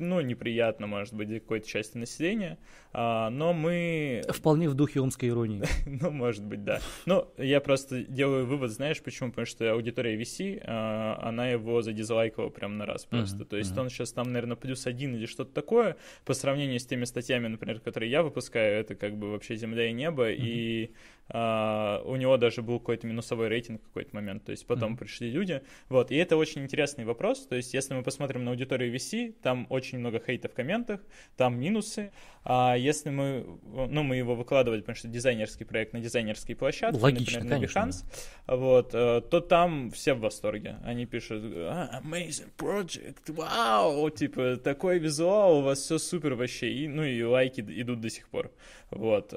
ну, 0.02 0.22
неприятно, 0.22 0.88
может 0.88 1.14
быть, 1.14 1.28
для 1.28 1.40
какой-то 1.40 1.68
части 1.68 1.98
населения, 1.98 2.58
а, 2.94 3.30
но 3.30 3.54
мы... 3.54 4.22
Вполне 4.30 4.68
в 4.70 4.74
духе 4.74 5.00
омской 5.00 5.30
иронии. 5.30 5.64
ну, 5.86 6.12
может 6.12 6.44
быть, 6.44 6.64
да. 6.64 6.82
Но 7.06 7.32
я 7.38 7.62
просто 7.62 8.04
делаю 8.04 8.46
вывод, 8.46 8.72
знаешь, 8.72 9.02
почему? 9.02 9.30
Потому 9.30 9.46
что 9.46 9.72
аудитория 9.72 10.20
VC, 10.20 10.62
а, 10.66 11.20
она 11.22 11.50
его 11.50 11.82
задизлайкала 11.82 12.50
прям 12.50 12.78
на 12.78 12.86
раз 12.86 13.06
просто. 13.06 13.44
Uh-huh, 13.44 13.46
То 13.46 13.58
есть 13.58 13.74
uh-huh. 13.74 13.82
он 13.82 13.90
сейчас 13.90 14.12
там, 14.12 14.28
наверное, 14.28 14.58
плюс 14.58 14.86
один 14.88 15.16
или 15.16 15.26
что-то 15.26 15.54
такое, 15.54 15.98
по 16.26 16.34
сравнению 16.34 16.80
с 16.80 16.86
теми 16.86 17.06
статьями, 17.06 17.48
например, 17.48 17.80
которые 17.80 18.12
я 18.12 18.24
выпускаю, 18.24 18.80
это 18.80 18.96
как 18.96 19.18
бы 19.18 19.32
вообще 19.32 19.56
земля 19.56 19.90
и 19.90 19.94
небо, 19.94 20.32
uh-huh. 20.32 20.38
и 20.38 20.92
Uh, 21.34 22.02
у 22.04 22.18
него 22.18 22.36
даже 22.36 22.62
был 22.62 22.80
какой-то 22.80 23.08
минусовой 23.08 23.48
рейтинг 23.48 23.82
в 23.82 23.86
какой-то 23.86 24.14
момент, 24.14 24.44
то 24.44 24.52
есть 24.52 24.68
потом 24.68 24.94
mm-hmm. 24.94 24.98
пришли 24.98 25.32
люди, 25.32 25.62
вот, 25.88 26.12
и 26.12 26.16
это 26.18 26.36
очень 26.36 26.64
интересный 26.64 27.06
вопрос, 27.06 27.48
то 27.48 27.56
есть 27.56 27.74
если 27.74 27.94
мы 27.94 28.04
посмотрим 28.04 28.44
на 28.44 28.52
аудиторию 28.52 28.94
VC, 28.94 29.34
там 29.42 29.66
очень 29.70 30.00
много 30.00 30.20
хейта 30.20 30.50
в 30.50 30.54
комментах, 30.54 31.00
там 31.38 31.58
минусы, 31.58 32.12
а 32.44 32.76
если 32.76 33.12
мы, 33.12 33.46
ну, 33.64 34.04
мы 34.04 34.18
его 34.18 34.36
выкладывали, 34.36 34.82
потому 34.82 34.98
что 34.98 35.08
дизайнерский 35.08 35.66
проект 35.66 35.94
на 35.94 36.02
дизайнерские 36.02 36.58
площадки, 36.58 37.00
Логично, 37.00 37.40
например, 37.40 37.60
конечно, 37.60 37.82
на 37.82 37.88
Behance, 37.88 38.04
да. 38.48 38.56
вот, 38.58 38.90
э, 38.94 39.22
то 39.22 39.40
там 39.40 39.92
все 39.92 40.14
в 40.14 40.20
восторге, 40.20 40.80
они 40.84 41.06
пишут, 41.06 41.44
ah, 41.44 42.04
amazing 42.04 42.50
project, 42.58 43.32
вау, 43.32 44.10
типа, 44.10 44.58
такой 44.58 45.00
визуал, 45.00 45.60
у 45.60 45.62
вас 45.62 45.80
все 45.80 45.98
супер 45.98 46.34
вообще, 46.34 46.74
и, 46.74 46.90
ну, 46.90 47.04
и 47.04 47.24
лайки 47.24 47.62
идут 47.62 48.02
до 48.02 48.10
сих 48.10 48.28
пор, 48.28 48.52
вот, 48.90 49.34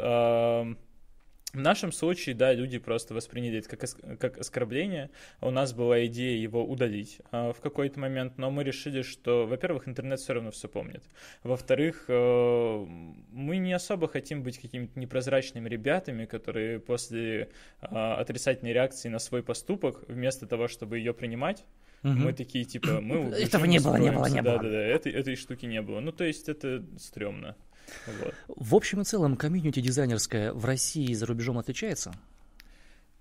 в 1.54 1.60
нашем 1.60 1.92
случае, 1.92 2.34
да, 2.34 2.52
люди 2.52 2.78
просто 2.78 3.14
восприняли 3.14 3.58
это 3.58 3.76
как, 3.76 4.18
как 4.18 4.38
оскорбление. 4.38 5.10
У 5.40 5.50
нас 5.50 5.72
была 5.72 6.04
идея 6.06 6.36
его 6.36 6.64
удалить 6.64 7.20
э, 7.30 7.52
в 7.52 7.60
какой-то 7.60 8.00
момент, 8.00 8.38
но 8.38 8.50
мы 8.50 8.64
решили, 8.64 9.02
что, 9.02 9.46
во-первых, 9.46 9.88
интернет 9.88 10.20
все 10.20 10.34
равно 10.34 10.50
все 10.50 10.68
помнит. 10.68 11.04
Во-вторых, 11.42 12.06
э, 12.08 12.86
мы 13.30 13.56
не 13.58 13.72
особо 13.72 14.08
хотим 14.08 14.42
быть 14.42 14.58
какими-то 14.58 14.98
непрозрачными 14.98 15.68
ребятами, 15.68 16.24
которые 16.24 16.80
после 16.80 17.48
э, 17.80 17.86
отрицательной 17.86 18.72
реакции 18.72 19.08
на 19.08 19.20
свой 19.20 19.42
поступок, 19.42 20.02
вместо 20.08 20.46
того, 20.46 20.68
чтобы 20.68 20.98
ее 20.98 21.14
принимать, 21.14 21.64
Угу. 22.02 22.12
Мы 22.12 22.32
такие, 22.34 22.66
типа, 22.66 23.00
мы... 23.00 23.30
Этого 23.30 23.64
не 23.64 23.78
было, 23.78 23.96
не 23.96 24.10
было, 24.10 24.26
не 24.26 24.42
было. 24.42 24.58
Да-да-да, 24.58 24.82
этой, 24.82 25.10
этой 25.10 25.36
штуки 25.36 25.64
не 25.64 25.80
было. 25.80 26.00
Ну, 26.00 26.12
то 26.12 26.24
есть 26.24 26.50
это 26.50 26.84
стрёмно. 26.98 27.56
Вот. 28.07 28.35
В 28.48 28.74
общем 28.74 29.00
и 29.00 29.04
целом, 29.04 29.37
комьюнити 29.37 29.80
дизайнерская 29.80 30.52
в 30.52 30.64
России 30.64 31.11
и 31.11 31.14
за 31.14 31.26
рубежом 31.26 31.59
отличается? 31.59 32.14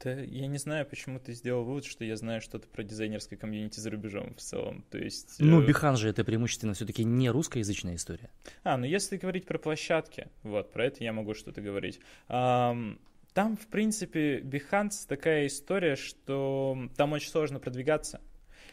Да, 0.04 0.12
я 0.12 0.48
не 0.48 0.58
знаю, 0.58 0.86
почему 0.86 1.20
ты 1.20 1.34
сделал 1.34 1.64
вывод, 1.64 1.86
что 1.86 2.04
я 2.04 2.18
знаю 2.18 2.42
что-то 2.42 2.68
про 2.68 2.84
дизайнерское 2.84 3.40
комьюнити 3.40 3.80
за 3.80 3.90
рубежом 3.90 4.36
в 4.36 4.42
целом. 4.42 4.84
То 4.90 4.98
есть. 4.98 5.36
Ну, 5.40 5.62
э... 5.62 5.66
Бихан 5.66 5.96
же 5.96 6.10
это 6.10 6.26
преимущественно 6.26 6.74
все-таки 6.74 7.06
не 7.06 7.30
русскоязычная 7.30 7.96
история. 7.96 8.30
А, 8.64 8.78
ну 8.78 8.86
если 8.86 9.16
говорить 9.16 9.46
про 9.46 9.58
площадки, 9.58 10.28
вот, 10.44 10.74
про 10.74 10.88
это 10.88 11.04
я 11.04 11.14
могу 11.14 11.34
что-то 11.34 11.62
говорить. 11.62 12.02
Там, 12.28 13.58
в 13.58 13.66
принципе, 13.72 14.42
Behance 14.42 15.08
такая 15.08 15.48
история, 15.48 15.96
что 15.96 16.78
там 16.98 17.14
очень 17.14 17.30
сложно 17.30 17.60
продвигаться. 17.60 18.22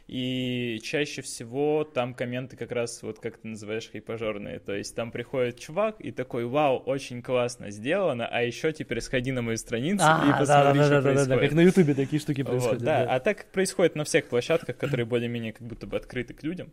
И 0.06 0.80
чаще 0.82 1.22
всего 1.22 1.84
там 1.84 2.14
комменты 2.14 2.56
как 2.56 2.72
раз, 2.72 3.02
вот 3.02 3.20
как 3.20 3.38
ты 3.38 3.48
называешь, 3.48 3.88
хайпажорные. 3.90 4.58
То 4.58 4.74
есть 4.74 4.94
там 4.96 5.12
приходит 5.12 5.60
чувак 5.60 5.96
и 6.00 6.10
такой, 6.10 6.46
вау, 6.46 6.78
очень 6.78 7.22
классно 7.22 7.70
сделано, 7.70 8.26
а 8.26 8.42
еще 8.42 8.72
теперь 8.72 9.00
сходи 9.00 9.30
на 9.30 9.42
мою 9.42 9.56
страницу 9.56 10.04
а, 10.04 10.24
и 10.26 10.38
посмотри, 10.38 10.46
да, 10.46 10.72
да, 10.74 10.84
что 10.84 10.94
да, 10.94 11.02
происходит. 11.02 11.28
Да, 11.28 11.34
да, 11.36 11.40
как 11.40 11.52
на 11.52 11.60
ютубе 11.60 11.94
такие 11.94 12.20
штуки 12.20 12.42
происходят. 12.42 12.80
Вот, 12.80 12.84
да, 12.84 13.04
да, 13.04 13.14
а 13.14 13.20
так 13.20 13.52
происходит 13.52 13.94
на 13.94 14.04
всех 14.04 14.28
площадках, 14.28 14.76
которые 14.76 15.06
более-менее 15.06 15.52
как 15.52 15.66
будто 15.66 15.86
бы 15.86 15.96
открыты 15.96 16.34
к 16.34 16.42
людям. 16.42 16.72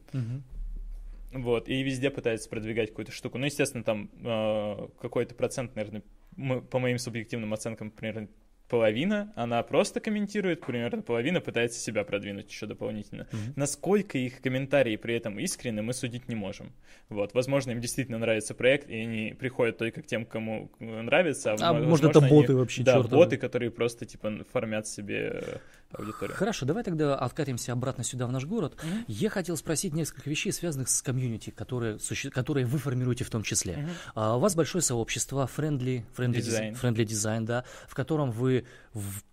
Вот, 1.32 1.68
и 1.68 1.84
везде 1.84 2.10
пытаются 2.10 2.50
продвигать 2.50 2.90
какую-то 2.90 3.12
штуку. 3.12 3.38
Ну, 3.38 3.46
естественно, 3.46 3.84
там 3.84 4.10
э, 4.24 4.88
какой-то 5.02 5.36
процент, 5.36 5.76
наверное, 5.76 6.02
мы, 6.38 6.62
по 6.62 6.80
моим 6.80 6.98
субъективным 6.98 7.54
оценкам, 7.54 7.92
примерно 7.92 8.30
половина, 8.69 9.32
она 9.36 9.62
просто 9.63 9.99
комментирует, 9.99 10.62
примерно 10.62 11.01
половина 11.01 11.41
пытается 11.41 11.80
себя 11.80 12.03
продвинуть 12.03 12.49
еще 12.49 12.65
дополнительно. 12.65 13.23
Mm-hmm. 13.23 13.53
Насколько 13.56 14.17
их 14.17 14.41
комментарии 14.41 14.95
при 14.95 15.15
этом 15.15 15.39
искренны, 15.39 15.82
мы 15.82 15.93
судить 15.93 16.27
не 16.27 16.36
можем. 16.36 16.73
Вот, 17.10 17.34
возможно, 17.34 17.71
им 17.71 17.80
действительно 17.80 18.17
нравится 18.17 18.53
проект, 18.53 18.89
и 18.89 18.95
они 18.95 19.34
приходят 19.34 19.77
только 19.77 20.01
к 20.01 20.06
тем, 20.06 20.25
кому 20.25 20.69
нравится. 20.80 21.53
А, 21.53 21.69
а 21.69 21.73
может, 21.73 22.06
это 22.06 22.21
боты 22.21 22.51
они, 22.51 22.60
вообще, 22.60 22.84
Да, 22.84 22.95
чертовы. 22.95 23.23
боты, 23.23 23.38
которые 23.38 23.71
просто, 23.71 24.06
типа, 24.06 24.45
формят 24.51 24.88
себе 24.88 25.62
аудиторию. 25.91 26.36
Хорошо, 26.36 26.65
давай 26.65 26.84
тогда 26.84 27.15
откатимся 27.15 27.73
обратно 27.73 28.04
сюда, 28.04 28.28
в 28.28 28.32
наш 28.32 28.45
город. 28.45 28.76
Mm-hmm. 28.76 29.06
Я 29.08 29.30
хотел 29.30 29.58
спросить 29.58 29.93
несколько 29.93 30.30
вещей, 30.30 30.52
связанных 30.52 30.89
с 30.89 31.02
комьюнити, 31.02 31.50
которые, 31.50 31.97
которые 32.32 32.65
вы 32.65 32.78
формируете 32.78 33.23
в 33.23 33.30
том 33.30 33.43
числе. 33.43 33.73
Mm-hmm. 33.73 34.12
А, 34.15 34.38
у 34.38 34.39
вас 34.39 34.56
большое 34.56 34.82
сообщество 34.82 35.50
Friendly, 35.56 36.04
friendly, 36.15 36.38
Design. 36.38 36.80
friendly 36.80 37.06
Design, 37.06 37.45
да, 37.45 37.63
в 37.88 37.95
котором 37.95 38.32
вы 38.32 38.65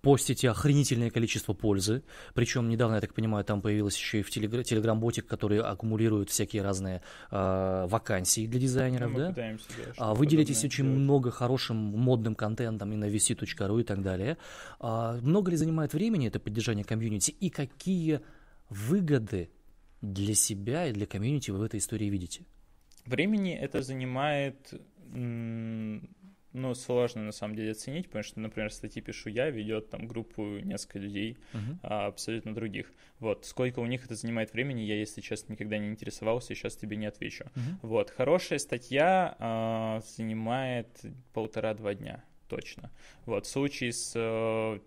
постите 0.00 0.50
охренительное 0.50 1.10
количество 1.10 1.52
пользы. 1.52 2.02
Причем 2.34 2.68
недавно, 2.68 2.96
я 2.96 3.00
так 3.00 3.14
понимаю, 3.14 3.44
там 3.44 3.60
появилось 3.60 3.96
еще 3.96 4.20
и 4.20 4.22
в 4.22 4.28
Telegram-ботик, 4.28 5.26
который 5.26 5.60
аккумулирует 5.60 6.30
всякие 6.30 6.62
разные 6.62 7.02
э, 7.30 7.86
вакансии 7.88 8.46
для 8.46 8.60
дизайнеров. 8.60 9.12
Мы 9.12 9.18
да? 9.18 9.28
Пытаемся, 9.28 9.66
да, 9.68 9.92
а, 9.96 10.14
вы 10.14 10.26
делитесь 10.26 10.64
очень 10.64 10.84
делать. 10.84 11.00
много 11.00 11.30
хорошим 11.30 11.76
модным 11.76 12.34
контентом 12.34 12.92
и 12.92 12.96
на 12.96 13.08
vc.ru 13.08 13.80
и 13.80 13.84
так 13.84 14.02
далее. 14.02 14.36
А, 14.80 15.18
много 15.20 15.50
ли 15.50 15.56
занимает 15.56 15.94
времени 15.94 16.28
это 16.28 16.40
поддержание 16.40 16.84
комьюнити 16.84 17.30
и 17.30 17.50
какие 17.50 18.20
выгоды 18.70 19.50
для 20.02 20.34
себя 20.34 20.86
и 20.86 20.92
для 20.92 21.06
комьюнити 21.06 21.50
вы 21.50 21.58
в 21.58 21.62
этой 21.62 21.78
истории 21.78 22.06
видите? 22.06 22.44
Времени 23.06 23.54
это 23.54 23.82
занимает 23.82 24.72
ну, 26.54 26.74
сложно 26.74 27.22
на 27.22 27.32
самом 27.32 27.56
деле 27.56 27.72
оценить, 27.72 28.06
потому 28.06 28.22
что, 28.22 28.40
например, 28.40 28.72
статьи 28.72 29.02
пишу 29.02 29.28
я, 29.28 29.50
ведет 29.50 29.90
там 29.90 30.06
группу 30.06 30.42
несколько 30.42 31.00
людей, 31.00 31.36
uh-huh. 31.52 31.78
а, 31.82 32.06
абсолютно 32.06 32.54
других. 32.54 32.92
Вот, 33.18 33.44
сколько 33.44 33.80
у 33.80 33.86
них 33.86 34.04
это 34.04 34.14
занимает 34.14 34.52
времени, 34.52 34.80
я, 34.80 34.96
если 34.96 35.20
честно, 35.20 35.52
никогда 35.52 35.78
не 35.78 35.88
интересовался, 35.88 36.54
сейчас 36.54 36.76
тебе 36.76 36.96
не 36.96 37.06
отвечу. 37.06 37.44
Uh-huh. 37.44 37.60
Вот, 37.82 38.10
хорошая 38.10 38.60
статья 38.60 39.36
а, 39.38 40.00
занимает 40.16 40.88
полтора-два 41.32 41.94
дня, 41.94 42.24
точно. 42.48 42.90
Вот, 43.26 43.46
в 43.46 43.48
случае 43.48 43.92
с 43.92 44.12
э, 44.14 44.78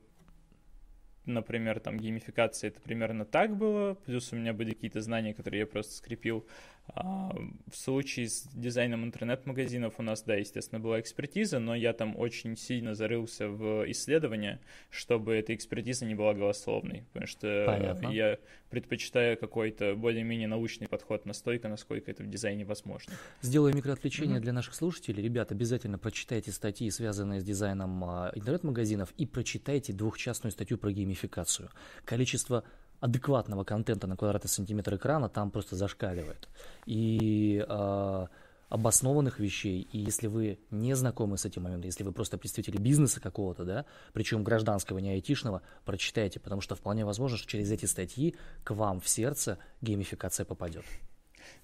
например, 1.28 1.80
там 1.80 2.00
геймификация, 2.00 2.70
это 2.70 2.82
примерно 2.82 3.26
так 3.26 3.56
было, 3.56 3.94
плюс 3.94 4.32
у 4.32 4.36
меня 4.36 4.54
были 4.54 4.74
какие-то 4.74 5.02
знания, 5.02 5.34
которые 5.34 5.62
я 5.62 5.68
просто 5.68 5.94
скрепил 5.94 6.48
в 6.96 7.76
случае 7.76 8.30
с 8.30 8.48
дизайном 8.54 9.04
интернет-магазинов 9.04 9.96
у 9.98 10.04
нас, 10.04 10.24
да, 10.24 10.36
естественно, 10.36 10.80
была 10.80 11.00
экспертиза, 11.00 11.60
но 11.60 11.76
я 11.76 11.94
там 11.94 12.18
очень 12.18 12.56
сильно 12.56 12.96
зарылся 12.96 13.50
в 13.50 13.90
исследования, 13.92 14.60
чтобы 14.90 15.36
эта 15.36 15.54
экспертиза 15.54 16.06
не 16.06 16.16
была 16.16 16.34
голословной, 16.34 17.04
потому 17.14 17.28
что 17.28 17.66
Понятно. 17.68 18.08
я 18.08 18.40
предпочитаю 18.70 19.38
какой-то 19.38 19.96
более-менее 19.96 20.48
научный 20.48 20.88
подход 20.88 21.26
настолько, 21.26 21.68
насколько 21.68 22.10
это 22.10 22.24
в 22.24 22.30
дизайне 22.30 22.66
возможно. 22.66 23.14
Сделаю 23.42 23.76
микроотвлечение 23.76 24.38
mm-hmm. 24.38 24.42
для 24.42 24.54
наших 24.54 24.76
слушателей. 24.76 25.24
Ребят, 25.24 25.52
обязательно 25.52 25.98
прочитайте 25.98 26.52
статьи, 26.52 26.90
связанные 26.90 27.42
с 27.42 27.44
дизайном 27.44 28.04
а, 28.04 28.32
интернет-магазинов, 28.34 29.14
и 29.18 29.26
прочитайте 29.26 29.94
двухчастную 29.94 30.52
статью 30.52 30.78
про 30.78 30.92
геймификацию. 30.92 31.70
Количество 32.06 32.64
адекватного 33.00 33.64
контента 33.64 34.08
на 34.08 34.16
квадратный 34.18 34.50
сантиметр 34.50 34.96
экрана 34.96 35.30
там 35.30 35.52
просто 35.52 35.76
зашкаливает. 35.76 36.50
И 36.86 37.64
э, 37.68 38.28
обоснованных 38.70 39.40
вещей, 39.40 39.88
и 39.92 40.00
если 40.00 40.28
вы 40.28 40.60
не 40.72 40.96
знакомы 40.96 41.38
с 41.38 41.46
этим 41.46 41.64
моментом, 41.64 41.88
если 41.88 42.04
вы 42.04 42.12
просто 42.12 42.38
представители 42.38 42.78
бизнеса 42.78 43.22
какого-то, 43.22 43.64
да, 43.64 43.86
причем 44.14 44.44
гражданского, 44.44 45.00
не 45.00 45.12
айтишного, 45.12 45.62
прочитайте, 45.86 46.40
потому 46.40 46.62
что 46.62 46.76
вполне 46.76 47.06
возможно, 47.06 47.38
что 47.38 47.48
через 47.48 47.72
эти 47.72 47.86
статьи 47.86 48.36
к 48.64 48.72
вам 48.72 49.00
в 49.00 49.08
сердце 49.08 49.58
геймификация 49.82 50.46
попадет. 50.46 50.84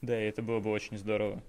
Да, 0.02 0.22
и 0.22 0.28
это 0.28 0.42
было 0.42 0.60
бы 0.60 0.70
очень 0.70 0.98
здорово. 0.98 1.44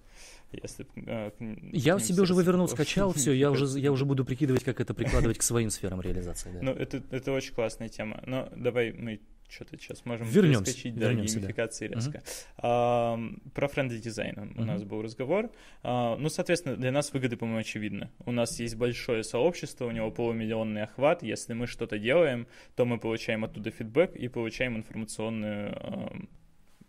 Если, 0.51 0.87
э, 1.07 1.31
я 1.73 1.99
себе 1.99 2.23
уже 2.23 2.35
вывернул, 2.35 2.69
скачал, 2.69 3.13
все, 3.13 3.33
я 3.33 3.51
уже, 3.51 3.79
я 3.79 3.93
уже 3.93 4.05
буду 4.05 4.25
прикидывать, 4.25 4.65
как 4.65 4.81
это 4.81 4.95
прикладывать 4.95 5.39
к 5.39 5.43
своим 5.43 5.71
сферам 5.71 6.01
реализации. 6.01 6.51
Да. 6.53 6.59
Ну, 6.63 6.73
это, 6.73 7.03
это 7.11 7.33
очень 7.33 7.55
классная 7.55 7.89
тема. 7.89 8.23
Но 8.27 8.49
давай 8.57 8.93
мы 8.93 9.21
что-то 9.49 9.79
сейчас 9.79 10.05
можем 10.05 10.27
вернемся, 10.27 10.65
перескочить 10.65 10.95
до 10.95 11.09
вернемся, 11.09 11.39
геймификации 11.39 11.89
да. 11.89 11.95
резко. 11.95 12.19
Uh-huh. 12.19 12.47
А, 12.59 13.21
про 13.55 13.69
Friendly 13.69 13.99
Design 13.99 14.53
у 14.57 14.65
нас 14.65 14.83
был 14.83 15.03
разговор. 15.03 15.51
А, 15.83 16.17
ну, 16.17 16.29
соответственно, 16.29 16.77
для 16.77 16.93
нас 16.93 17.13
выгоды, 17.13 17.37
по-моему, 17.37 17.61
очевидны. 17.61 18.11
У 18.25 18.33
нас 18.33 18.59
есть 18.59 18.77
большое 18.77 19.23
сообщество, 19.23 19.87
у 19.87 19.91
него 19.91 20.11
полумиллионный 20.11 20.83
охват. 20.83 21.23
Если 21.23 21.55
мы 21.55 21.67
что-то 21.67 21.99
делаем, 21.99 22.47
то 22.77 22.85
мы 22.85 22.99
получаем 22.99 23.45
оттуда 23.45 23.71
фидбэк 23.71 24.17
и 24.17 24.29
получаем 24.29 24.77
информационную 24.77 26.29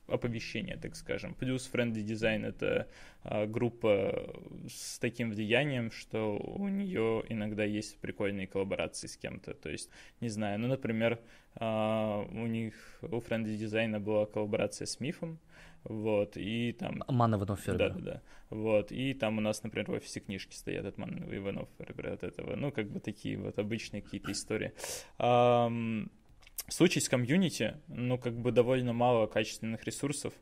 оповещения, 0.07 0.77
так 0.77 0.95
скажем. 0.95 1.33
Плюс 1.33 1.69
Friendly 1.71 2.03
Design— 2.03 2.45
это 2.47 2.87
а, 3.23 3.45
группа 3.45 4.35
с 4.69 4.99
таким 4.99 5.31
влиянием, 5.31 5.91
что 5.91 6.37
у 6.37 6.67
нее 6.67 7.23
иногда 7.29 7.63
есть 7.63 7.97
прикольные 7.99 8.47
коллаборации 8.47 9.07
с 9.07 9.17
кем-то. 9.17 9.53
То 9.53 9.69
есть, 9.69 9.89
не 10.21 10.29
знаю, 10.29 10.59
ну, 10.59 10.67
например, 10.67 11.13
а, 11.13 11.19
у 11.59 12.47
них, 12.47 12.73
у 13.01 13.19
Friendly 13.19 13.57
Design 13.57 13.99
была 13.99 14.25
коллаборация 14.25 14.85
с 14.85 14.99
Мифом, 14.99 15.39
вот, 15.83 16.35
и 16.35 16.73
там... 16.73 17.03
Манна 17.07 17.35
Иванов 17.35 17.63
Да, 17.65 17.89
да, 17.89 17.89
да. 17.89 18.21
Вот, 18.49 18.91
и 18.91 19.13
там 19.13 19.37
у 19.37 19.41
нас, 19.41 19.63
например, 19.63 19.89
в 19.89 19.93
офисе 19.93 20.19
книжки 20.19 20.55
стоят 20.55 20.85
от 20.85 20.97
Манна 20.97 21.25
Иванов 21.35 21.69
от 21.79 22.23
этого. 22.23 22.55
Ну, 22.55 22.71
как 22.71 22.89
бы 22.89 22.99
такие 22.99 23.37
вот 23.37 23.59
обычные 23.59 24.01
какие-то 24.01 24.31
истории. 24.31 24.73
В 25.17 26.73
случае 26.73 27.01
с 27.03 27.09
комьюнити, 27.09 27.77
ну, 27.87 28.17
как 28.17 28.33
бы 28.33 28.51
довольно 28.51 28.93
мало 28.93 29.27
качественных 29.27 29.83
ресурсов, 29.83 30.33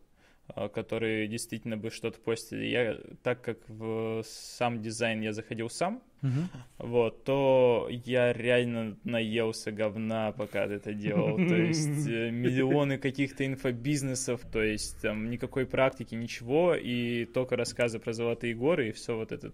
а, 0.47 0.69
которые 0.69 1.27
действительно 1.27 1.75
бы 1.75 1.89
что-то 1.89 2.19
постили. 2.19 2.65
Я, 2.65 2.97
так 3.23 3.41
как 3.41 3.57
в 3.67 4.23
сам 4.23 4.81
дизайн 4.81 5.21
я 5.21 5.33
заходил 5.33 5.69
сам, 5.69 6.01
uh-huh. 6.23 6.47
вот, 6.79 7.23
то 7.23 7.87
я 7.89 8.33
реально 8.33 8.97
наелся 9.03 9.71
говна, 9.71 10.31
пока 10.31 10.65
это 10.65 10.93
делал. 10.93 11.37
То 11.37 11.55
есть 11.55 12.07
э, 12.07 12.29
миллионы 12.31 12.97
каких-то 12.97 13.45
инфобизнесов, 13.45 14.41
то 14.51 14.63
есть 14.63 15.01
там 15.01 15.29
никакой 15.29 15.65
практики, 15.65 16.15
ничего, 16.15 16.73
и 16.75 17.25
только 17.25 17.55
рассказы 17.55 17.99
про 17.99 18.13
золотые 18.13 18.55
горы 18.55 18.89
и 18.89 18.91
все 18.91 19.15
вот 19.15 19.31
это 19.31 19.51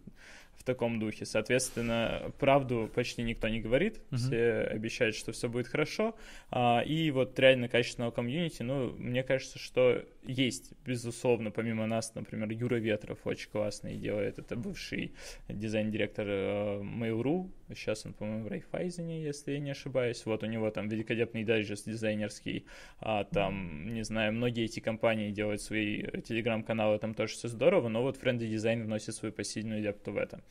в 0.60 0.64
таком 0.64 1.00
духе. 1.00 1.26
Соответственно, 1.26 2.32
правду 2.38 2.90
почти 2.94 3.24
никто 3.24 3.48
не 3.48 3.62
говорит, 3.62 4.02
uh-huh. 4.12 4.18
все 4.18 4.62
обещают, 4.70 5.16
что 5.16 5.32
все 5.32 5.48
будет 5.48 5.68
хорошо. 5.68 6.16
А, 6.52 6.82
и 6.86 7.10
вот 7.12 7.40
реально 7.40 7.70
качественного 7.70 8.12
комьюнити, 8.12 8.62
ну, 8.62 8.92
мне 8.98 9.24
кажется, 9.24 9.58
что 9.58 10.04
есть, 10.24 10.74
безусловно, 10.86 11.50
помимо 11.50 11.88
нас, 11.88 12.14
например, 12.14 12.52
Юра 12.52 12.76
Ветров 12.76 13.20
очень 13.24 13.50
классный 13.50 13.96
делает, 13.96 14.38
это 14.38 14.58
бывший 14.58 15.14
дизайн-директор 15.48 16.26
э, 16.28 16.82
Mail.ru, 16.82 17.50
сейчас 17.76 18.06
он, 18.06 18.14
по-моему, 18.14 18.46
в 18.46 18.48
Райфайзене, 18.48 19.24
если 19.24 19.54
я 19.54 19.60
не 19.60 19.72
ошибаюсь, 19.72 20.26
вот 20.26 20.44
у 20.44 20.46
него 20.46 20.70
там 20.72 20.90
великолепный 20.90 21.44
дайджест 21.44 21.86
дизайнерский, 21.86 22.66
а, 23.00 23.24
там, 23.24 23.94
не 23.94 24.04
знаю, 24.04 24.34
многие 24.34 24.66
эти 24.66 24.80
компании 24.80 25.32
делают 25.32 25.62
свои 25.62 26.04
телеграм-каналы, 26.22 27.00
там 27.00 27.14
тоже 27.14 27.34
все 27.34 27.48
здорово, 27.48 27.90
но 27.90 28.02
вот 28.02 28.18
Friendly 28.18 28.50
Design 28.50 28.84
вносит 28.84 29.16
свою 29.16 29.34
посильную 29.34 29.82
лепту 29.82 30.12
в 30.12 30.18
это. 30.18 30.42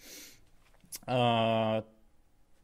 А, 1.06 1.84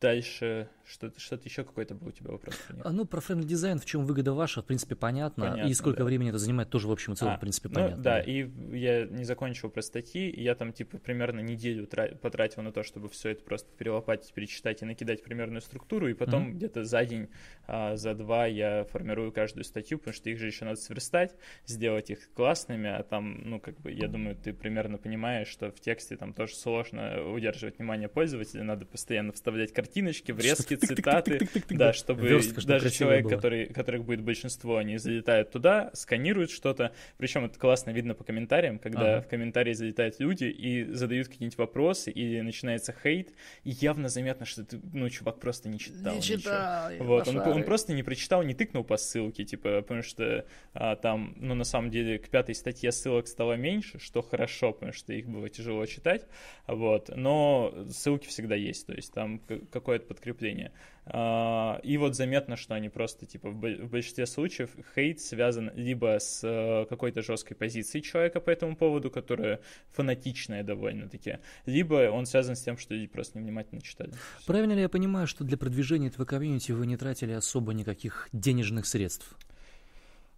дальше 0.00 0.68
что-то, 0.86 1.18
что-то 1.18 1.48
еще 1.48 1.64
какой-то 1.64 1.94
был 1.94 2.08
у 2.08 2.12
тебя 2.12 2.30
вопрос? 2.30 2.54
А, 2.82 2.92
ну, 2.92 3.04
про 3.04 3.20
Friendly 3.20 3.46
Design, 3.46 3.78
в 3.78 3.86
чем 3.86 4.04
выгода 4.04 4.32
ваша, 4.32 4.62
в 4.62 4.66
принципе, 4.66 4.94
понятно. 4.94 5.50
понятно 5.50 5.68
и 5.70 5.74
сколько 5.74 6.00
да. 6.00 6.04
времени 6.04 6.28
это 6.28 6.38
занимает, 6.38 6.70
тоже 6.70 6.88
в 6.88 6.92
общем 6.92 7.14
и 7.14 7.16
целом, 7.16 7.34
а, 7.34 7.36
в 7.36 7.40
принципе, 7.40 7.68
ну, 7.68 7.74
понятно. 7.74 8.02
Да, 8.02 8.20
и 8.20 8.48
я 8.72 9.06
не 9.06 9.24
закончил 9.24 9.70
про 9.70 9.82
статьи, 9.82 10.30
я 10.40 10.54
там, 10.54 10.72
типа, 10.72 10.98
примерно 10.98 11.40
неделю 11.40 11.88
потратил 12.20 12.62
на 12.62 12.72
то, 12.72 12.82
чтобы 12.82 13.08
все 13.08 13.30
это 13.30 13.42
просто 13.44 13.70
перелопатить, 13.76 14.32
перечитать 14.32 14.82
и 14.82 14.84
накидать 14.84 15.22
примерную 15.22 15.62
структуру, 15.62 16.08
и 16.08 16.14
потом 16.14 16.48
mm-hmm. 16.48 16.52
где-то 16.52 16.84
за 16.84 17.04
день, 17.04 17.28
а, 17.66 17.96
за 17.96 18.14
два 18.14 18.46
я 18.46 18.84
формирую 18.84 19.32
каждую 19.32 19.64
статью, 19.64 19.98
потому 19.98 20.14
что 20.14 20.28
их 20.28 20.38
же 20.38 20.46
еще 20.46 20.64
надо 20.64 20.76
сверстать, 20.76 21.34
сделать 21.66 22.10
их 22.10 22.30
классными, 22.34 22.90
а 22.90 23.02
там, 23.02 23.40
ну, 23.48 23.60
как 23.60 23.80
бы, 23.80 23.90
я 23.90 24.08
думаю, 24.08 24.36
ты 24.36 24.52
примерно 24.52 24.98
понимаешь, 24.98 25.48
что 25.48 25.70
в 25.70 25.80
тексте 25.80 26.16
там 26.16 26.34
тоже 26.34 26.54
сложно 26.54 27.30
удерживать 27.32 27.78
внимание 27.78 28.08
пользователя, 28.08 28.64
надо 28.64 28.84
постоянно 28.84 29.32
вставлять 29.32 29.72
картиночки, 29.84 30.32
врезки, 30.32 30.76
цитаты, 30.76 31.46
да, 31.68 31.92
чтобы 31.92 32.40
даже 32.64 32.90
человек, 32.90 33.28
который, 33.28 33.66
которых 33.66 34.04
будет 34.04 34.22
большинство, 34.22 34.78
они 34.78 34.96
залетают 34.96 35.50
туда, 35.50 35.90
сканируют 35.92 36.50
что-то, 36.50 36.92
причем 37.18 37.44
это 37.44 37.58
классно 37.58 37.90
видно 37.90 38.14
по 38.14 38.24
комментариям, 38.24 38.78
когда 38.78 39.20
в 39.20 39.28
комментарии 39.28 39.74
залетают 39.74 40.18
люди 40.20 40.44
и 40.44 40.84
задают 40.84 41.28
какие-нибудь 41.28 41.58
вопросы, 41.58 42.10
или 42.10 42.40
начинается 42.40 42.94
хейт, 43.02 43.32
и 43.64 43.70
явно 43.70 44.08
заметно, 44.08 44.46
что 44.46 44.64
ты, 44.64 44.80
ну, 44.92 45.08
чувак 45.10 45.38
просто 45.38 45.68
не 45.68 45.78
читал 45.78 46.14
Не 46.14 46.22
читал, 46.22 46.90
Вот, 47.00 47.28
он, 47.28 47.38
он 47.38 47.64
просто 47.64 47.92
не 47.92 48.02
прочитал, 48.02 48.42
не 48.42 48.54
тыкнул 48.54 48.84
по 48.84 48.96
ссылке, 48.96 49.44
типа, 49.44 49.82
потому 49.82 50.02
что 50.02 50.46
а, 50.72 50.96
там, 50.96 51.34
ну, 51.36 51.54
на 51.54 51.64
самом 51.64 51.90
деле, 51.90 52.18
к 52.18 52.28
пятой 52.30 52.54
статье 52.54 52.90
ссылок 52.90 53.28
стало 53.28 53.54
меньше, 53.54 53.98
что 53.98 54.22
хорошо, 54.22 54.72
потому 54.72 54.92
что 54.92 55.12
их 55.12 55.28
было 55.28 55.50
тяжело 55.50 55.84
читать, 55.84 56.26
вот, 56.66 57.10
но 57.14 57.74
ссылки 57.90 58.28
всегда 58.28 58.54
есть, 58.54 58.86
то 58.86 58.94
есть 58.94 59.12
там 59.12 59.40
какое-то 59.74 60.06
подкрепление. 60.06 60.72
А, 61.06 61.80
и 61.82 61.98
вот 61.98 62.14
заметно, 62.14 62.56
что 62.56 62.74
они 62.74 62.88
просто, 62.88 63.26
типа, 63.26 63.50
в 63.50 63.90
большинстве 63.90 64.26
случаев 64.26 64.70
хейт 64.94 65.20
связан 65.20 65.70
либо 65.74 66.18
с 66.18 66.40
э, 66.42 66.86
какой-то 66.88 67.22
жесткой 67.22 67.56
позицией 67.56 68.02
человека 68.02 68.40
по 68.40 68.50
этому 68.50 68.76
поводу, 68.76 69.10
которая 69.10 69.60
фанатичная 69.92 70.62
довольно-таки, 70.62 71.38
либо 71.66 72.10
он 72.10 72.24
связан 72.24 72.56
с 72.56 72.62
тем, 72.62 72.78
что 72.78 72.94
люди 72.94 73.08
просто 73.08 73.38
невнимательно 73.38 73.82
читали. 73.82 74.12
Правильно 74.46 74.72
ли 74.72 74.80
я 74.80 74.88
понимаю, 74.88 75.26
что 75.26 75.44
для 75.44 75.58
продвижения 75.58 76.06
этого 76.08 76.24
комьюнити 76.24 76.72
вы 76.72 76.86
не 76.86 76.96
тратили 76.96 77.32
особо 77.32 77.74
никаких 77.74 78.28
денежных 78.32 78.86
средств? 78.86 79.36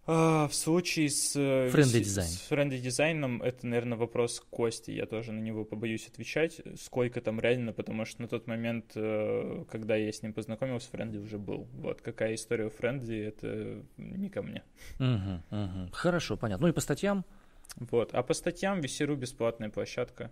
А, 0.07 0.47
в 0.47 0.55
случае 0.55 1.09
с 1.09 1.33
Friendly 1.33 1.99
Design. 1.99 2.29
С 2.29 2.39
Friendly 2.47 2.77
Design 2.77 3.25
ом 3.25 3.41
это, 3.41 3.67
наверное, 3.67 3.97
вопрос 3.97 4.41
Кости. 4.49 4.91
Я 4.91 5.05
тоже 5.05 5.33
на 5.33 5.39
него 5.39 5.65
побоюсь 5.65 6.07
отвечать, 6.07 6.61
сколько 6.79 7.19
там 7.19 7.41
реально, 7.41 7.73
потому 7.73 8.05
что 8.05 8.21
на 8.21 8.29
тот 8.29 8.47
момент, 8.47 8.93
э, 8.95 9.65
когда 9.69 9.97
я 9.97 10.11
с 10.11 10.23
ним 10.23 10.31
познакомился, 10.31 10.89
Friendly 10.89 11.17
уже 11.17 11.37
был. 11.37 11.67
Вот 11.73 12.01
какая 12.01 12.35
история 12.35 12.67
у 12.67 12.69
Friendly, 12.69 13.17
это 13.17 13.83
не 13.97 14.29
ко 14.29 14.41
мне. 14.41 14.63
Угу, 14.99 15.57
угу. 15.61 15.89
Хорошо, 15.91 16.37
понятно. 16.37 16.67
Ну 16.67 16.71
и 16.71 16.75
по 16.75 16.81
статьям? 16.81 17.25
Вот. 17.75 18.13
А 18.13 18.23
по 18.23 18.33
статьям 18.33 18.79
VC.ru 18.79 19.15
бесплатная 19.15 19.69
площадка. 19.69 20.31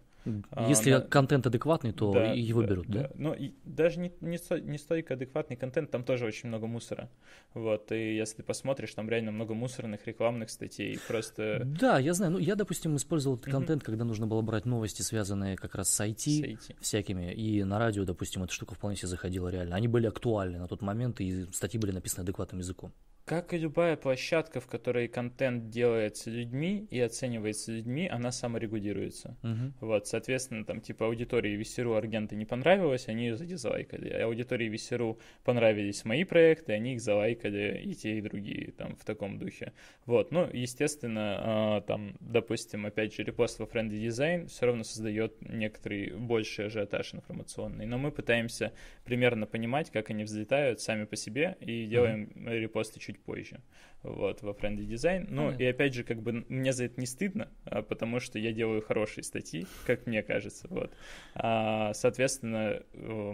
А, 0.52 0.68
Если 0.68 0.92
а, 0.92 1.02
контент 1.02 1.46
адекватный, 1.46 1.92
то 1.92 2.12
да, 2.12 2.32
его 2.32 2.62
да, 2.62 2.68
берут, 2.68 2.88
да? 2.88 3.02
да? 3.02 3.12
Ну, 3.14 3.34
и 3.34 3.54
даже 3.64 4.00
не, 4.00 4.12
не, 4.22 4.40
не 4.62 4.78
столько 4.78 5.14
адекватный 5.14 5.56
контент, 5.56 5.92
там 5.92 6.04
тоже 6.04 6.26
очень 6.26 6.50
много 6.50 6.66
мусора. 6.66 7.10
Вот, 7.54 7.92
и 7.92 8.16
если 8.16 8.42
посмотришь, 8.42 8.94
там 8.96 9.08
реально 9.10 9.32
много 9.32 9.54
мусорных 9.54 10.08
рекламных 10.08 10.50
статей, 10.50 11.00
просто... 11.08 11.62
Да, 11.66 12.00
я 12.00 12.14
знаю. 12.14 12.34
Ну, 12.34 12.40
я, 12.40 12.56
допустим, 12.56 12.96
использовал 12.96 13.38
этот 13.38 13.52
контент, 13.52 13.84
mm-hmm. 13.84 13.86
когда 13.86 14.06
нужно 14.06 14.26
было 14.26 14.42
брать 14.42 14.66
новости, 14.66 15.04
связанные 15.04 15.56
как 15.56 15.76
раз 15.76 15.90
с 15.90 16.04
IT, 16.04 16.18
с 16.18 16.42
IT 16.42 16.76
всякими, 16.82 17.32
и 17.32 17.64
на 17.64 17.78
радио, 17.78 18.06
допустим, 18.06 18.44
эта 18.44 18.54
штука 18.54 18.74
вполне 18.74 18.98
себе 18.98 19.10
заходила 19.10 19.50
реально. 19.50 19.76
Они 19.76 19.88
были 19.88 20.08
актуальны 20.08 20.58
на 20.58 20.68
тот 20.68 20.82
момент, 20.82 21.22
и 21.22 21.46
статьи 21.52 21.80
были 21.80 21.92
написаны 21.92 22.24
адекватным 22.24 22.60
языком. 22.60 22.92
Как 23.26 23.54
и 23.54 23.58
любая 23.58 23.96
площадка, 23.96 24.60
в 24.60 24.68
которой 24.68 25.08
контент 25.08 25.70
делается 25.70 26.30
людьми 26.30 26.88
и 26.92 27.00
оценивается 27.00 27.72
людьми, 27.72 28.08
она 28.08 28.32
саморегулируется. 28.32 29.36
Мгм. 29.42 29.74
Вот, 29.82 30.08
соответственно, 30.08 30.64
там, 30.64 30.80
типа, 30.80 31.08
аудитории 31.08 31.56
Весеру 31.56 31.96
Аргента 31.96 32.36
не 32.36 32.46
понравилось, 32.46 33.08
они 33.08 33.26
ее 33.26 33.36
задизлайкали. 33.36 34.10
А 34.10 34.26
аудитории 34.26 34.70
Весеру 34.70 35.20
понравились 35.44 36.06
мои 36.06 36.24
проекты, 36.24 36.74
они 36.74 36.94
их 36.94 37.02
залайкали 37.02 37.82
и 37.84 37.96
те, 37.96 38.20
и 38.20 38.22
другие, 38.22 38.72
там, 38.74 38.96
в 38.96 39.04
таком 39.04 39.40
духе. 39.40 39.74
Вот, 40.06 40.32
ну, 40.32 40.48
естественно, 40.54 41.78
а, 41.78 41.82
там, 41.82 42.16
допустим, 42.20 42.86
опять 42.86 43.16
же, 43.16 43.24
репост 43.24 43.58
во 43.58 43.66
Friendly 43.66 44.06
Design 44.06 44.48
все 44.48 44.68
равно 44.68 44.84
создает 44.84 45.34
некоторый 45.42 46.12
больший 46.12 46.68
ажиотаж 46.68 47.16
информационный, 47.16 47.88
но 47.88 47.98
мы 47.98 48.12
пытаемся 48.12 48.72
примерно 49.04 49.48
понимать, 49.48 49.90
как 49.90 50.12
они 50.12 50.26
взлетают 50.26 50.80
сами 50.80 51.06
по 51.06 51.16
себе, 51.16 51.58
и 51.60 51.88
делаем 51.88 52.30
репосты 52.48 53.00
чуть 53.00 53.15
позже, 53.20 53.62
вот, 54.04 54.42
во 54.42 54.52
Friendly 54.52 54.88
Design. 54.88 55.28
Ну, 55.30 55.46
Понятно. 55.46 55.64
и 55.64 55.66
опять 55.68 55.94
же, 55.94 56.04
как 56.04 56.22
бы 56.22 56.46
мне 56.50 56.74
за 56.74 56.86
это 56.86 57.00
не 57.00 57.08
стыдно, 57.08 57.50
а, 57.66 57.82
потому 57.82 58.20
что 58.20 58.40
я 58.40 58.52
делаю 58.52 58.82
хорошие 58.82 59.24
статьи, 59.24 59.66
как 59.86 60.06
мне 60.08 60.24
кажется, 60.24 60.68
вот. 60.70 60.92
А, 61.36 61.94
соответственно, 61.94 62.82
э, 62.94 63.34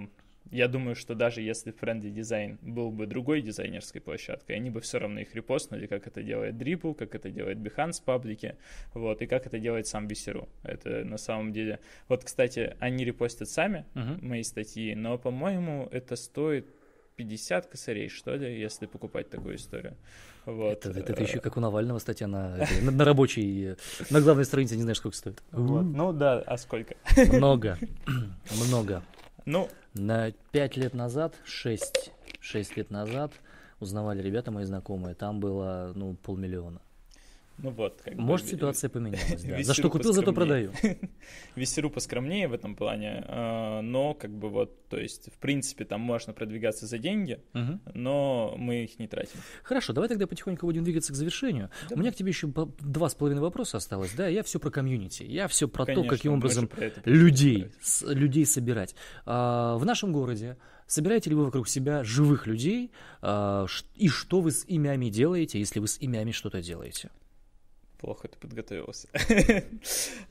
я 0.49 0.67
думаю, 0.67 0.95
что 0.95 1.15
даже 1.15 1.41
если 1.41 1.73
Friendly 1.73 2.13
Design 2.13 2.57
был 2.61 2.91
бы 2.91 3.05
другой 3.05 3.41
дизайнерской 3.41 4.01
площадкой, 4.01 4.53
они 4.53 4.69
бы 4.69 4.81
все 4.81 4.99
равно 4.99 5.21
их 5.21 5.33
репостнули, 5.35 5.87
как 5.87 6.07
это 6.07 6.23
делает 6.23 6.55
Dribble, 6.55 6.93
как 6.95 7.15
это 7.15 7.29
делает 7.29 7.57
Behance 7.59 8.01
в 8.01 8.03
паблике, 8.03 8.57
вот, 8.93 9.21
и 9.21 9.27
как 9.27 9.45
это 9.45 9.59
делает 9.59 9.87
сам 9.87 10.07
Бисеру. 10.07 10.49
Это 10.63 11.05
на 11.05 11.17
самом 11.17 11.53
деле... 11.53 11.79
Вот, 12.09 12.23
кстати, 12.23 12.75
они 12.79 13.05
репостят 13.05 13.49
сами 13.49 13.85
Мгм. 13.93 14.27
мои 14.27 14.43
статьи, 14.43 14.93
но, 14.95 15.17
по-моему, 15.17 15.87
это 15.91 16.15
стоит 16.15 16.67
50 17.21 17.67
косарей, 17.67 18.09
что 18.09 18.35
ли, 18.35 18.59
если 18.59 18.87
покупать 18.87 19.29
такую 19.29 19.55
историю. 19.55 19.95
Вот. 20.45 20.85
Это, 20.85 20.99
это 20.99 21.13
э, 21.13 21.23
еще 21.23 21.39
как 21.39 21.55
у 21.57 21.59
Навального 21.59 21.99
статья 21.99 22.27
на, 22.27 22.57
этой, 22.57 22.81
на, 22.81 22.91
на 22.91 23.05
рабочей, 23.05 23.73
э, 23.73 23.75
на 24.09 24.21
главной 24.21 24.45
странице, 24.45 24.75
не 24.75 24.81
знаешь, 24.81 24.97
сколько 24.97 25.15
стоит. 25.15 25.43
вот. 25.51 25.83
Ну 25.83 26.13
да, 26.13 26.39
а 26.39 26.57
сколько? 26.57 26.95
Много, 27.31 27.77
много. 28.67 29.03
Ну, 29.45 29.69
На 29.93 30.31
пять 30.51 30.77
лет 30.77 30.93
назад, 30.93 31.35
шесть, 31.45 32.11
шесть 32.39 32.75
лет 32.75 32.89
назад 32.89 33.33
узнавали 33.79 34.21
ребята 34.21 34.51
мои 34.51 34.65
знакомые, 34.65 35.15
там 35.15 35.39
было, 35.39 35.91
ну, 35.95 36.15
полмиллиона. 36.15 36.81
Ну 37.57 37.69
вот. 37.71 38.01
Как 38.03 38.15
бы, 38.15 38.21
Может, 38.21 38.47
ви- 38.47 38.51
ситуация 38.53 38.89
поменялась, 38.89 39.43
да. 39.43 39.61
За 39.63 39.73
что 39.73 39.89
купил, 39.89 40.13
зато 40.13 40.33
продаю. 40.33 40.71
Весеру 41.55 41.89
поскромнее 41.89 42.47
в 42.47 42.53
этом 42.53 42.75
плане, 42.75 43.23
э, 43.27 43.81
но 43.81 44.13
как 44.13 44.31
бы 44.31 44.49
вот, 44.49 44.87
то 44.87 44.97
есть, 44.97 45.29
в 45.33 45.37
принципе, 45.37 45.85
там 45.85 46.01
можно 46.01 46.33
продвигаться 46.33 46.85
за 46.87 46.97
деньги, 46.97 47.39
Мгм. 47.53 47.81
но 47.93 48.55
мы 48.57 48.83
их 48.85 48.97
не 48.99 49.07
тратим. 49.07 49.39
Хорошо, 49.63 49.93
давай 49.93 50.09
тогда 50.09 50.27
потихоньку 50.27 50.65
будем 50.65 50.83
двигаться 50.83 51.13
к 51.13 51.15
завершению. 51.15 51.69
У 51.91 51.99
меня 51.99 52.11
к 52.11 52.15
тебе 52.15 52.29
еще 52.29 52.47
два 52.79 53.09
с 53.09 53.15
половиной 53.15 53.41
вопроса 53.41 53.77
осталось, 53.77 54.13
да? 54.13 54.27
Я 54.27 54.43
все 54.43 54.59
про 54.59 54.71
комьюнити, 54.71 55.23
я 55.23 55.47
все 55.47 55.67
про 55.67 55.85
то, 55.85 55.93
Конечно, 55.93 56.09
каким 56.09 56.31
мы 56.33 56.37
же 56.49 56.59
образом 56.61 56.69
людей, 57.05 57.71
с- 57.81 58.05
людей 58.11 58.45
собирать. 58.45 58.95
А, 59.25 59.75
в 59.77 59.85
нашем 59.85 60.11
городе 60.13 60.57
собираете 60.87 61.29
ли 61.29 61.35
вы 61.35 61.45
вокруг 61.45 61.67
себя 61.69 62.03
живых 62.03 62.47
людей? 62.47 62.91
А, 63.21 63.65
и 63.95 64.07
что 64.09 64.41
вы 64.41 64.51
с 64.51 64.65
имями 64.67 65.09
делаете, 65.09 65.59
если 65.59 65.79
вы 65.79 65.87
с 65.87 65.99
имями 65.99 66.31
что-то 66.31 66.61
делаете? 66.61 67.09
Плохо 68.01 68.27
ты 68.27 68.37
подготовился. 68.39 69.07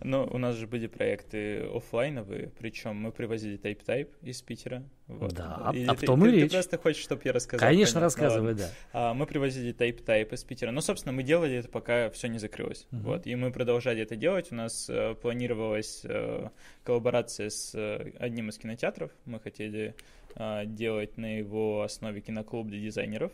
Но 0.02 0.26
у 0.26 0.38
нас 0.38 0.56
же 0.56 0.66
были 0.66 0.88
проекты 0.88 1.60
оффлайновые, 1.72 2.50
причем 2.58 2.96
мы 2.96 3.12
привозили 3.12 3.56
тайп-тайп 3.56 4.08
из 4.22 4.42
Питера. 4.42 4.82
Вот. 5.06 5.32
Да, 5.34 5.70
Или 5.72 5.86
об 5.86 5.96
ты- 5.98 6.06
том 6.06 6.26
и 6.26 6.30
ты- 6.30 6.36
речь. 6.36 6.50
Ты 6.50 6.56
просто 6.56 6.78
хочешь, 6.78 7.02
чтобы 7.02 7.22
я 7.24 7.32
рассказал? 7.32 7.68
Конечно, 7.68 8.00
Понятно, 8.00 8.24
рассказывай, 8.24 8.54
да. 8.54 8.70
А, 8.92 9.14
Мы 9.14 9.24
привозили 9.26 9.72
тайп-тайп 9.72 10.32
из 10.32 10.42
Питера. 10.42 10.72
Ну, 10.72 10.80
собственно, 10.80 11.12
мы 11.12 11.22
делали 11.22 11.58
это, 11.58 11.68
пока 11.68 12.10
все 12.10 12.26
не 12.26 12.38
закрылось. 12.40 12.88
Мгм. 12.90 13.02
Вот. 13.04 13.26
И 13.28 13.36
мы 13.36 13.52
продолжали 13.52 14.02
это 14.02 14.16
делать. 14.16 14.50
У 14.50 14.56
нас 14.56 14.90
э, 14.90 15.14
планировалась 15.14 16.00
э, 16.04 16.48
коллаборация 16.82 17.50
с 17.50 17.72
э, 17.76 18.12
одним 18.18 18.48
из 18.48 18.58
кинотеатров. 18.58 19.12
Мы 19.26 19.38
хотели 19.38 19.94
э, 20.34 20.62
делать 20.66 21.16
на 21.18 21.38
его 21.38 21.82
основе 21.82 22.20
киноклуб 22.20 22.66
для 22.66 22.80
дизайнеров. 22.80 23.30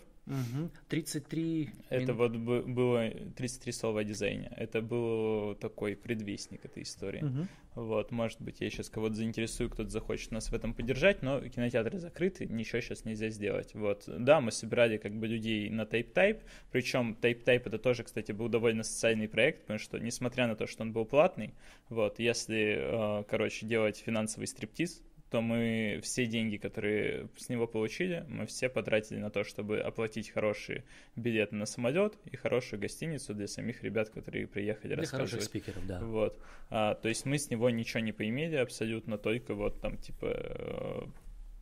33 0.88 1.70
Это 1.88 2.06
мин- 2.06 2.16
вот 2.16 2.36
бы- 2.36 2.62
было 2.62 3.10
33 3.36 3.72
слова 3.72 4.00
о 4.00 4.04
дизайне. 4.04 4.52
Это 4.56 4.82
был 4.82 5.54
такой 5.56 5.96
предвестник 5.96 6.64
этой 6.64 6.82
истории. 6.82 7.22
Мгм. 7.22 7.48
Вот, 7.74 8.10
может 8.10 8.40
быть, 8.40 8.60
я 8.60 8.70
сейчас 8.70 8.88
кого-то 8.88 9.14
заинтересую, 9.14 9.68
кто-то 9.68 9.90
захочет 9.90 10.30
нас 10.32 10.50
в 10.50 10.54
этом 10.54 10.72
поддержать, 10.72 11.22
но 11.22 11.40
кинотеатры 11.40 11.98
закрыты, 11.98 12.46
ничего 12.46 12.80
сейчас 12.80 13.04
нельзя 13.04 13.28
сделать. 13.28 13.74
Вот, 13.74 14.04
да, 14.06 14.40
мы 14.40 14.50
собирали 14.50 14.96
как 14.96 15.12
бы 15.14 15.26
людей 15.26 15.68
на 15.68 15.82
Type-Type, 15.82 16.40
причем 16.72 17.16
Type-Type 17.20 17.62
это 17.66 17.78
тоже, 17.78 18.02
кстати, 18.02 18.32
был 18.32 18.48
довольно 18.48 18.82
социальный 18.82 19.28
проект, 19.28 19.60
потому 19.62 19.78
что, 19.78 19.98
несмотря 19.98 20.46
на 20.46 20.56
то, 20.56 20.66
что 20.66 20.82
он 20.84 20.92
был 20.92 21.04
платный, 21.04 21.52
вот, 21.90 22.18
если, 22.18 23.20
э, 23.20 23.24
короче, 23.28 23.66
делать 23.66 23.98
финансовый 23.98 24.46
стриптиз, 24.46 25.02
то 25.37 25.43
мы 25.43 26.01
все 26.03 26.24
деньги, 26.24 26.57
которые 26.57 27.28
с 27.37 27.51
него 27.51 27.66
получили, 27.66 28.24
мы 28.26 28.47
все 28.47 28.70
потратили 28.70 29.18
на 29.18 29.28
то, 29.28 29.45
чтобы 29.45 29.80
оплатить 29.80 30.30
хорошие 30.30 30.84
билеты 31.14 31.55
на 31.57 31.66
самолет 31.66 32.14
и 32.24 32.37
хорошую 32.37 32.80
гостиницу 32.80 33.34
для 33.34 33.47
самих 33.47 33.82
ребят, 33.82 34.09
которые 34.09 34.47
приехали 34.47 34.95
Для 34.95 35.05
хороших 35.05 35.43
спикеров, 35.43 35.87
да. 35.87 36.01
Вот. 36.01 36.41
А, 36.70 36.95
то 36.95 37.11
есть 37.11 37.26
мы 37.26 37.37
с 37.37 37.51
него 37.51 37.68
ничего 37.68 38.01
не 38.01 38.12
поимели 38.12 38.57
абсолютно, 38.57 39.18
только 39.18 39.53
вот 39.53 39.78
там, 39.82 39.99
типа, 39.99 40.26
э, 40.26 41.01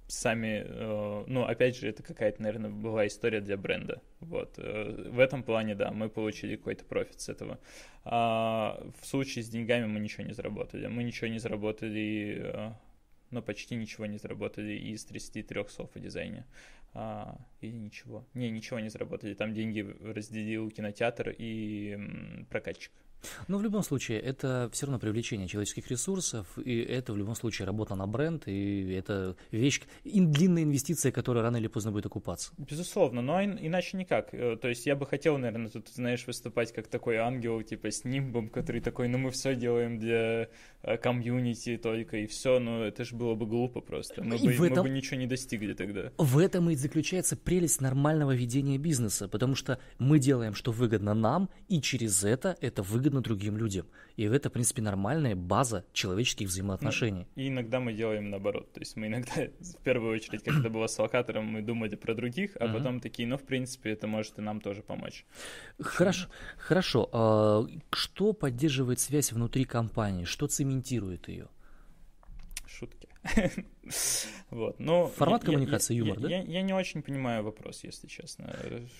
сами, 0.06 0.64
э, 0.64 1.24
ну, 1.26 1.42
опять 1.42 1.76
же, 1.76 1.88
это 1.88 2.04
какая-то, 2.04 2.40
наверное, 2.40 2.70
была 2.70 3.08
история 3.08 3.40
для 3.40 3.56
бренда. 3.56 4.00
Вот. 4.20 4.54
э, 4.58 5.10
В 5.10 5.18
этом 5.18 5.42
плане, 5.42 5.74
да, 5.74 5.90
мы 5.90 6.08
получили 6.08 6.54
какой-то 6.54 6.84
профит 6.84 7.20
с 7.20 7.28
этого. 7.28 7.58
А 8.04 8.80
в 9.00 9.04
случае 9.04 9.42
с 9.42 9.48
деньгами 9.48 9.86
мы 9.86 9.98
ничего 9.98 10.22
не 10.22 10.32
заработали. 10.32 10.86
Мы 10.86 11.02
ничего 11.02 11.26
не 11.26 11.40
заработали, 11.40 12.72
ну, 13.34 13.42
почти 13.42 13.74
ничего 13.74 14.06
не 14.06 14.18
заработали 14.18 14.72
из 14.72 15.04
33 15.04 15.64
слов 15.68 15.90
о 15.94 15.98
дизайне. 15.98 16.44
А, 16.94 17.36
или 17.60 17.76
ничего. 17.76 18.24
Не, 18.34 18.50
ничего 18.50 18.78
не 18.78 18.88
заработали. 18.88 19.34
Там 19.34 19.52
деньги 19.52 19.80
разделил 19.80 20.70
кинотеатр 20.70 21.34
и 21.36 21.98
прокатчик. 22.48 22.92
Но 23.48 23.58
в 23.58 23.62
любом 23.62 23.82
случае, 23.82 24.20
это 24.20 24.68
все 24.72 24.86
равно 24.86 24.98
привлечение 24.98 25.48
человеческих 25.48 25.90
ресурсов, 25.90 26.46
и 26.58 26.78
это 26.80 27.12
в 27.12 27.16
любом 27.16 27.34
случае 27.34 27.66
работа 27.66 27.94
на 27.94 28.06
бренд, 28.06 28.46
и 28.46 28.92
это 28.92 29.36
вещь, 29.50 29.80
и 30.04 30.20
длинная 30.20 30.62
инвестиция, 30.64 31.12
которая 31.12 31.42
рано 31.44 31.56
или 31.56 31.66
поздно 31.68 31.92
будет 31.92 32.06
окупаться. 32.06 32.52
Безусловно, 32.58 33.22
но 33.22 33.42
ин- 33.42 33.58
иначе 33.60 33.96
никак. 33.96 34.32
Э, 34.34 34.56
То 34.56 34.68
есть 34.68 34.86
я 34.86 34.96
бы 34.96 35.06
хотел, 35.06 35.38
наверное, 35.38 35.68
тут, 35.70 35.88
знаешь, 35.88 36.26
выступать 36.26 36.72
как 36.72 36.86
такой 36.88 37.16
ангел, 37.16 37.62
типа 37.62 37.90
с 37.90 38.04
нимбом, 38.04 38.48
который 38.48 38.80
такой, 38.80 39.08
ну 39.08 39.18
мы 39.18 39.30
все 39.30 39.54
делаем 39.54 39.98
для 39.98 40.48
э, 40.82 40.96
комьюнити 40.98 41.76
только, 41.76 42.18
и 42.18 42.26
все, 42.26 42.58
но 42.58 42.84
это 42.84 43.04
же 43.04 43.14
было 43.16 43.34
бы 43.34 43.46
глупо 43.46 43.80
просто. 43.80 44.22
Мы, 44.22 44.36
И 44.36 44.46
бы, 44.46 44.52
в 44.52 44.60
мы 44.60 44.66
этом- 44.68 44.84
бы 44.84 44.90
ничего 44.90 45.16
не 45.18 45.26
достигли 45.26 45.72
тогда. 45.74 46.10
В 46.18 46.38
этом 46.38 46.70
и 46.70 46.76
заключается 46.76 47.36
прелесть 47.36 47.80
нормального 47.80 48.34
ведения 48.34 48.78
бизнеса, 48.78 49.28
потому 49.28 49.54
что 49.54 49.78
мы 49.98 50.18
делаем, 50.18 50.54
что 50.54 50.72
выгодно 50.72 51.14
нам, 51.14 51.48
и 51.68 51.80
через 51.80 52.24
это 52.24 52.56
это 52.60 52.82
выгодно 52.82 53.13
другим 53.20 53.56
людям. 53.56 53.86
И 54.16 54.22
это, 54.24 54.48
в 54.48 54.52
принципе, 54.52 54.80
нормальная 54.82 55.34
база 55.34 55.84
человеческих 55.92 56.48
взаимоотношений. 56.48 57.26
И 57.34 57.48
иногда 57.48 57.80
мы 57.80 57.92
делаем 57.92 58.30
наоборот. 58.30 58.72
То 58.72 58.80
есть 58.80 58.96
мы 58.96 59.08
иногда, 59.08 59.32
в 59.34 59.76
первую 59.82 60.14
очередь, 60.14 60.42
как 60.44 60.58
это 60.60 60.70
было 60.70 60.86
с 60.86 60.98
локатором, 60.98 61.46
мы 61.46 61.62
думали 61.62 61.96
про 61.96 62.14
других, 62.14 62.56
а 62.60 62.66
Мгм. 62.66 62.76
потом 62.78 63.00
такие, 63.00 63.26
ну, 63.28 63.36
в 63.36 63.42
принципе, 63.42 63.90
это 63.90 64.06
может 64.06 64.38
и 64.38 64.42
нам 64.42 64.60
тоже 64.60 64.82
помочь. 64.82 65.24
Хорошо, 65.80 66.28
хорошо. 66.58 67.08
А, 67.12 67.66
Что 67.92 68.32
поддерживает 68.32 69.00
связь 69.00 69.32
внутри 69.32 69.64
компании? 69.64 70.24
Что 70.24 70.46
цементирует 70.46 71.28
ее? 71.28 71.48
Шутки. 72.66 73.08
Вот, 74.50 74.78
но 74.78 75.08
Формат 75.08 75.42
я- 75.44 75.50
я- 75.50 75.54
коммуникации, 75.56 75.94
я- 75.94 75.98
юмор, 75.98 76.20
да? 76.20 76.28
Я, 76.28 76.42
я 76.42 76.62
не 76.62 76.72
очень 76.72 77.02
понимаю 77.02 77.42
вопрос, 77.44 77.82
если 77.84 78.06
честно. 78.06 78.54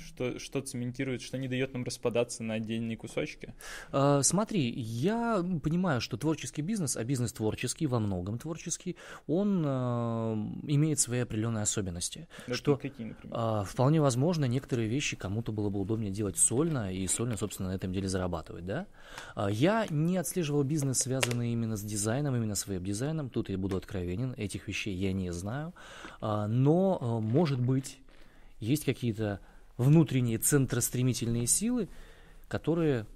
Что, 0.07 0.39
что 0.39 0.61
цементирует, 0.61 1.22
что 1.22 1.39
не 1.39 1.49
дает 1.49 1.72
нам 1.74 1.85
распадаться 1.85 2.43
на 2.43 2.55
отдельные 2.55 2.97
кусочки? 2.97 3.55
А, 3.93 4.22
Смотри, 4.22 4.70
я 4.70 5.45
понимаю, 5.62 6.01
что 6.01 6.16
творческий 6.16 6.62
бизнес, 6.62 6.97
а 6.97 7.05
бизнес 7.05 7.32
творческий, 7.32 7.87
во 7.87 7.99
многом 8.01 8.39
творческий, 8.39 8.97
он 9.26 9.62
а, 9.66 10.35
имеет 10.64 10.99
свои 10.99 11.20
определенные 11.20 11.62
особенности. 11.62 12.28
Это 12.47 12.55
Что 12.57 12.76
какие, 12.76 13.07
например? 13.07 13.35
а, 13.39 13.64
вполне 13.64 14.01
возможно, 14.01 14.45
некоторые 14.47 14.89
вещи 14.89 15.16
кому-то 15.16 15.53
было 15.53 15.70
бы 15.70 15.80
удобнее 15.80 16.11
делать 16.11 16.37
сольно, 16.37 16.93
и 16.93 17.07
сольно, 17.07 17.37
собственно, 17.37 17.70
на 17.70 17.74
этом 17.74 17.93
деле 17.93 18.09
зарабатывать, 18.09 18.66
да? 18.66 18.87
А, 19.35 19.49
Я 19.51 19.87
не 19.91 20.16
отслеживал 20.16 20.62
бизнес, 20.64 20.99
связанный 20.99 21.53
именно 21.53 21.76
с 21.76 21.82
дизайном, 21.82 22.35
именно 22.37 22.55
с 22.55 22.66
веб-дизайном, 22.66 23.30
тут 23.30 23.49
я 23.49 23.57
буду 23.59 23.76
откровенен, 23.76 24.35
этих 24.37 24.66
вещей 24.68 24.74
я 24.83 25.12
не 25.12 25.33
знаю, 25.33 25.75
А, 26.20 26.47
но, 26.47 26.99
а, 27.01 27.20
может 27.20 27.61
быть, 27.61 27.99
есть 28.61 28.85
какие-то 28.85 29.41
внутренние 29.77 30.39
центростремительные 30.39 31.47
силы, 31.47 31.89
которые 32.49 33.07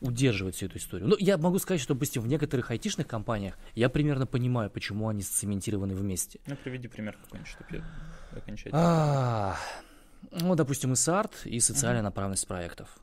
удерживают 0.00 0.56
всю 0.56 0.66
эту 0.66 0.78
историю. 0.78 1.08
Ну, 1.08 1.16
я 1.18 1.36
могу 1.36 1.58
сказать, 1.58 1.80
что, 1.80 1.94
допустим, 1.94 2.22
в 2.22 2.26
некоторых 2.26 2.70
айтишных 2.70 3.06
компаниях 3.06 3.58
я 3.74 3.88
примерно 3.88 4.26
понимаю, 4.26 4.70
почему 4.70 5.08
они 5.08 5.22
сцементированы 5.22 5.94
вместе. 5.94 6.40
Ну, 6.46 6.56
приведи 6.56 6.88
пример 6.88 7.18
какой-нибудь, 7.22 7.50
чтобы 7.50 7.76
я 7.76 8.38
окончательно... 8.38 8.80
А, 8.82 9.56
Ну, 10.32 10.54
допустим, 10.54 10.92
и 10.92 10.96
САРТ, 10.96 11.46
и 11.46 11.60
социальная 11.60 12.02
направленность 12.02 12.46
проектов 12.46 12.98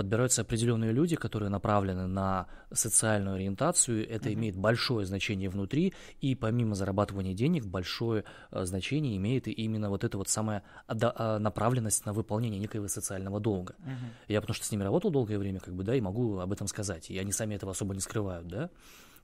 подбираются 0.00 0.40
определенные 0.40 0.92
люди, 0.92 1.14
которые 1.14 1.50
направлены 1.50 2.06
на 2.06 2.46
социальную 2.72 3.34
ориентацию. 3.34 4.08
Это 4.08 4.30
mm-hmm. 4.30 4.32
имеет 4.32 4.56
большое 4.56 5.04
значение 5.04 5.50
внутри, 5.50 5.92
и 6.22 6.34
помимо 6.34 6.74
зарабатывания 6.74 7.34
денег, 7.34 7.66
большое 7.66 8.24
э, 8.50 8.64
значение 8.64 9.14
имеет 9.18 9.46
именно 9.46 9.90
вот 9.90 10.02
эта 10.02 10.16
вот 10.16 10.30
самая 10.30 10.62
а, 10.86 11.38
направленность 11.38 12.06
на 12.06 12.14
выполнение 12.14 12.58
некоего 12.58 12.88
социального 12.88 13.40
долга. 13.40 13.74
Mm-hmm. 13.80 14.28
Я 14.28 14.40
потому 14.40 14.54
что 14.54 14.64
с 14.64 14.72
ними 14.72 14.84
работал 14.84 15.10
долгое 15.10 15.36
время, 15.36 15.60
как 15.60 15.74
бы, 15.74 15.84
да, 15.84 15.94
и 15.94 16.00
могу 16.00 16.38
об 16.38 16.50
этом 16.50 16.66
сказать. 16.66 17.10
И 17.10 17.18
они 17.18 17.30
сами 17.30 17.56
этого 17.56 17.72
особо 17.72 17.92
не 17.92 18.00
скрывают, 18.00 18.48
да. 18.48 18.70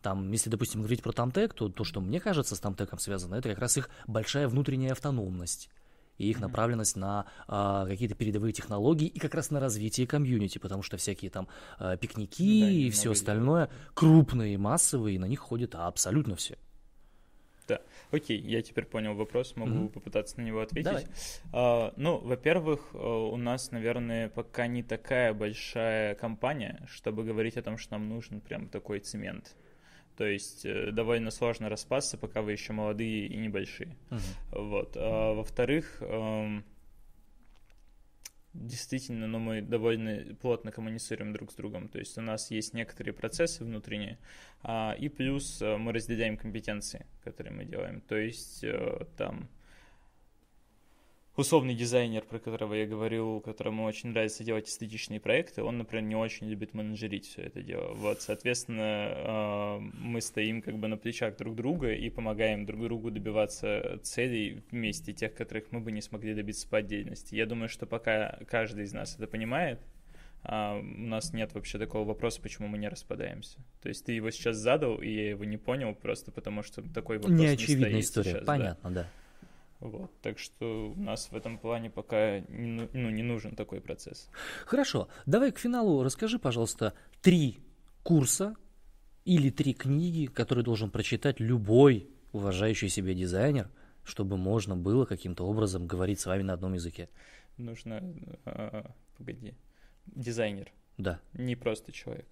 Там, 0.02 0.30
если, 0.30 0.50
допустим, 0.50 0.82
говорить 0.82 1.02
про 1.02 1.12
Тамтек, 1.12 1.54
то 1.54 1.70
то, 1.70 1.84
что 1.84 2.02
мне 2.02 2.20
кажется 2.20 2.54
с 2.54 2.60
Тамтеком 2.60 2.98
связано, 2.98 3.36
это 3.36 3.48
как 3.48 3.60
раз 3.60 3.78
их 3.78 3.88
большая 4.06 4.46
внутренняя 4.46 4.92
автономность 4.92 5.70
и 6.18 6.30
их 6.30 6.40
направленность 6.40 6.96
на 6.96 7.26
а, 7.46 7.86
какие-то 7.86 8.14
передовые 8.14 8.52
технологии 8.52 9.06
и 9.06 9.18
как 9.18 9.34
раз 9.34 9.50
на 9.50 9.60
развитие 9.60 10.06
комьюнити, 10.06 10.58
потому 10.58 10.82
что 10.82 10.96
всякие 10.96 11.30
там 11.30 11.48
а, 11.78 11.96
пикники 11.96 12.60
да, 12.60 12.70
и 12.70 12.90
все 12.90 13.12
остальное 13.12 13.70
крупные, 13.94 14.58
массовые, 14.58 15.16
и 15.16 15.18
на 15.18 15.26
них 15.26 15.40
ходят 15.40 15.74
абсолютно 15.74 16.36
все. 16.36 16.56
Да, 17.66 17.80
окей, 18.12 18.38
я 18.38 18.62
теперь 18.62 18.84
понял 18.84 19.14
вопрос, 19.14 19.56
могу 19.56 19.86
mm-hmm. 19.86 19.88
попытаться 19.88 20.40
на 20.40 20.44
него 20.44 20.60
ответить. 20.60 20.84
Давай. 20.84 21.06
А, 21.52 21.92
ну, 21.96 22.18
во-первых, 22.18 22.80
а, 22.92 23.26
у 23.26 23.36
нас, 23.36 23.72
наверное, 23.72 24.28
пока 24.28 24.66
не 24.66 24.82
такая 24.82 25.34
большая 25.34 26.14
компания, 26.14 26.86
чтобы 26.88 27.24
говорить 27.24 27.56
о 27.56 27.62
том, 27.62 27.76
что 27.76 27.94
нам 27.94 28.08
нужен 28.08 28.40
прям 28.40 28.68
такой 28.68 29.00
цемент. 29.00 29.56
То 30.16 30.24
есть 30.24 30.64
э, 30.64 30.90
довольно 30.92 31.30
сложно 31.30 31.68
распасться, 31.68 32.16
пока 32.16 32.42
вы 32.42 32.52
еще 32.52 32.72
молодые 32.72 33.26
и 33.26 33.36
небольшие. 33.36 33.96
Uh-huh. 34.10 34.62
Вот. 34.62 34.96
А, 34.96 35.34
во-вторых, 35.34 35.98
эм, 36.00 36.64
действительно, 38.54 39.26
ну, 39.26 39.38
мы 39.38 39.60
довольно 39.60 40.34
плотно 40.36 40.72
коммуницируем 40.72 41.32
друг 41.32 41.52
с 41.52 41.54
другом. 41.54 41.88
То 41.88 41.98
есть 41.98 42.16
у 42.18 42.22
нас 42.22 42.50
есть 42.50 42.74
некоторые 42.74 43.12
процессы 43.12 43.64
внутренние, 43.64 44.18
а, 44.62 44.96
и 44.98 45.08
плюс 45.08 45.60
э, 45.60 45.76
мы 45.76 45.92
разделяем 45.92 46.36
компетенции, 46.36 47.06
которые 47.22 47.52
мы 47.52 47.64
делаем. 47.64 48.00
То 48.00 48.16
есть 48.16 48.64
э, 48.64 49.06
там 49.16 49.48
условный 51.36 51.74
дизайнер, 51.74 52.22
про 52.22 52.38
которого 52.38 52.74
я 52.74 52.86
говорил, 52.86 53.40
которому 53.40 53.84
очень 53.84 54.10
нравится 54.10 54.42
делать 54.42 54.68
эстетичные 54.68 55.20
проекты, 55.20 55.62
он, 55.62 55.78
например, 55.78 56.04
не 56.04 56.16
очень 56.16 56.48
любит 56.48 56.74
менеджерить 56.74 57.26
все 57.26 57.42
это 57.42 57.62
дело. 57.62 57.92
Вот, 57.94 58.22
соответственно, 58.22 58.82
а, 58.84 59.78
мы 59.78 60.20
стоим 60.20 60.62
как 60.62 60.78
бы 60.78 60.88
на 60.88 60.96
плечах 60.96 61.36
друг 61.36 61.54
друга 61.54 61.92
и 61.92 62.08
помогаем 62.10 62.64
друг 62.64 62.82
другу 62.82 63.10
добиваться 63.10 64.00
целей 64.02 64.62
вместе, 64.70 65.12
тех, 65.12 65.34
которых 65.34 65.70
мы 65.72 65.80
бы 65.80 65.92
не 65.92 66.00
смогли 66.00 66.34
добиться 66.34 66.66
по 66.68 66.78
отдельности. 66.78 67.34
Я 67.34 67.46
думаю, 67.46 67.68
что 67.68 67.86
пока 67.86 68.38
каждый 68.48 68.84
из 68.84 68.92
нас 68.92 69.16
это 69.16 69.26
понимает, 69.26 69.80
а, 70.42 70.78
у 70.78 70.82
нас 70.82 71.32
нет 71.32 71.52
вообще 71.54 71.78
такого 71.78 72.06
вопроса, 72.06 72.40
почему 72.40 72.68
мы 72.68 72.78
не 72.78 72.88
распадаемся. 72.88 73.58
То 73.82 73.88
есть 73.88 74.06
ты 74.06 74.12
его 74.12 74.30
сейчас 74.30 74.56
задал, 74.56 75.02
и 75.02 75.10
я 75.10 75.30
его 75.30 75.44
не 75.44 75.56
понял, 75.56 75.94
просто 75.94 76.30
потому 76.30 76.62
что 76.62 76.82
такой 76.82 77.18
вопрос 77.18 77.38
не, 77.38 77.48
не 77.48 77.56
стоит 77.56 77.94
история, 77.94 78.30
сейчас. 78.30 78.46
понятно, 78.46 78.90
да. 78.90 79.02
да. 79.02 79.10
Вот, 79.80 80.10
так 80.22 80.38
что 80.38 80.92
у 80.96 81.00
нас 81.00 81.30
в 81.30 81.36
этом 81.36 81.58
плане 81.58 81.90
пока 81.90 82.42
ну, 82.48 82.88
ну, 82.92 83.10
не 83.10 83.22
нужен 83.22 83.54
такой 83.54 83.80
процесс. 83.80 84.30
Хорошо, 84.64 85.08
давай 85.26 85.52
к 85.52 85.58
финалу 85.58 86.02
расскажи, 86.02 86.38
пожалуйста, 86.38 86.94
три 87.20 87.58
курса 88.02 88.56
или 89.24 89.50
три 89.50 89.74
книги, 89.74 90.26
которые 90.26 90.64
должен 90.64 90.90
прочитать 90.90 91.40
любой 91.40 92.08
уважающий 92.32 92.88
себя 92.88 93.12
дизайнер, 93.12 93.70
чтобы 94.04 94.36
можно 94.36 94.76
было 94.76 95.04
каким-то 95.04 95.44
образом 95.46 95.86
говорить 95.86 96.20
с 96.20 96.26
вами 96.26 96.42
на 96.42 96.54
одном 96.54 96.74
языке. 96.74 97.08
Нужно, 97.58 98.02
а, 98.44 98.90
погоди, 99.18 99.54
дизайнер. 100.06 100.72
Да. 100.96 101.20
Не 101.34 101.56
просто 101.56 101.92
человек. 101.92 102.26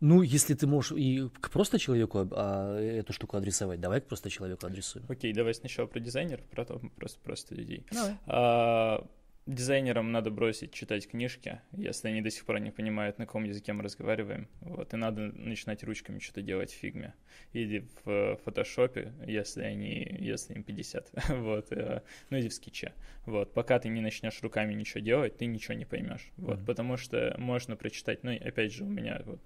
Ну, 0.00 0.22
если 0.22 0.54
ты 0.54 0.66
можешь 0.66 0.92
и 0.92 1.28
к 1.40 1.50
просто 1.50 1.78
человеку 1.78 2.28
а, 2.30 2.78
эту 2.78 3.12
штуку 3.12 3.36
адресовать, 3.36 3.80
давай 3.80 4.00
к 4.00 4.06
просто 4.06 4.30
человеку 4.30 4.66
адресуем. 4.66 5.06
Окей, 5.08 5.32
давай 5.32 5.54
сначала 5.54 5.86
про 5.86 5.98
дизайнеров, 5.98 6.44
потом 6.54 6.90
просто, 6.90 7.18
просто 7.20 7.54
людей. 7.56 7.84
Давай. 7.90 8.16
А, 8.26 9.06
дизайнерам 9.48 10.12
надо 10.12 10.30
бросить 10.30 10.72
читать 10.72 11.08
книжки, 11.08 11.60
если 11.72 12.08
они 12.08 12.20
до 12.20 12.30
сих 12.30 12.44
пор 12.44 12.60
не 12.60 12.70
понимают, 12.70 13.18
на 13.18 13.26
каком 13.26 13.44
языке 13.44 13.72
мы 13.72 13.82
разговариваем. 13.82 14.46
Вот, 14.60 14.92
и 14.92 14.96
надо 14.96 15.32
начинать 15.32 15.82
ручками 15.82 16.18
что-то 16.18 16.42
делать 16.42 16.70
в 16.70 16.76
фигме. 16.76 17.14
Или 17.52 17.88
в 18.04 18.38
фотошопе, 18.44 19.12
если 19.26 19.62
они, 19.62 20.16
если 20.20 20.54
им 20.54 20.62
50. 20.62 21.10
вот, 21.30 21.72
э, 21.72 22.02
ну 22.30 22.36
или 22.36 22.48
в 22.48 22.54
скетче. 22.54 22.92
Вот, 23.24 23.52
пока 23.54 23.78
ты 23.78 23.88
не 23.88 24.00
начнешь 24.00 24.40
руками 24.42 24.74
ничего 24.74 25.00
делать, 25.00 25.38
ты 25.38 25.46
ничего 25.46 25.74
не 25.74 25.86
поймешь. 25.86 26.30
Вот, 26.36 26.60
mm-hmm. 26.60 26.66
потому 26.66 26.96
что 26.96 27.34
можно 27.38 27.74
прочитать, 27.74 28.22
ну, 28.22 28.36
опять 28.36 28.72
же, 28.72 28.84
у 28.84 28.88
меня 28.88 29.22
вот 29.24 29.40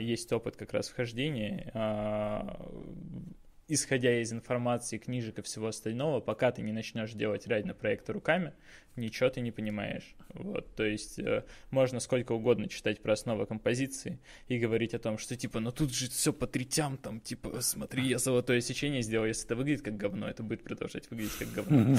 есть 0.00 0.32
опыт 0.32 0.56
как 0.56 0.72
раз 0.72 0.88
вхождения, 0.88 1.70
а, 1.74 2.70
исходя 3.68 4.20
из 4.20 4.32
информации, 4.32 4.98
книжек 4.98 5.38
и 5.38 5.42
всего 5.42 5.68
остального, 5.68 6.20
пока 6.20 6.52
ты 6.52 6.62
не 6.62 6.72
начнешь 6.72 7.12
делать 7.12 7.46
реально 7.46 7.74
проекты 7.74 8.12
руками, 8.12 8.52
ничего 8.94 9.28
ты 9.28 9.40
не 9.40 9.50
понимаешь. 9.50 10.14
Вот, 10.34 10.74
то 10.74 10.84
есть 10.84 11.18
э, 11.18 11.44
можно 11.70 11.98
сколько 12.00 12.32
угодно 12.32 12.68
читать 12.68 13.00
про 13.00 13.14
основы 13.14 13.46
композиции 13.46 14.18
и 14.48 14.58
говорить 14.58 14.94
о 14.94 14.98
том, 14.98 15.18
что 15.18 15.36
типа, 15.36 15.60
ну 15.60 15.72
тут 15.72 15.92
же 15.92 16.08
все 16.08 16.32
по 16.32 16.46
третям, 16.46 16.96
там, 16.98 17.20
типа, 17.20 17.60
смотри, 17.60 18.04
я 18.04 18.18
золотое 18.18 18.60
сечение 18.60 19.02
сделал, 19.02 19.26
если 19.26 19.46
это 19.46 19.56
выглядит 19.56 19.82
как 19.82 19.96
говно, 19.96 20.28
это 20.28 20.42
будет 20.42 20.62
продолжать 20.62 21.10
выглядеть 21.10 21.36
как 21.36 21.52
говно. 21.52 21.96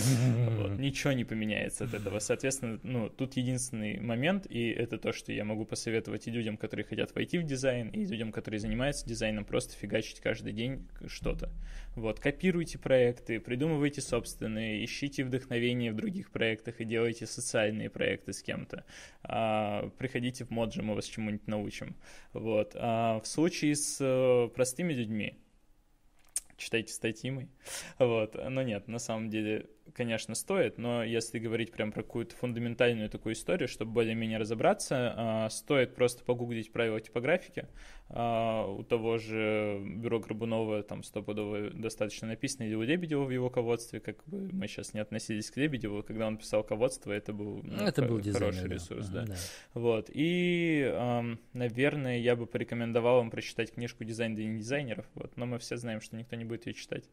Вот, 0.58 0.80
ничего 0.80 1.14
не 1.14 1.26
поменяется 1.26 1.86
от 1.86 1.94
этого. 1.94 2.20
Соответственно, 2.20 2.80
ну, 2.84 3.10
тут 3.10 3.38
единственный 3.38 4.00
момент, 4.00 4.46
и 4.50 4.70
это 4.70 4.98
то, 4.98 5.12
что 5.12 5.32
я 5.32 5.44
могу 5.44 5.66
посоветовать 5.66 6.28
и 6.28 6.32
людям, 6.32 6.58
которые 6.58 6.86
хотят 6.86 7.14
войти 7.14 7.38
в 7.38 7.44
дизайн, 7.44 7.90
и 7.90 8.06
людям, 8.06 8.32
которые 8.32 8.60
занимаются 8.60 9.08
дизайном, 9.08 9.46
просто 9.46 9.76
фигачить 9.76 10.20
каждый 10.20 10.54
день 10.54 10.88
что-то. 11.08 11.52
Вот, 11.96 12.20
копируйте 12.20 12.78
проекты, 12.78 13.40
придумывайте 13.40 14.02
собственные, 14.02 14.86
ищите 14.86 15.24
вдохновение 15.24 15.92
в 15.92 15.96
других 15.96 16.30
проектах 16.30 16.80
и 16.80 16.86
делайте 16.86 17.26
социальные 17.26 17.90
проекты 17.90 18.34
с 18.34 18.44
кем-то. 18.44 18.86
А, 19.24 19.90
приходите 19.98 20.46
в 20.46 20.52
Моджи, 20.52 20.84
мы 20.84 20.94
вас 20.94 21.06
чему-нибудь 21.06 21.48
научим. 21.48 21.96
Вот. 22.34 22.76
А 22.76 23.20
в 23.20 23.26
случае 23.26 23.76
с 23.76 23.98
э, 24.00 24.48
простыми 24.54 24.94
людьми, 24.94 25.40
читайте 26.56 26.94
статьи 26.94 27.32
мы. 27.32 27.50
Вот. 27.98 28.36
Но 28.36 28.62
нет, 28.62 28.88
на 28.88 29.00
самом 29.00 29.30
деле 29.30 29.68
конечно, 29.94 30.36
стоит, 30.36 30.78
но 30.78 31.04
если 31.04 31.40
говорить 31.40 31.72
прям 31.72 31.92
про 31.92 32.04
какую-то 32.04 32.36
фундаментальную 32.36 33.10
такую 33.10 33.34
историю, 33.34 33.68
чтобы 33.68 33.92
более-менее 33.92 34.38
разобраться, 34.38 35.14
а, 35.16 35.50
стоит 35.50 35.96
просто 35.96 36.24
погуглить 36.24 36.72
правила 36.72 37.00
типографики. 37.00 37.68
А, 38.10 38.66
у 38.66 38.84
того 38.84 39.18
же 39.18 39.82
бюро 39.84 40.20
Горбунова 40.20 40.84
там 40.84 41.04
стопудово 41.04 41.72
достаточно 41.72 42.28
написано, 42.28 42.64
или 42.64 42.76
у 42.76 42.82
Лебедева 42.82 43.24
в 43.24 43.32
его 43.32 43.50
ководстве, 43.50 44.00
как 44.00 44.24
бы 44.26 44.50
мы 44.54 44.68
сейчас 44.68 44.94
не 44.94 45.02
относились 45.02 45.52
к 45.52 45.58
Лебедеву, 45.58 46.04
когда 46.04 46.28
он 46.28 46.38
писал 46.38 46.64
ководство, 46.64 47.12
это 47.12 47.34
был, 47.34 47.62
ну, 47.64 47.84
это 47.84 48.02
был 48.04 48.18
хороший 48.18 48.32
дизайнер, 48.32 48.72
ресурс, 48.72 49.08
да. 49.10 49.26
да. 49.26 49.36
Вот, 49.74 50.10
и, 50.14 50.94
наверное, 51.54 52.20
я 52.20 52.36
бы 52.36 52.46
порекомендовал 52.46 53.18
вам 53.18 53.30
прочитать 53.30 53.74
книжку 53.74 54.04
«Дизайн 54.04 54.36
для 54.36 54.46
недизайнеров», 54.46 55.06
вот, 55.16 55.36
но 55.36 55.46
мы 55.46 55.60
все 55.60 55.76
знаем, 55.78 56.00
что 56.00 56.16
никто 56.16 56.36
не 56.36 56.46
будет 56.46 56.66
ее 56.66 56.74
читать. 56.74 57.10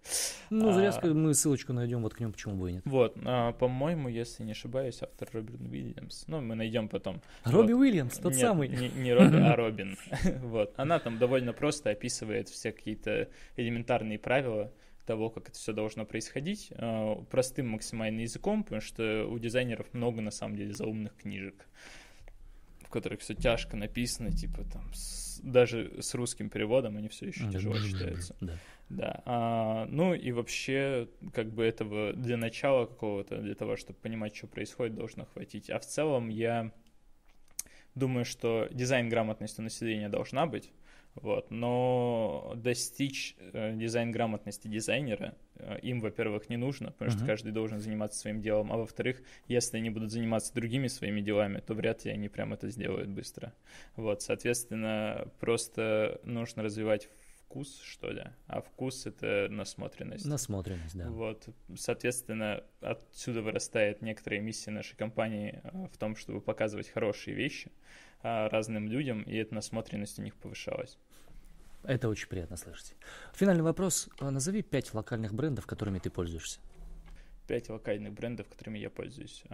Ну, 0.51 0.73
зря 0.73 0.91
а, 0.91 1.07
мы 1.09 1.35
ссылочку 1.35 1.73
найдем 1.73 2.03
вот 2.03 2.15
к 2.15 2.21
нему, 2.21 2.33
почему 2.33 2.55
нет. 2.69 2.83
Вот, 2.85 3.17
а, 3.25 3.53
по-моему, 3.53 4.09
если 4.09 4.43
не 4.45 4.53
ошибаюсь, 4.53 5.03
автор 5.03 5.29
Робин 5.33 5.67
Уильямс. 5.71 6.25
Ну, 6.27 6.41
мы 6.41 6.55
найдем 6.55 6.89
потом. 6.89 7.21
Робби 7.45 7.73
вот. 7.73 7.81
Уильямс, 7.81 8.19
тот 8.19 8.33
Нет, 8.33 8.41
самый. 8.41 8.69
Не, 8.69 8.89
не 8.89 9.13
Робби, 9.13 9.37
а 9.37 9.57
Робин. 9.57 9.97
вот. 10.43 10.75
Она 10.77 10.99
там 10.99 11.19
довольно 11.19 11.53
просто 11.53 11.91
описывает 11.91 12.49
все 12.49 12.73
какие-то 12.73 13.29
элементарные 13.57 14.19
правила 14.19 14.73
того, 15.07 15.31
как 15.31 15.49
это 15.49 15.59
все 15.59 15.73
должно 15.73 16.05
происходить, 16.05 16.73
а, 16.77 17.17
простым 17.31 17.69
максимально 17.69 18.21
языком, 18.21 18.65
потому 18.65 18.81
что 18.81 19.27
у 19.27 19.39
дизайнеров 19.39 19.93
много, 19.93 20.21
на 20.21 20.31
самом 20.31 20.57
деле, 20.57 20.73
заумных 20.73 21.17
книжек, 21.17 21.67
которых 22.95 23.21
все 23.21 23.35
тяжко 23.35 23.77
написано, 23.77 24.31
типа 24.31 24.65
там, 24.73 24.95
с, 24.95 25.41
даже 25.43 26.01
с 26.01 26.15
русским 26.15 26.49
переводом 26.49 26.97
они 26.97 27.09
все 27.09 27.27
еще 27.27 27.51
тяжело 27.51 27.77
читаются. 27.77 28.37
Да. 28.41 28.57
Да. 28.89 29.23
А, 29.25 29.87
ну 29.87 30.15
и 30.15 30.31
вообще, 30.31 31.09
как 31.33 31.51
бы 31.51 31.65
этого 31.65 32.13
для 32.13 32.37
начала 32.37 32.87
какого-то, 32.87 33.41
для 33.41 33.57
того, 33.57 33.77
чтобы 33.77 33.99
понимать, 33.99 34.37
что 34.37 34.47
происходит, 34.47 34.95
должно 34.95 35.25
хватить. 35.25 35.71
А 35.71 35.81
в 35.81 35.87
целом 35.87 36.29
я 36.29 36.71
думаю, 37.97 38.25
что 38.25 38.69
дизайн 38.71 39.09
грамотности 39.09 39.61
населения 39.61 40.09
должна 40.09 40.47
быть. 40.47 40.71
Вот, 41.15 41.51
но 41.51 42.55
достичь 42.57 43.37
э, 43.39 43.77
дизайн-грамотности 43.77 44.67
дизайнера 44.67 45.37
э, 45.55 45.79
им, 45.81 46.01
во-первых, 46.01 46.49
не 46.49 46.57
нужно, 46.57 46.91
потому 46.91 47.11
uh-huh. 47.11 47.17
что 47.17 47.27
каждый 47.27 47.53
должен 47.53 47.79
заниматься 47.79 48.19
своим 48.19 48.41
делом, 48.41 48.73
а 48.73 48.77
во-вторых, 48.77 49.23
если 49.47 49.77
они 49.77 49.91
будут 49.91 50.11
заниматься 50.11 50.53
другими 50.53 50.89
своими 50.89 51.21
делами, 51.21 51.61
то 51.61 51.75
вряд 51.75 52.05
ли 52.05 52.11
они 52.11 52.29
прям 52.29 52.53
это 52.53 52.69
сделают 52.69 53.09
быстро. 53.09 53.55
Вот, 53.95 54.23
соответственно, 54.23 55.29
просто 55.39 56.21
нужно 56.25 56.65
развивать 56.65 57.09
вкус, 57.55 57.81
что 57.83 58.11
ли, 58.11 58.25
а 58.49 58.61
вкус— 58.61 59.07
это 59.07 59.47
насмотренность. 59.49 60.25
Насмотренность, 60.25 60.97
да. 60.97 61.09
Вот, 61.09 61.49
соответственно, 61.77 62.65
отсюда 62.81 63.43
вырастает 63.43 64.03
некоторая 64.03 64.41
миссия 64.41 64.73
нашей 64.73 64.97
компании 64.97 65.61
а, 65.63 65.87
в 65.87 65.97
том, 65.97 66.17
чтобы 66.17 66.41
показывать 66.41 66.89
хорошие 66.89 67.37
вещи 67.37 67.71
а, 68.23 68.49
разным 68.49 68.89
людям, 68.89 69.23
и 69.23 69.37
эта 69.37 69.55
насмотренность 69.55 70.19
у 70.19 70.23
них 70.23 70.35
повышалась. 70.35 70.99
Это 71.85 72.09
очень 72.09 72.29
приятно 72.29 72.57
слышать. 72.57 72.95
Финальный 73.35 73.63
вопрос. 73.63 74.09
А, 74.19 74.31
назови 74.31 74.63
пять 74.63 74.93
локальных 74.95 75.35
брендов, 75.35 75.67
которыми 75.67 75.99
ты 75.99 76.11
пользуешься. 76.11 76.61
Пять 77.47 77.69
локальных 77.69 78.13
брендов, 78.13 78.49
которыми 78.49 78.79
я 78.79 78.91
пользуюсь. 78.91 79.45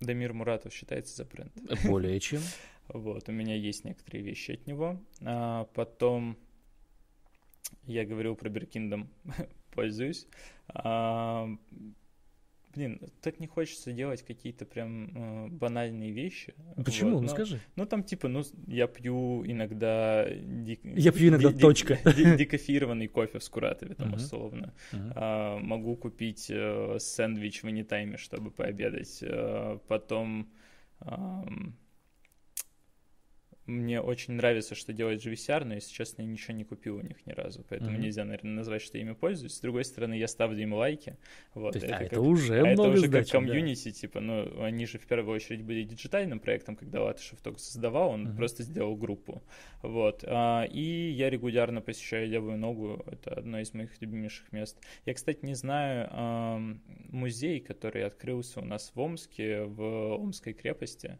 Дамир 0.00 0.32
Муратов 0.32 0.72
считается 0.72 1.16
за 1.16 1.24
бренд. 1.24 1.52
Более 1.84 2.18
чем. 2.20 2.42
Вот, 2.92 3.28
у 3.28 3.32
меня 3.32 3.54
есть 3.54 3.84
некоторые 3.84 4.24
вещи 4.24 4.50
от 4.50 4.66
него. 4.66 5.00
А 5.24 5.66
потом 5.74 6.36
я 7.84 8.04
говорил 8.04 8.34
про 8.34 8.48
Беркиндом, 8.48 9.08
пользуюсь. 9.74 10.26
А, 10.66 11.48
блин, 12.74 13.00
так 13.20 13.40
не 13.40 13.46
хочется 13.46 13.92
делать 13.92 14.22
какие-то 14.22 14.64
прям 14.64 15.10
э, 15.14 15.48
банальные 15.48 16.12
вещи. 16.12 16.54
Почему? 16.76 17.10
Вот. 17.12 17.20
Ну 17.20 17.22
но, 17.22 17.28
скажи. 17.28 17.60
Ну 17.76 17.86
там 17.86 18.02
типа, 18.02 18.28
ну 18.28 18.42
я 18.66 18.86
пью 18.86 19.44
иногда... 19.46 20.28
Дик... 20.30 20.80
Я 20.84 21.12
пью 21.12 21.28
иногда 21.28 21.52
ди- 21.52 21.60
точка. 21.60 21.98
ди- 22.04 22.36
Декофированный 22.36 23.08
кофе 23.08 23.38
в 23.38 23.44
Скуратове 23.44 23.94
там 23.94 24.08
Мгм. 24.08 24.16
условно. 24.16 24.72
Мгм. 24.92 25.12
А, 25.16 25.58
могу 25.58 25.96
купить 25.96 26.46
э, 26.50 26.96
сэндвич 26.98 27.62
в 27.62 27.66
Anytime, 27.66 28.16
чтобы 28.16 28.50
пообедать. 28.50 29.18
Э, 29.22 29.78
потом 29.88 30.48
ам, 31.00 31.74
мне 33.70 34.00
очень 34.00 34.34
нравится, 34.34 34.74
что 34.74 34.92
делает 34.92 35.24
GVCR, 35.24 35.64
но, 35.64 35.74
если 35.74 35.92
честно, 35.92 36.22
я 36.22 36.28
ничего 36.28 36.54
не 36.56 36.64
купил 36.64 36.96
у 36.96 37.00
них 37.00 37.24
ни 37.26 37.32
разу, 37.32 37.64
поэтому 37.68 37.92
Мгм. 37.92 38.00
нельзя, 38.00 38.24
наверное, 38.24 38.52
назвать, 38.54 38.82
что 38.82 38.98
я 38.98 39.04
ими 39.04 39.12
пользуюсь. 39.14 39.54
С 39.54 39.60
другой 39.60 39.84
стороны, 39.84 40.14
я 40.18 40.28
ставлю 40.28 40.60
им 40.62 40.74
лайки. 40.74 41.16
Вот, 41.54 41.72
То 41.72 41.78
есть, 41.78 41.90
а, 41.92 41.98
как- 41.98 42.06
это 42.12 42.20
уже 42.20 42.54
а 42.54 42.66
это 42.68 42.82
много 42.82 42.92
уже 42.94 43.02
как 43.02 43.10
значит, 43.10 43.32
да. 43.32 43.38
комьюнити, 43.38 43.90
типа, 43.92 44.20
ну, 44.20 44.62
они 44.62 44.86
же 44.86 44.98
в 44.98 45.06
первую 45.06 45.34
очередь 45.36 45.62
были 45.62 45.82
диджитальным 45.84 46.40
проектом, 46.40 46.76
когда 46.76 47.02
Латышев 47.02 47.40
только 47.40 47.58
создавал, 47.60 48.10
он 48.10 48.22
Мгм. 48.24 48.36
просто 48.36 48.62
сделал 48.62 48.96
группу, 48.96 49.42
вот. 49.82 50.24
А, 50.26 50.64
и 50.64 51.10
я 51.10 51.30
регулярно 51.30 51.80
посещаю 51.80 52.28
Левую 52.28 52.58
Ногу, 52.58 53.02
это 53.06 53.34
одно 53.34 53.60
из 53.60 53.72
моих 53.74 54.00
любимейших 54.00 54.52
мест. 54.52 54.78
Я, 55.06 55.14
кстати, 55.14 55.44
не 55.44 55.54
знаю, 55.54 56.08
ам, 56.10 56.80
музей, 57.08 57.60
который 57.60 58.04
открылся 58.04 58.60
у 58.60 58.64
нас 58.64 58.92
в 58.94 59.00
Омске, 59.00 59.62
в 59.62 60.14
Омской 60.16 60.52
крепости, 60.52 61.18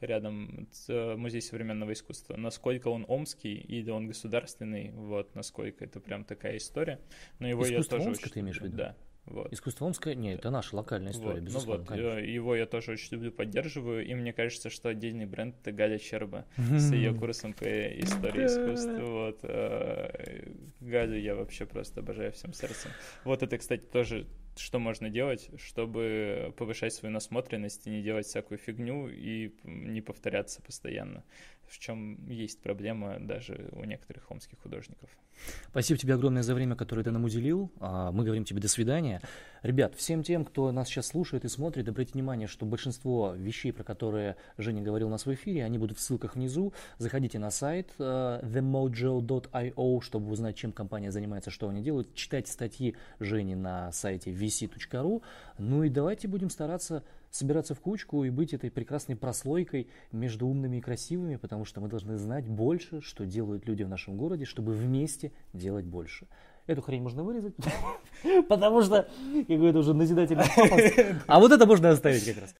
рядом 0.00 0.68
с, 0.72 0.88
э, 0.88 1.16
музей 1.16 1.42
современного 1.42 1.92
искусства. 1.92 2.36
Насколько 2.36 2.88
он 2.88 3.04
омский 3.08 3.54
или 3.54 3.90
он 3.90 4.06
государственный, 4.06 4.90
вот, 4.92 5.34
насколько 5.34 5.84
это 5.84 6.00
прям 6.00 6.24
такая 6.24 6.56
история. 6.56 7.00
Но 7.38 7.48
его 7.48 7.62
Искусство 7.62 7.96
я 7.96 7.98
тоже 7.98 8.08
Омска 8.10 8.24
очень 8.24 8.34
ты 8.34 8.40
имеешь 8.40 8.60
в 8.60 8.64
виду? 8.64 8.76
Да, 8.76 8.96
вот. 9.26 9.52
Искусство 9.52 9.86
Омское? 9.86 10.14
Нет, 10.14 10.40
это 10.40 10.50
наша 10.50 10.74
локальная 10.74 11.12
история, 11.12 11.40
Вот, 11.40 11.42
безусловно, 11.42 11.72
ну 11.72 11.78
вот, 11.78 11.88
конечно. 11.88 12.18
э, 12.18 12.26
его 12.26 12.56
я 12.56 12.66
тоже 12.66 12.92
очень 12.92 13.12
люблю, 13.12 13.30
поддерживаю, 13.30 14.04
и 14.04 14.14
мне 14.14 14.32
кажется, 14.32 14.70
что 14.70 14.88
отдельный 14.88 15.26
бренд 15.26 15.56
это 15.60 15.72
Галя 15.72 15.98
Черба 15.98 16.46
с 16.56 16.90
ее 16.92 17.14
курсом 17.14 17.52
по 17.52 17.64
истории 17.64 18.46
искусства. 18.46 19.04
Вот, 19.04 19.40
э, 19.42 20.48
Галю 20.80 21.18
я 21.18 21.34
вообще 21.34 21.66
просто 21.66 22.00
обожаю 22.00 22.32
всем 22.32 22.52
сердцем. 22.52 22.90
Вот 23.24 23.42
это, 23.42 23.58
кстати, 23.58 23.84
тоже 23.84 24.26
что 24.56 24.78
можно 24.78 25.10
делать, 25.10 25.50
чтобы 25.56 26.54
повышать 26.56 26.94
свою 26.94 27.12
насмотренность 27.12 27.86
и 27.86 27.90
не 27.90 28.02
делать 28.02 28.26
всякую 28.26 28.58
фигню 28.58 29.08
и 29.08 29.54
не 29.64 30.00
повторяться 30.00 30.62
постоянно, 30.62 31.24
в 31.70 31.78
чем 31.78 32.26
есть 32.26 32.60
проблема 32.60 33.18
даже 33.20 33.70
у 33.72 33.84
некоторых 33.84 34.30
омских 34.30 34.58
художников. 34.58 35.08
Спасибо 35.70 35.98
тебе 35.98 36.14
огромное 36.14 36.42
за 36.42 36.54
время, 36.54 36.74
которое 36.76 37.02
ты 37.02 37.10
нам 37.10 37.24
уделил. 37.24 37.70
А, 37.78 38.12
Мы 38.12 38.24
говорим 38.24 38.44
тебе 38.44 38.60
до 38.60 38.68
свидания. 38.68 39.22
Ребят, 39.62 39.94
всем 39.94 40.22
тем, 40.22 40.44
кто 40.44 40.72
нас 40.72 40.88
сейчас 40.88 41.08
слушает 41.08 41.44
и 41.44 41.48
смотрит, 41.48 41.88
обратите 41.88 42.14
внимание, 42.14 42.48
что 42.48 42.66
большинство 42.66 43.32
вещей, 43.34 43.72
про 43.72 43.84
которые 43.84 44.36
Женя 44.58 44.82
говорил 44.82 45.08
у 45.08 45.10
нас 45.10 45.26
в 45.26 45.32
эфире, 45.34 45.64
они 45.64 45.78
будут 45.78 45.98
в 45.98 46.00
ссылках 46.00 46.34
внизу. 46.34 46.72
Заходите 46.98 47.38
на 47.38 47.50
сайт 47.50 47.90
э, 47.98 48.40
themojo.io, 48.42 50.00
чтобы 50.02 50.30
узнать, 50.30 50.56
чем 50.56 50.72
компания 50.72 51.12
занимается, 51.12 51.50
что 51.50 51.68
они 51.68 51.82
делают. 51.82 52.14
Читайте 52.14 52.50
статьи 52.50 52.96
Жени 53.20 53.54
на 53.54 53.92
сайте 53.92 54.32
vc.ru. 54.32 55.22
Ну 55.58 55.84
и 55.84 55.88
давайте 55.88 56.26
будем 56.26 56.50
стараться 56.50 57.04
собираться 57.30 57.74
в 57.74 57.80
кучку 57.80 58.24
и 58.24 58.30
быть 58.30 58.52
этой 58.52 58.70
прекрасной 58.70 59.16
прослойкой 59.16 59.88
между 60.12 60.46
умными 60.46 60.78
и 60.78 60.80
красивыми, 60.80 61.36
потому 61.36 61.64
что 61.64 61.80
мы 61.80 61.88
должны 61.88 62.16
знать 62.16 62.48
больше, 62.48 63.00
что 63.00 63.24
делают 63.24 63.66
люди 63.66 63.82
в 63.82 63.88
нашем 63.88 64.16
городе, 64.16 64.44
чтобы 64.44 64.72
вместе 64.72 65.32
делать 65.52 65.84
больше. 65.84 66.26
Эту 66.66 66.82
хрень 66.82 67.02
можно 67.02 67.24
вырезать, 67.24 67.54
потому 68.48 68.82
что 68.82 69.08
какой-то 69.48 69.78
уже 69.78 69.94
назидательный. 69.94 70.44
А 71.26 71.40
вот 71.40 71.52
это 71.52 71.66
можно 71.66 71.90
оставить 71.90 72.24
как 72.24 72.42
раз. 72.42 72.48